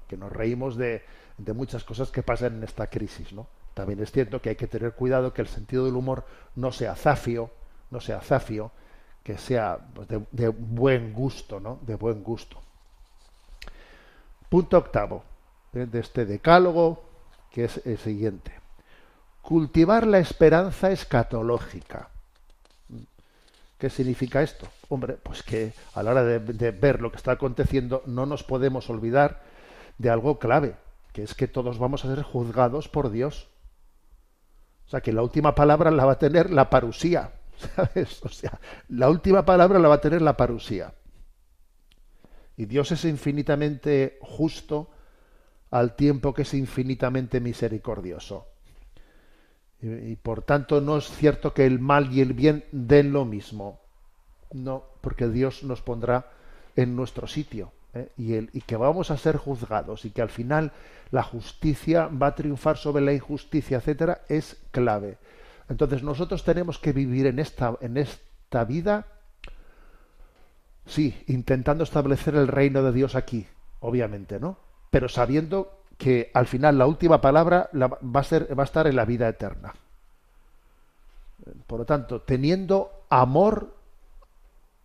que 0.08 0.16
nos 0.16 0.32
reímos 0.32 0.78
de, 0.78 1.04
de 1.38 1.52
muchas 1.52 1.84
cosas 1.84 2.12
que 2.12 2.24
pasan 2.24 2.56
en 2.56 2.64
esta 2.64 2.88
crisis, 2.88 3.34
¿no? 3.34 3.46
También 3.74 4.00
es 4.00 4.10
cierto 4.10 4.42
que 4.42 4.48
hay 4.48 4.56
que 4.56 4.68
tener 4.68 4.94
cuidado 4.94 5.34
que 5.34 5.42
el 5.42 5.50
sentido 5.50 5.84
del 5.84 5.98
humor 5.98 6.24
no 6.56 6.72
sea 6.72 6.96
zafio, 6.96 7.52
no 7.92 8.00
sea 8.00 8.22
zafio, 8.22 8.72
que 9.22 9.38
sea 9.38 9.80
pues, 9.94 10.08
de, 10.08 10.48
buen 10.48 11.12
gusto, 11.12 11.60
¿no? 11.60 11.80
De 11.82 11.96
buen 11.96 12.24
gusto. 12.24 12.62
Punto 14.48 14.78
octavo 14.78 15.26
de 15.74 16.00
este 16.00 16.26
decálogo, 16.26 17.04
que 17.52 17.66
es 17.66 17.86
el 17.86 17.98
siguiente. 17.98 18.54
Cultivar 19.42 20.08
la 20.08 20.20
esperanza 20.20 20.90
escatológica. 20.90 22.12
¿Qué 23.80 23.90
significa 23.90 24.42
esto? 24.42 24.68
Hombre, 24.90 25.14
pues 25.14 25.42
que 25.42 25.72
a 25.96 26.04
la 26.04 26.12
hora 26.12 26.24
de, 26.26 26.72
ver 26.72 27.02
lo 27.02 27.12
que 27.12 27.18
está 27.18 27.32
aconteciendo 27.32 28.04
no 28.06 28.26
nos 28.26 28.44
podemos 28.44 28.90
olvidar 28.90 29.42
de 29.98 30.10
algo 30.10 30.38
clave, 30.38 30.76
que 31.14 31.24
es 31.24 31.34
que 31.34 31.48
todos 31.48 31.80
vamos 31.80 32.04
a 32.04 32.14
ser 32.14 32.24
juzgados 32.24 32.90
por 32.90 33.10
Dios. 33.10 33.48
O 34.86 34.90
sea, 34.90 35.00
que 35.00 35.14
la 35.14 35.24
última 35.24 35.56
palabra 35.56 35.92
la 35.92 36.04
va 36.04 36.14
a 36.14 36.20
tener 36.20 36.52
la 36.52 36.70
parusía. 36.70 37.32
¿Sabes? 37.76 38.22
O 38.26 38.30
sea, 38.30 38.60
la 38.90 39.10
última 39.10 39.46
palabra 39.46 39.80
la 39.80 39.88
va 39.88 39.96
a 39.96 40.02
tener 40.02 40.22
la 40.22 40.36
parusía. 40.36 40.94
Y 42.58 42.66
Dios 42.66 42.92
es 42.92 43.06
infinitamente 43.06 44.18
justo 44.22 44.90
al 45.72 45.96
tiempo 45.96 46.34
que 46.34 46.42
es 46.42 46.54
infinitamente 46.54 47.40
misericordioso. 47.40 48.48
Y, 49.82 50.16
por 50.18 50.42
tanto 50.42 50.82
no 50.82 50.98
es 50.98 51.10
cierto 51.10 51.54
que 51.54 51.66
el 51.66 51.80
mal 51.80 52.14
y 52.14 52.22
el 52.22 52.34
bien 52.34 52.66
den 52.72 53.14
lo 53.14 53.26
mismo. 53.26 53.80
No, 54.52 54.84
porque 55.02 55.28
Dios 55.30 55.64
nos 55.64 55.82
pondrá 55.82 56.32
en 56.76 56.96
nuestro 56.96 57.28
sitio. 57.28 57.72
¿eh? 57.94 58.10
y, 58.18 58.34
el, 58.34 58.50
y 58.54 58.62
que 58.62 58.76
vamos 58.76 59.12
a 59.12 59.18
ser 59.18 59.38
juzgados 59.38 60.06
y 60.06 60.12
que 60.12 60.22
al 60.22 60.30
final 60.30 60.72
la 61.12 61.24
justicia 61.24 62.08
va 62.08 62.28
a 62.28 62.36
triunfar 62.36 62.78
sobre 62.78 63.04
la 63.04 63.14
injusticia, 63.14 63.78
etcétera, 63.78 64.22
es 64.30 64.58
clave. 64.72 65.18
Entonces 65.70 66.04
nosotros 66.04 66.44
tenemos 66.44 66.80
que 66.80 66.94
vivir 66.94 67.28
en 67.28 67.40
esta, 67.40 67.78
en 67.82 67.98
esta 67.98 68.64
vida, 68.64 69.06
sí, 70.86 71.24
intentando 71.28 71.84
establecer 71.84 72.36
el 72.36 72.48
reino 72.48 72.84
de 72.84 72.92
Dios 72.92 73.16
aquí, 73.16 73.48
obviamente, 73.80 74.40
¿no? 74.40 74.58
Pero 74.92 75.10
sabiendo 75.10 75.79
que 76.00 76.32
al 76.34 76.48
final 76.48 76.78
la 76.78 76.88
última 76.88 77.20
palabra 77.20 77.70
la, 77.74 77.88
va, 77.88 78.22
a 78.22 78.24
ser, 78.24 78.58
va 78.58 78.64
a 78.64 78.66
estar 78.66 78.88
en 78.88 78.96
la 78.96 79.04
vida 79.04 79.28
eterna. 79.28 79.74
Por 81.68 81.80
lo 81.80 81.86
tanto, 81.86 82.22
teniendo 82.22 83.04
amor 83.10 83.76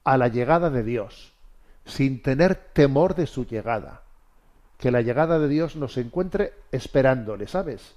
a 0.03 0.19
la 0.19 0.27
llegada 0.27 0.71
de 0.71 0.83
Dios, 0.83 1.33
sin 1.85 2.21
tener 2.21 2.57
temor 2.57 3.15
de 3.15 3.29
su 3.29 3.47
llegada. 3.47 4.03
Que 4.77 4.91
la 4.91 5.03
llegada 5.03 5.39
de 5.39 5.47
Dios 5.47 5.77
nos 5.77 5.97
encuentre 5.99 6.53
esperándole, 6.73 7.47
¿sabes? 7.47 7.95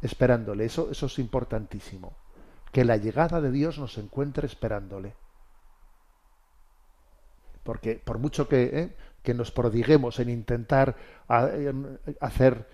Esperándole, 0.00 0.64
eso, 0.64 0.90
eso 0.90 1.06
es 1.06 1.18
importantísimo. 1.18 2.14
Que 2.72 2.86
la 2.86 2.96
llegada 2.96 3.42
de 3.42 3.50
Dios 3.50 3.78
nos 3.78 3.98
encuentre 3.98 4.46
esperándole. 4.46 5.14
Porque 7.62 8.00
por 8.02 8.18
mucho 8.18 8.48
que, 8.48 8.62
¿eh? 8.64 8.96
Que 9.24 9.34
nos 9.34 9.50
prodiguemos 9.50 10.20
en 10.20 10.28
intentar 10.28 10.94
hacer 12.20 12.68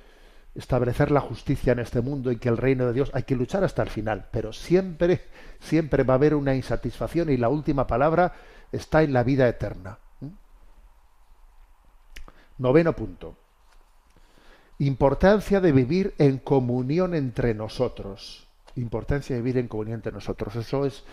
establecer 0.54 1.12
la 1.12 1.20
justicia 1.20 1.72
en 1.72 1.78
este 1.78 2.00
mundo 2.00 2.32
y 2.32 2.36
que 2.36 2.48
el 2.48 2.56
reino 2.56 2.86
de 2.86 2.92
Dios 2.92 3.10
hay 3.14 3.22
que 3.22 3.36
luchar 3.36 3.62
hasta 3.62 3.82
el 3.82 3.88
final, 3.88 4.26
pero 4.32 4.52
siempre 4.52 5.20
siempre 5.60 6.02
va 6.02 6.14
a 6.14 6.16
haber 6.16 6.34
una 6.34 6.54
insatisfacción 6.54 7.30
y 7.30 7.36
la 7.36 7.48
última 7.48 7.86
palabra 7.86 8.34
está 8.72 9.02
en 9.02 9.12
la 9.12 9.22
vida 9.22 9.48
eterna. 9.48 9.98
Noveno 12.58 12.94
punto. 12.94 13.36
Importancia 14.78 15.60
de 15.60 15.72
vivir 15.72 16.14
en 16.18 16.38
comunión 16.38 17.14
entre 17.14 17.54
nosotros. 17.54 18.46
Importancia 18.76 19.36
de 19.36 19.42
vivir 19.42 19.58
en 19.58 19.68
comunión 19.68 19.96
entre 19.96 20.12
nosotros. 20.12 20.56
Eso 20.56 20.84
es, 20.84 21.04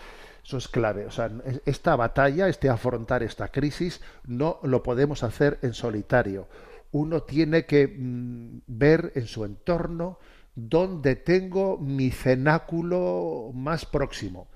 eso 0.48 0.58
es 0.58 0.70
clave. 0.70 1.06
O 1.06 1.12
sea, 1.12 1.30
esta 1.66 1.98
batalla, 1.98 2.48
este 2.48 2.70
afrontar 2.70 3.22
esta 3.22 3.50
crisis, 3.50 4.00
no 4.26 4.60
lo 4.64 4.82
podemos 4.82 5.24
hacer 5.24 5.60
en 5.62 5.74
solitario. 5.74 6.48
Uno 6.94 7.24
tiene 7.24 7.66
que 7.66 7.88
mm, 7.88 8.62
ver 8.66 9.12
en 9.16 9.28
su 9.28 9.44
entorno 9.44 10.20
dónde 10.56 11.18
tengo 11.18 11.78
mi 11.78 12.12
cenáculo 12.12 13.52
más 13.54 13.86
próximo 13.86 14.48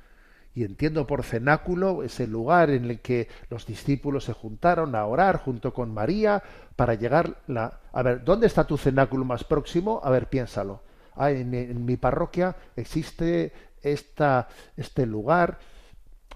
y 0.53 0.63
entiendo 0.63 1.07
por 1.07 1.23
cenáculo 1.23 2.03
ese 2.03 2.27
lugar 2.27 2.69
en 2.69 2.89
el 2.89 2.99
que 2.99 3.27
los 3.49 3.65
discípulos 3.65 4.25
se 4.25 4.33
juntaron 4.33 4.95
a 4.95 5.05
orar 5.05 5.37
junto 5.37 5.73
con 5.73 5.93
María 5.93 6.43
para 6.75 6.95
llegar 6.95 7.37
la... 7.47 7.79
A 7.93 8.01
ver, 8.01 8.23
¿dónde 8.23 8.47
está 8.47 8.65
tu 8.65 8.77
cenáculo 8.77 9.23
más 9.23 9.43
próximo? 9.43 10.01
A 10.03 10.09
ver, 10.09 10.27
piénsalo. 10.27 10.81
Ah, 11.15 11.31
en, 11.31 11.85
mi 11.85 11.97
parroquia 11.97 12.55
existe 12.75 13.53
esta, 13.81 14.47
este 14.75 15.05
lugar. 15.05 15.59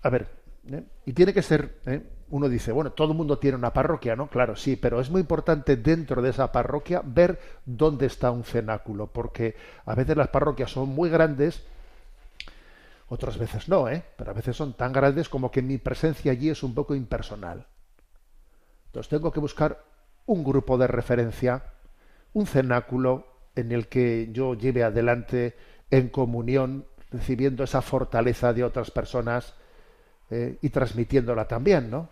A 0.05 0.09
ver, 0.09 0.27
¿eh? 0.71 0.83
y 1.07 1.13
tiene 1.13 1.33
que 1.33 1.41
ser... 1.41 1.79
¿eh? 1.87 1.99
Uno 2.29 2.47
dice, 2.47 2.71
bueno, 2.71 2.91
todo 2.91 3.11
el 3.11 3.17
mundo 3.17 3.39
tiene 3.39 3.57
una 3.57 3.73
parroquia, 3.73 4.15
¿no? 4.15 4.27
Claro, 4.27 4.55
sí, 4.55 4.75
pero 4.75 5.01
es 5.01 5.09
muy 5.09 5.21
importante 5.21 5.77
dentro 5.77 6.21
de 6.21 6.29
esa 6.29 6.51
parroquia 6.51 7.01
ver 7.03 7.39
dónde 7.65 8.05
está 8.05 8.29
un 8.29 8.43
cenáculo, 8.43 9.07
porque 9.07 9.55
a 9.83 9.95
veces 9.95 10.15
las 10.15 10.27
parroquias 10.27 10.69
son 10.69 10.89
muy 10.89 11.09
grandes 11.09 11.65
otras 13.07 13.39
veces 13.39 13.67
no, 13.67 13.89
¿eh? 13.89 14.03
Pero 14.15 14.29
a 14.29 14.33
veces 14.35 14.55
son 14.55 14.73
tan 14.73 14.93
grandes 14.93 15.27
como 15.27 15.49
que 15.49 15.63
mi 15.63 15.79
presencia 15.79 16.31
allí 16.31 16.51
es 16.51 16.61
un 16.61 16.75
poco 16.75 16.93
impersonal. 16.93 17.65
Entonces 18.87 19.09
tengo 19.09 19.31
que 19.31 19.39
buscar 19.39 19.83
un 20.27 20.43
grupo 20.43 20.77
de 20.77 20.85
referencia, 20.85 21.63
un 22.33 22.45
cenáculo 22.45 23.25
en 23.55 23.71
el 23.71 23.87
que 23.87 24.29
yo 24.31 24.53
lleve 24.53 24.83
adelante 24.83 25.55
en 25.89 26.09
comunión, 26.09 26.85
recibiendo 27.09 27.63
esa 27.63 27.81
fortaleza 27.81 28.53
de 28.53 28.63
otras 28.63 28.91
personas 28.91 29.55
eh, 30.29 30.57
y 30.61 30.69
transmitiéndola 30.69 31.47
también, 31.47 31.89
¿no? 31.89 32.09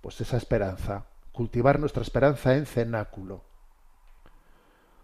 Pues 0.00 0.20
esa 0.20 0.36
esperanza, 0.36 1.04
cultivar 1.32 1.78
nuestra 1.78 2.02
esperanza 2.02 2.54
en 2.56 2.66
cenáculo. 2.66 3.42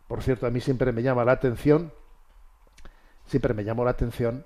Por 0.09 0.23
cierto, 0.23 0.47
a 0.47 0.51
mí 0.51 0.61
siempre 0.61 0.93
me 0.93 1.03
llama 1.03 1.25
la 1.25 1.33
atención, 1.33 1.93
siempre 3.27 3.55
me 3.55 3.65
llamó 3.65 3.85
la 3.85 3.93
atención 3.93 4.45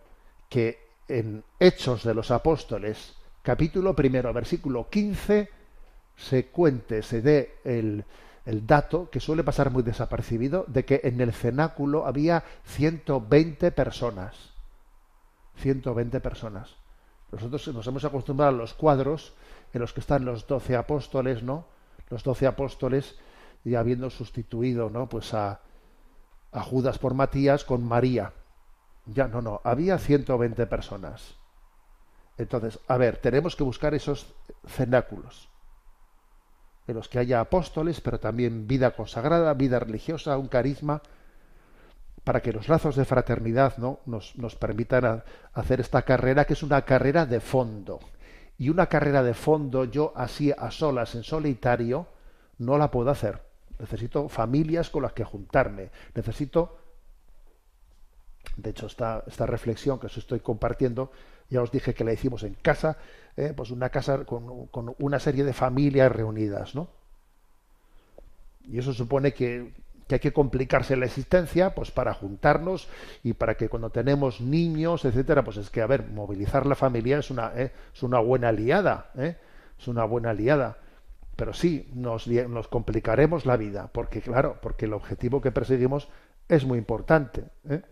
que 0.48 0.78
en 1.08 1.42
Hechos 1.58 2.04
de 2.04 2.14
los 2.14 2.30
Apóstoles, 2.30 3.14
capítulo 3.42 3.96
primero, 3.96 4.32
versículo 4.32 4.88
15, 4.90 5.48
se 6.16 6.46
cuente, 6.46 7.02
se 7.02 7.22
dé 7.22 7.56
el, 7.64 8.04
el 8.44 8.66
dato 8.66 9.08
que 9.10 9.20
suele 9.20 9.42
pasar 9.42 9.70
muy 9.70 9.82
desapercibido 9.82 10.64
de 10.68 10.84
que 10.84 11.00
en 11.04 11.20
el 11.20 11.32
cenáculo 11.32 12.06
había 12.06 12.44
120 12.64 13.72
personas. 13.72 14.52
120 15.56 16.20
personas. 16.20 16.76
Nosotros 17.34 17.68
nos 17.74 17.86
hemos 17.86 18.04
acostumbrado 18.04 18.54
a 18.54 18.58
los 18.58 18.74
cuadros 18.74 19.34
en 19.72 19.80
los 19.80 19.92
que 19.92 20.00
están 20.00 20.24
los 20.24 20.46
doce 20.46 20.76
apóstoles, 20.76 21.42
¿no? 21.42 21.66
Los 22.08 22.22
doce 22.22 22.46
apóstoles 22.46 23.18
y 23.64 23.74
habiendo 23.74 24.08
sustituido, 24.10 24.88
¿no? 24.88 25.08
Pues 25.08 25.34
a, 25.34 25.60
a 26.52 26.62
Judas 26.62 26.98
por 26.98 27.14
Matías 27.14 27.64
con 27.64 27.84
María. 27.84 28.32
Ya, 29.06 29.26
no, 29.26 29.42
no, 29.42 29.60
había 29.64 29.98
120 29.98 30.66
personas. 30.66 31.34
Entonces, 32.38 32.78
a 32.86 32.96
ver, 32.96 33.16
tenemos 33.16 33.56
que 33.56 33.64
buscar 33.64 33.94
esos 33.94 34.32
cenáculos 34.66 35.48
en 36.86 36.94
los 36.94 37.08
que 37.08 37.18
haya 37.18 37.40
apóstoles, 37.40 38.00
pero 38.00 38.20
también 38.20 38.66
vida 38.66 38.92
consagrada, 38.92 39.54
vida 39.54 39.78
religiosa, 39.80 40.38
un 40.38 40.48
carisma, 40.48 41.02
para 42.24 42.40
que 42.40 42.52
los 42.52 42.68
lazos 42.68 42.96
de 42.96 43.04
fraternidad 43.04 43.76
¿no? 43.78 44.00
nos, 44.06 44.36
nos 44.36 44.56
permitan 44.56 45.22
hacer 45.52 45.80
esta 45.80 46.02
carrera, 46.02 46.46
que 46.46 46.54
es 46.54 46.62
una 46.62 46.82
carrera 46.82 47.26
de 47.26 47.40
fondo. 47.40 48.00
Y 48.58 48.68
una 48.70 48.86
carrera 48.86 49.22
de 49.22 49.34
fondo, 49.34 49.84
yo 49.84 50.12
así 50.16 50.52
a 50.56 50.70
solas, 50.70 51.14
en 51.14 51.22
solitario, 51.22 52.06
no 52.58 52.78
la 52.78 52.90
puedo 52.90 53.10
hacer. 53.10 53.42
Necesito 53.78 54.28
familias 54.28 54.90
con 54.90 55.02
las 55.02 55.12
que 55.12 55.24
juntarme. 55.24 55.90
Necesito 56.14 56.78
de 58.56 58.70
hecho, 58.70 58.86
esta, 58.86 59.24
esta 59.26 59.46
reflexión 59.46 59.98
que 59.98 60.06
os 60.06 60.16
estoy 60.16 60.40
compartiendo, 60.40 61.10
ya 61.50 61.62
os 61.62 61.70
dije 61.70 61.94
que 61.94 62.04
la 62.04 62.12
hicimos 62.12 62.42
en 62.44 62.54
casa, 62.54 62.96
eh, 63.36 63.52
pues 63.54 63.70
una 63.70 63.90
casa 63.90 64.24
con, 64.24 64.66
con, 64.68 64.94
una 64.98 65.18
serie 65.18 65.44
de 65.44 65.52
familias 65.52 66.10
reunidas, 66.12 66.74
¿no? 66.74 66.88
Y 68.64 68.78
eso 68.78 68.94
supone 68.94 69.34
que, 69.34 69.72
que, 70.06 70.16
hay 70.16 70.20
que 70.20 70.32
complicarse 70.32 70.96
la 70.96 71.06
existencia, 71.06 71.74
pues 71.74 71.90
para 71.90 72.14
juntarnos 72.14 72.88
y 73.22 73.32
para 73.34 73.56
que 73.56 73.68
cuando 73.68 73.90
tenemos 73.90 74.40
niños, 74.40 75.04
etcétera, 75.04 75.44
pues 75.44 75.56
es 75.56 75.70
que, 75.70 75.82
a 75.82 75.86
ver, 75.86 76.08
movilizar 76.08 76.66
la 76.66 76.74
familia 76.74 77.18
es 77.18 77.30
una, 77.30 77.52
eh, 77.56 77.72
es 77.94 78.02
una 78.02 78.18
buena 78.20 78.48
aliada, 78.48 79.10
¿eh? 79.16 79.36
es 79.78 79.88
una 79.88 80.04
buena 80.04 80.30
aliada. 80.30 80.78
Pero 81.36 81.52
sí, 81.52 81.88
nos, 81.94 82.28
nos 82.28 82.68
complicaremos 82.68 83.44
la 83.44 83.56
vida, 83.56 83.90
porque 83.92 84.20
claro, 84.20 84.58
porque 84.62 84.84
el 84.84 84.92
objetivo 84.92 85.40
que 85.40 85.50
perseguimos 85.50 86.08
es 86.48 86.64
muy 86.64 86.78
importante. 86.78 87.44
¿eh? 87.68 87.82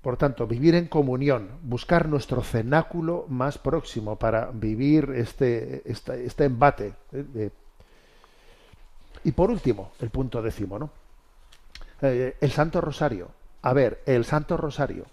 Por 0.00 0.18
tanto, 0.18 0.46
vivir 0.46 0.74
en 0.74 0.86
comunión, 0.86 1.48
buscar 1.62 2.08
nuestro 2.08 2.42
cenáculo 2.42 3.24
más 3.28 3.56
próximo 3.56 4.18
para 4.18 4.50
vivir 4.52 5.10
este, 5.16 5.82
este, 5.90 6.26
este 6.26 6.44
embate. 6.44 6.92
¿eh? 7.12 7.50
Y 9.24 9.32
por 9.32 9.50
último, 9.50 9.92
el 10.00 10.10
punto 10.10 10.42
décimo, 10.42 10.78
¿no? 10.78 10.90
Eh, 12.02 12.36
el 12.40 12.50
Santo 12.50 12.80
Rosario. 12.80 13.30
A 13.62 13.72
ver, 13.72 14.02
el 14.06 14.24
Santo 14.24 14.56
Rosario. 14.56 15.06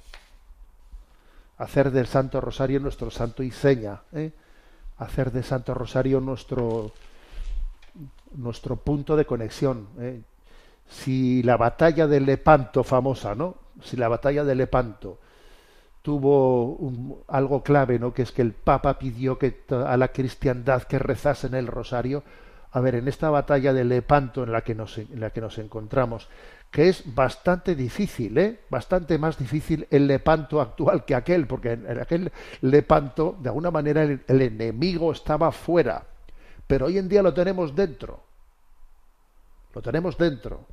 Hacer 1.57 1.91
del 1.91 2.07
Santo 2.07 2.41
Rosario 2.41 2.80
nuestro 2.80 3.12
santo 3.12 3.43
y 3.43 3.51
seña. 3.51 4.01
¿eh? 4.14 4.32
Hacer 4.97 5.32
del 5.32 5.43
Santo 5.43 5.74
Rosario 5.74 6.20
nuestro, 6.20 6.91
nuestro 8.36 8.76
punto 8.78 9.16
de 9.16 9.26
conexión. 9.26 9.88
Si 10.89 11.43
la 11.43 11.57
batalla 11.57 12.07
de 12.07 12.20
Lepanto 12.20 12.84
famosa, 12.84 13.36
¿no? 13.36 13.55
si 13.84 13.97
la 13.97 14.07
batalla 14.07 14.43
de 14.43 14.55
Lepanto 14.55 15.20
tuvo 16.01 17.24
algo 17.28 17.64
clave, 17.64 17.99
¿no? 17.99 18.14
Que 18.14 18.24
es 18.24 18.32
que 18.32 18.41
el 18.41 18.53
Papa 18.53 18.97
pidió 18.97 19.38
que 19.38 19.64
a 19.70 19.97
la 19.97 20.09
cristiandad 20.09 20.84
que 20.84 20.99
rezasen 20.99 21.53
el 21.53 21.68
rosario. 21.68 22.24
A 22.72 22.80
ver, 22.80 22.95
en 22.95 23.07
esta 23.07 23.30
batalla 23.30 23.74
de 23.74 23.84
Lepanto 23.84 24.43
en 24.43 24.51
la 24.51 24.61
que 24.61 24.76
nos, 24.76 24.97
en 24.97 25.19
la 25.19 25.32
que 25.32 25.41
nos 25.41 25.57
encontramos, 25.57 26.30
que 26.69 26.88
es 26.88 27.03
bastante 27.13 27.76
difícil, 27.76 28.38
¿eh? 28.38 28.61
Bastante 28.69 29.17
más 29.17 29.38
difícil 29.38 29.88
el 29.89 30.07
Lepanto 30.07 30.61
actual 30.61 31.03
que 31.03 31.15
aquel, 31.15 31.47
porque 31.47 31.74
en, 31.74 31.99
aquel 31.99 32.32
Lepanto, 32.61 33.38
de 33.41 33.49
alguna 33.49 33.72
manera, 33.72 34.03
el, 34.03 34.22
el 34.26 34.41
enemigo 34.41 35.11
estaba 35.11 35.51
fuera, 35.51 36.05
pero 36.65 36.86
hoy 36.86 36.97
en 36.97 37.09
día 37.09 37.22
lo 37.22 37.34
tenemos 37.34 37.76
dentro. 37.76 38.24
Lo 39.74 39.82
tenemos 39.82 40.17
dentro 40.17 40.65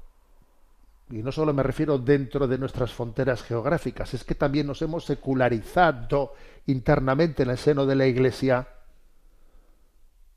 y 1.11 1.23
no 1.23 1.33
solo 1.33 1.55
me 1.55 1.63
refiero 1.63 1.99
dentro 1.99 2.47
de 2.47 2.59
nuestras 2.59 2.93
fronteras 2.93 3.43
geográficas, 3.43 4.13
es 4.13 4.25
que 4.25 4.35
también 4.35 4.67
nos 4.67 4.83
hemos 4.83 5.05
secularizado 5.05 6.35
internamente 6.67 7.45
en 7.45 7.51
el 7.51 7.59
seno 7.59 7.87
de 7.87 7.95
la 7.95 8.07
Iglesia 8.07 8.69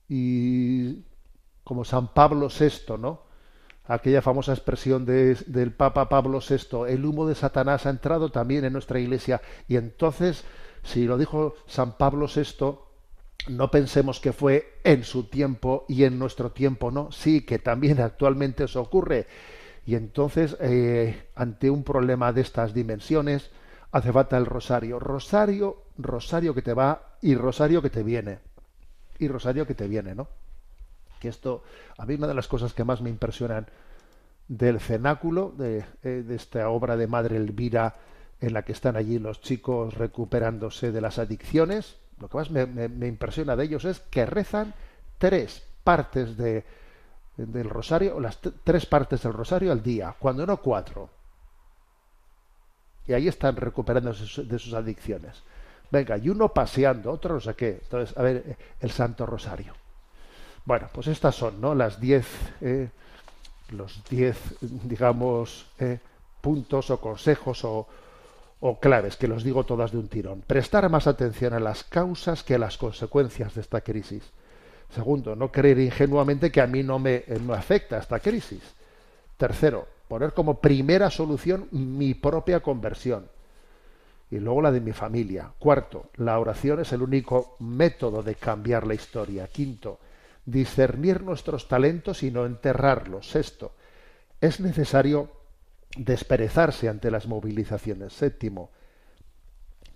y 0.07 1.03
como 1.63 1.85
San 1.85 2.09
Pablo 2.13 2.49
VI, 2.49 2.97
¿no? 2.97 3.21
Aquella 3.85 4.21
famosa 4.21 4.53
expresión 4.53 5.05
de- 5.05 5.35
del 5.47 5.71
Papa 5.73 6.09
Pablo 6.09 6.41
VI, 6.41 6.85
el 6.87 7.05
humo 7.05 7.27
de 7.27 7.35
Satanás 7.35 7.85
ha 7.85 7.89
entrado 7.89 8.29
también 8.31 8.63
en 8.65 8.73
nuestra 8.73 8.99
iglesia. 8.99 9.41
Y 9.67 9.75
entonces, 9.77 10.43
si 10.83 11.05
lo 11.05 11.17
dijo 11.17 11.55
San 11.67 11.97
Pablo 11.97 12.27
VI, 12.27 12.87
no 13.49 13.71
pensemos 13.71 14.19
que 14.19 14.33
fue 14.33 14.79
en 14.83 15.03
su 15.03 15.23
tiempo 15.25 15.85
y 15.87 16.03
en 16.03 16.19
nuestro 16.19 16.51
tiempo, 16.51 16.91
no. 16.91 17.11
Sí, 17.11 17.41
que 17.41 17.59
también 17.59 17.99
actualmente 17.99 18.65
eso 18.65 18.81
ocurre. 18.81 19.27
Y 19.85 19.95
entonces, 19.95 20.55
eh, 20.59 21.27
ante 21.35 21.69
un 21.69 21.83
problema 21.83 22.31
de 22.33 22.41
estas 22.41 22.73
dimensiones, 22.73 23.49
hace 23.91 24.11
falta 24.13 24.37
el 24.37 24.45
rosario. 24.45 24.99
Rosario, 24.99 25.83
rosario 25.97 26.53
que 26.53 26.61
te 26.61 26.73
va 26.73 27.17
y 27.21 27.35
rosario 27.35 27.81
que 27.81 27.89
te 27.89 28.03
viene. 28.03 28.39
Y 29.19 29.27
rosario 29.27 29.65
que 29.67 29.75
te 29.75 29.87
viene, 29.87 30.15
¿no? 30.15 30.27
Que 31.21 31.29
esto, 31.29 31.63
a 31.99 32.05
mí 32.07 32.15
una 32.15 32.25
de 32.25 32.33
las 32.33 32.47
cosas 32.47 32.73
que 32.73 32.83
más 32.83 32.99
me 33.01 33.11
impresionan 33.11 33.67
del 34.47 34.79
cenáculo, 34.79 35.53
de, 35.55 35.85
eh, 36.03 36.23
de 36.27 36.35
esta 36.35 36.67
obra 36.67 36.97
de 36.97 37.05
Madre 37.05 37.37
Elvira, 37.37 37.95
en 38.41 38.53
la 38.53 38.63
que 38.63 38.71
están 38.71 38.97
allí 38.97 39.19
los 39.19 39.39
chicos 39.39 39.93
recuperándose 39.93 40.91
de 40.91 40.99
las 40.99 41.19
adicciones, 41.19 41.97
lo 42.19 42.27
que 42.27 42.37
más 42.37 42.49
me, 42.49 43.07
impresiona 43.07 43.55
de 43.55 43.65
ellos 43.65 43.85
es 43.85 43.99
que 43.99 44.25
rezan 44.25 44.73
tres 45.19 45.63
partes 45.83 46.35
de, 46.37 46.65
del 47.37 47.69
rosario, 47.69 48.19
las 48.19 48.39
tres 48.63 48.87
partes 48.87 49.21
del 49.21 49.33
rosario 49.33 49.71
al 49.71 49.83
día, 49.83 50.15
cuando 50.17 50.45
no 50.45 50.57
cuatro. 50.57 51.09
Y 53.07 53.13
ahí 53.13 53.27
están 53.27 53.55
recuperándose 53.55 54.43
de 54.43 54.59
sus 54.59 54.73
adicciones. 54.73 55.43
Venga, 55.91 56.17
y 56.17 56.29
uno 56.29 56.49
paseando, 56.49 57.11
otro 57.11 57.35
no 57.35 57.39
sé 57.39 57.53
qué. 57.53 57.79
Entonces, 57.83 58.17
a 58.17 58.21
ver, 58.23 58.37
eh, 58.37 58.57
el 58.79 58.91
Santo 58.91 59.25
Rosario. 59.25 59.73
Bueno, 60.65 60.89
pues 60.93 61.07
estas 61.07 61.35
son, 61.35 61.59
¿no? 61.59 61.73
Las 61.73 61.99
diez, 61.99 62.27
eh, 62.61 62.89
los 63.71 64.03
diez, 64.09 64.37
digamos, 64.61 65.65
eh, 65.79 65.99
puntos 66.39 66.89
o 66.91 66.99
consejos 66.99 67.63
o, 67.63 67.87
claves, 68.79 69.17
que 69.17 69.27
los 69.27 69.43
digo 69.43 69.63
todas 69.63 69.91
de 69.91 69.97
un 69.97 70.07
tirón. 70.07 70.41
Prestar 70.45 70.87
más 70.89 71.07
atención 71.07 71.53
a 71.53 71.59
las 71.59 71.83
causas 71.83 72.43
que 72.43 72.55
a 72.55 72.59
las 72.59 72.77
consecuencias 72.77 73.55
de 73.55 73.61
esta 73.61 73.81
crisis. 73.81 74.23
Segundo, 74.93 75.35
no 75.35 75.51
creer 75.51 75.79
ingenuamente 75.79 76.51
que 76.51 76.61
a 76.61 76.67
mí 76.67 76.83
no 76.83 76.99
me 76.99 77.15
eh, 77.15 77.39
no 77.41 77.53
afecta 77.53 77.97
esta 77.97 78.19
crisis. 78.19 78.61
Tercero, 79.37 79.87
poner 80.07 80.33
como 80.33 80.59
primera 80.59 81.09
solución 81.09 81.69
mi 81.71 82.13
propia 82.13 82.59
conversión 82.59 83.25
y 84.29 84.37
luego 84.37 84.61
la 84.61 84.71
de 84.71 84.81
mi 84.81 84.91
familia. 84.91 85.51
Cuarto, 85.57 86.09
la 86.17 86.37
oración 86.37 86.81
es 86.81 86.93
el 86.93 87.01
único 87.01 87.55
método 87.59 88.21
de 88.21 88.35
cambiar 88.35 88.85
la 88.85 88.93
historia. 88.93 89.47
Quinto, 89.47 89.99
discernir 90.45 91.21
nuestros 91.23 91.67
talentos 91.67 92.23
y 92.23 92.31
no 92.31 92.45
enterrarlos. 92.45 93.29
Sexto, 93.29 93.73
es 94.39 94.59
necesario 94.59 95.31
desperezarse 95.97 96.89
ante 96.89 97.11
las 97.11 97.27
movilizaciones. 97.27 98.13
Séptimo, 98.13 98.71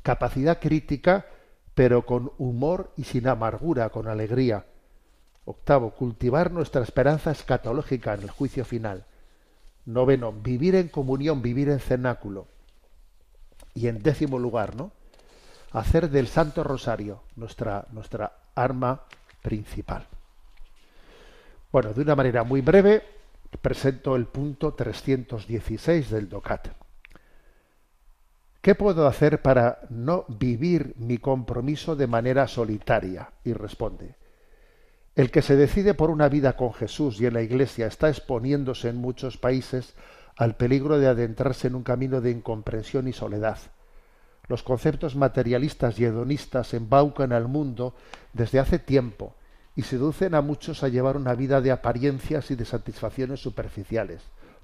capacidad 0.04 0.60
crítica, 0.60 1.26
pero 1.74 2.06
con 2.06 2.32
humor 2.38 2.92
y 2.96 3.04
sin 3.04 3.28
amargura, 3.28 3.90
con 3.90 4.08
alegría. 4.08 4.66
Octavo, 5.46 5.92
cultivar 5.92 6.52
nuestra 6.52 6.82
esperanza 6.82 7.32
escatológica 7.32 8.14
en 8.14 8.22
el 8.22 8.32
juicio 8.32 8.66
final. 8.66 9.06
Noveno, 9.86 10.32
vivir 10.32 10.76
en 10.76 10.88
comunión, 10.88 11.42
vivir 11.42 11.70
en 11.70 11.80
cenáculo. 11.80 12.48
Y 13.74 13.88
en 13.88 14.02
décimo 14.02 14.40
lugar, 14.40 14.76
¿no? 14.76 14.92
Hacer 15.72 16.10
del 16.10 16.28
Santo 16.28 16.64
Rosario 16.64 17.24
nuestra, 17.36 17.86
nuestra 17.92 18.32
arma 18.56 19.04
principal. 19.42 20.08
Bueno, 21.76 21.92
de 21.92 22.04
una 22.04 22.16
manera 22.16 22.46
muy 22.46 22.62
breve, 22.62 23.04
presento 23.62 24.16
el 24.16 24.28
punto 24.28 24.76
316 24.76 26.10
del 26.10 26.30
DOCAT. 26.30 26.70
¿Qué 28.62 28.76
puedo 28.76 29.06
hacer 29.08 29.42
para 29.42 29.82
no 29.90 30.24
vivir 30.30 30.94
mi 30.96 31.18
compromiso 31.18 31.98
de 31.98 32.08
manera 32.08 32.48
solitaria? 32.48 33.30
Y 33.44 33.52
responde, 33.52 34.16
el 35.16 35.32
que 35.32 35.42
se 35.42 35.58
decide 35.58 35.94
por 35.96 36.12
una 36.12 36.30
vida 36.30 36.56
con 36.56 36.72
Jesús 36.72 37.20
y 37.20 37.26
en 37.26 37.34
la 37.34 37.42
Iglesia 37.42 37.88
está 37.88 38.08
exponiéndose 38.08 38.88
en 38.88 38.96
muchos 38.96 39.36
países 39.36 39.96
al 40.38 40.56
peligro 40.56 40.98
de 40.98 41.08
adentrarse 41.08 41.68
en 41.68 41.76
un 41.76 41.84
camino 41.84 42.22
de 42.22 42.32
incomprensión 42.32 43.10
y 43.10 43.12
soledad. 43.12 43.58
Los 44.48 44.64
conceptos 44.64 45.18
materialistas 45.18 46.00
y 46.00 46.06
hedonistas 46.06 46.74
embaucan 46.74 47.34
al 47.34 47.50
mundo 47.50 47.96
desde 48.32 48.60
hace 48.60 48.80
tiempo 48.80 49.36
y 49.76 49.84
seducen 49.84 50.36
a 50.36 50.42
muchos 50.42 50.84
a 50.84 50.90
llevar 50.90 51.18
una 51.18 51.36
vida 51.36 51.62
de 51.62 51.72
apariencias 51.72 52.52
y 52.52 52.56
de 52.56 52.66
satisfacciones 52.66 53.42
superficiales. 53.42 54.22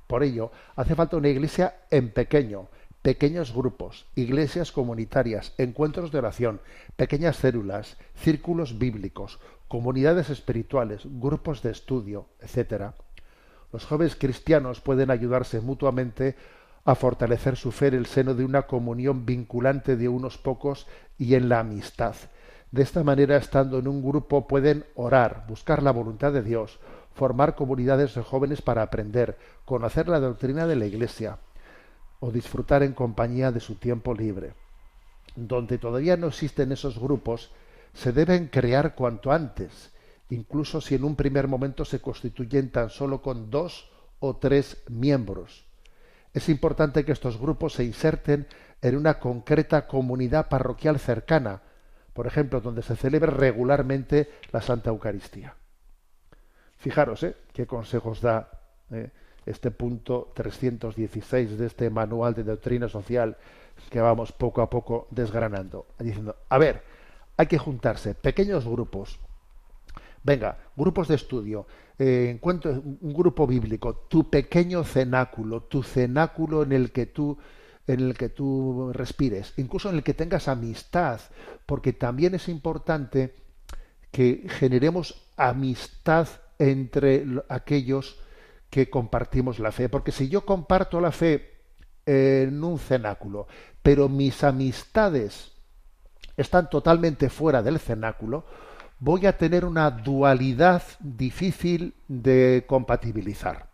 Por 0.07 0.23
ello, 0.23 0.51
hace 0.75 0.95
falta 0.95 1.17
una 1.17 1.29
iglesia 1.29 1.75
en 1.89 2.11
pequeño, 2.11 2.67
pequeños 3.01 3.53
grupos, 3.53 4.05
iglesias 4.15 4.71
comunitarias, 4.71 5.53
encuentros 5.57 6.11
de 6.11 6.19
oración, 6.19 6.61
pequeñas 6.95 7.37
células, 7.37 7.97
círculos 8.15 8.77
bíblicos, 8.77 9.39
comunidades 9.67 10.29
espirituales, 10.29 11.01
grupos 11.05 11.63
de 11.63 11.71
estudio, 11.71 12.27
etc. 12.41 12.91
Los 13.71 13.85
jóvenes 13.85 14.15
cristianos 14.15 14.81
pueden 14.81 15.11
ayudarse 15.11 15.61
mutuamente 15.61 16.35
a 16.83 16.95
fortalecer 16.95 17.55
su 17.55 17.71
fe 17.71 17.87
en 17.87 17.93
el 17.95 18.05
seno 18.05 18.33
de 18.33 18.43
una 18.43 18.63
comunión 18.63 19.25
vinculante 19.25 19.95
de 19.95 20.09
unos 20.09 20.37
pocos 20.37 20.87
y 21.17 21.35
en 21.35 21.47
la 21.47 21.59
amistad. 21.59 22.15
De 22.71 22.83
esta 22.83 23.03
manera, 23.03 23.35
estando 23.35 23.79
en 23.79 23.87
un 23.87 24.01
grupo, 24.01 24.47
pueden 24.47 24.85
orar, 24.95 25.45
buscar 25.47 25.83
la 25.83 25.91
voluntad 25.91 26.31
de 26.31 26.41
Dios, 26.41 26.79
formar 27.13 27.55
comunidades 27.55 28.15
de 28.15 28.23
jóvenes 28.23 28.61
para 28.61 28.81
aprender, 28.81 29.37
conocer 29.65 30.07
la 30.07 30.21
doctrina 30.21 30.65
de 30.65 30.77
la 30.77 30.85
Iglesia 30.85 31.39
o 32.21 32.31
disfrutar 32.31 32.81
en 32.83 32.93
compañía 32.93 33.51
de 33.51 33.59
su 33.59 33.75
tiempo 33.75 34.13
libre. 34.13 34.53
Donde 35.35 35.77
todavía 35.77 36.15
no 36.15 36.27
existen 36.27 36.71
esos 36.71 36.97
grupos, 36.97 37.51
se 37.93 38.13
deben 38.13 38.47
crear 38.47 38.95
cuanto 38.95 39.33
antes, 39.33 39.91
incluso 40.29 40.79
si 40.79 40.95
en 40.95 41.03
un 41.03 41.17
primer 41.17 41.49
momento 41.49 41.83
se 41.83 41.99
constituyen 41.99 42.71
tan 42.71 42.89
solo 42.89 43.21
con 43.21 43.51
dos 43.51 43.91
o 44.19 44.37
tres 44.37 44.77
miembros. 44.87 45.65
Es 46.33 46.47
importante 46.47 47.03
que 47.03 47.11
estos 47.11 47.37
grupos 47.37 47.73
se 47.73 47.83
inserten 47.83 48.47
en 48.81 48.95
una 48.95 49.19
concreta 49.19 49.87
comunidad 49.87 50.47
parroquial 50.47 50.99
cercana, 50.99 51.61
por 52.13 52.27
ejemplo, 52.27 52.61
donde 52.61 52.81
se 52.81 52.95
celebre 52.95 53.31
regularmente 53.31 54.29
la 54.51 54.61
Santa 54.61 54.89
Eucaristía. 54.89 55.55
Fijaros, 56.77 57.23
¿eh? 57.23 57.35
qué 57.53 57.65
consejos 57.65 58.21
da 58.21 58.49
¿eh? 58.91 59.09
este 59.45 59.71
punto 59.71 60.31
316 60.33 61.57
de 61.57 61.67
este 61.67 61.89
manual 61.89 62.33
de 62.33 62.43
doctrina 62.43 62.89
social 62.89 63.37
que 63.89 64.01
vamos 64.01 64.31
poco 64.31 64.61
a 64.61 64.69
poco 64.69 65.07
desgranando, 65.11 65.87
diciendo, 65.99 66.35
a 66.49 66.57
ver, 66.57 66.83
hay 67.37 67.47
que 67.47 67.57
juntarse, 67.57 68.13
pequeños 68.13 68.67
grupos, 68.67 69.19
venga, 70.23 70.57
grupos 70.75 71.07
de 71.07 71.15
estudio, 71.15 71.65
eh, 71.97 72.29
encuentro 72.31 72.71
un 72.71 73.13
grupo 73.13 73.47
bíblico, 73.47 73.95
tu 74.07 74.29
pequeño 74.29 74.83
cenáculo, 74.83 75.61
tu 75.63 75.83
cenáculo 75.83 76.63
en 76.63 76.71
el 76.71 76.91
que 76.91 77.05
tú 77.05 77.37
en 77.91 78.01
el 78.01 78.13
que 78.13 78.29
tú 78.29 78.91
respires, 78.93 79.53
incluso 79.57 79.89
en 79.89 79.95
el 79.97 80.03
que 80.03 80.13
tengas 80.13 80.47
amistad, 80.47 81.19
porque 81.65 81.93
también 81.93 82.35
es 82.35 82.47
importante 82.47 83.33
que 84.11 84.45
generemos 84.47 85.27
amistad 85.37 86.27
entre 86.59 87.25
lo- 87.25 87.45
aquellos 87.49 88.19
que 88.69 88.89
compartimos 88.89 89.59
la 89.59 89.71
fe, 89.71 89.89
porque 89.89 90.11
si 90.11 90.29
yo 90.29 90.45
comparto 90.45 91.01
la 91.01 91.11
fe 91.11 91.51
en 92.05 92.63
un 92.63 92.79
cenáculo, 92.79 93.47
pero 93.83 94.09
mis 94.09 94.43
amistades 94.43 95.51
están 96.37 96.69
totalmente 96.69 97.29
fuera 97.29 97.61
del 97.61 97.79
cenáculo, 97.79 98.45
voy 98.99 99.25
a 99.25 99.37
tener 99.37 99.65
una 99.65 99.89
dualidad 99.91 100.83
difícil 100.99 101.93
de 102.07 102.63
compatibilizar. 102.67 103.67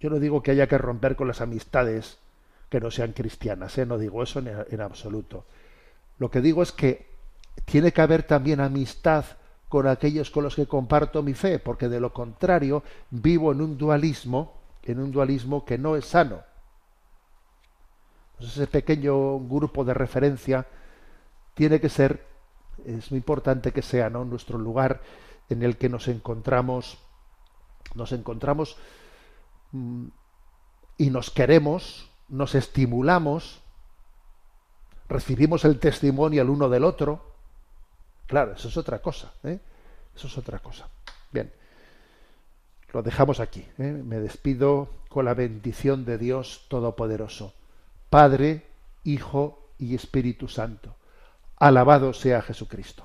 Yo 0.00 0.10
no 0.10 0.18
digo 0.18 0.42
que 0.42 0.50
haya 0.50 0.66
que 0.66 0.76
romper 0.78 1.16
con 1.16 1.28
las 1.28 1.40
amistades 1.40 2.18
que 2.74 2.80
no 2.80 2.90
sean 2.90 3.12
cristianas, 3.12 3.78
¿eh? 3.78 3.86
no 3.86 3.96
digo 3.98 4.20
eso 4.20 4.40
en, 4.40 4.80
absoluto. 4.80 5.44
Lo 6.18 6.28
que 6.28 6.40
digo 6.40 6.60
es 6.60 6.72
que 6.72 7.06
tiene 7.64 7.92
que 7.92 8.00
haber 8.00 8.24
también 8.24 8.58
amistad 8.58 9.24
con 9.68 9.86
aquellos 9.86 10.28
con 10.28 10.42
los 10.42 10.56
que 10.56 10.66
comparto 10.66 11.22
mi 11.22 11.34
fe, 11.34 11.60
porque 11.60 11.88
de 11.88 12.00
lo 12.00 12.12
contrario 12.12 12.82
vivo 13.10 13.52
en 13.52 13.60
un 13.60 13.78
dualismo, 13.78 14.54
en 14.82 14.98
un 14.98 15.12
dualismo 15.12 15.64
que 15.64 15.78
no 15.78 15.94
es 15.94 16.06
sano. 16.06 16.42
Pues 18.38 18.50
ese 18.50 18.66
pequeño 18.66 19.38
grupo 19.38 19.84
de 19.84 19.94
referencia 19.94 20.66
tiene 21.54 21.80
que 21.80 21.88
ser, 21.88 22.26
es 22.84 23.08
muy 23.12 23.18
importante 23.18 23.70
que 23.70 23.82
sea, 23.82 24.10
¿no? 24.10 24.24
nuestro 24.24 24.58
lugar 24.58 25.00
en 25.48 25.62
el 25.62 25.76
que 25.76 25.88
nos 25.88 26.08
encontramos, 26.08 26.98
nos 27.94 28.10
encontramos 28.10 28.76
mm, 29.70 30.06
y 30.98 31.10
nos 31.10 31.30
queremos, 31.30 32.10
nos 32.28 32.54
estimulamos, 32.54 33.60
recibimos 35.08 35.64
el 35.64 35.78
testimonio 35.78 36.42
el 36.42 36.50
uno 36.50 36.68
del 36.68 36.84
otro. 36.84 37.34
Claro, 38.26 38.52
eso 38.52 38.68
es 38.68 38.76
otra 38.76 39.00
cosa. 39.00 39.32
¿eh? 39.44 39.58
Eso 40.14 40.26
es 40.26 40.38
otra 40.38 40.58
cosa. 40.58 40.88
Bien, 41.30 41.52
lo 42.92 43.02
dejamos 43.02 43.40
aquí. 43.40 43.66
¿eh? 43.78 44.02
Me 44.04 44.18
despido 44.20 44.88
con 45.08 45.24
la 45.24 45.34
bendición 45.34 46.04
de 46.04 46.18
Dios 46.18 46.66
Todopoderoso, 46.68 47.54
Padre, 48.10 48.66
Hijo 49.04 49.68
y 49.78 49.94
Espíritu 49.94 50.48
Santo. 50.48 50.96
Alabado 51.56 52.12
sea 52.12 52.42
Jesucristo. 52.42 53.04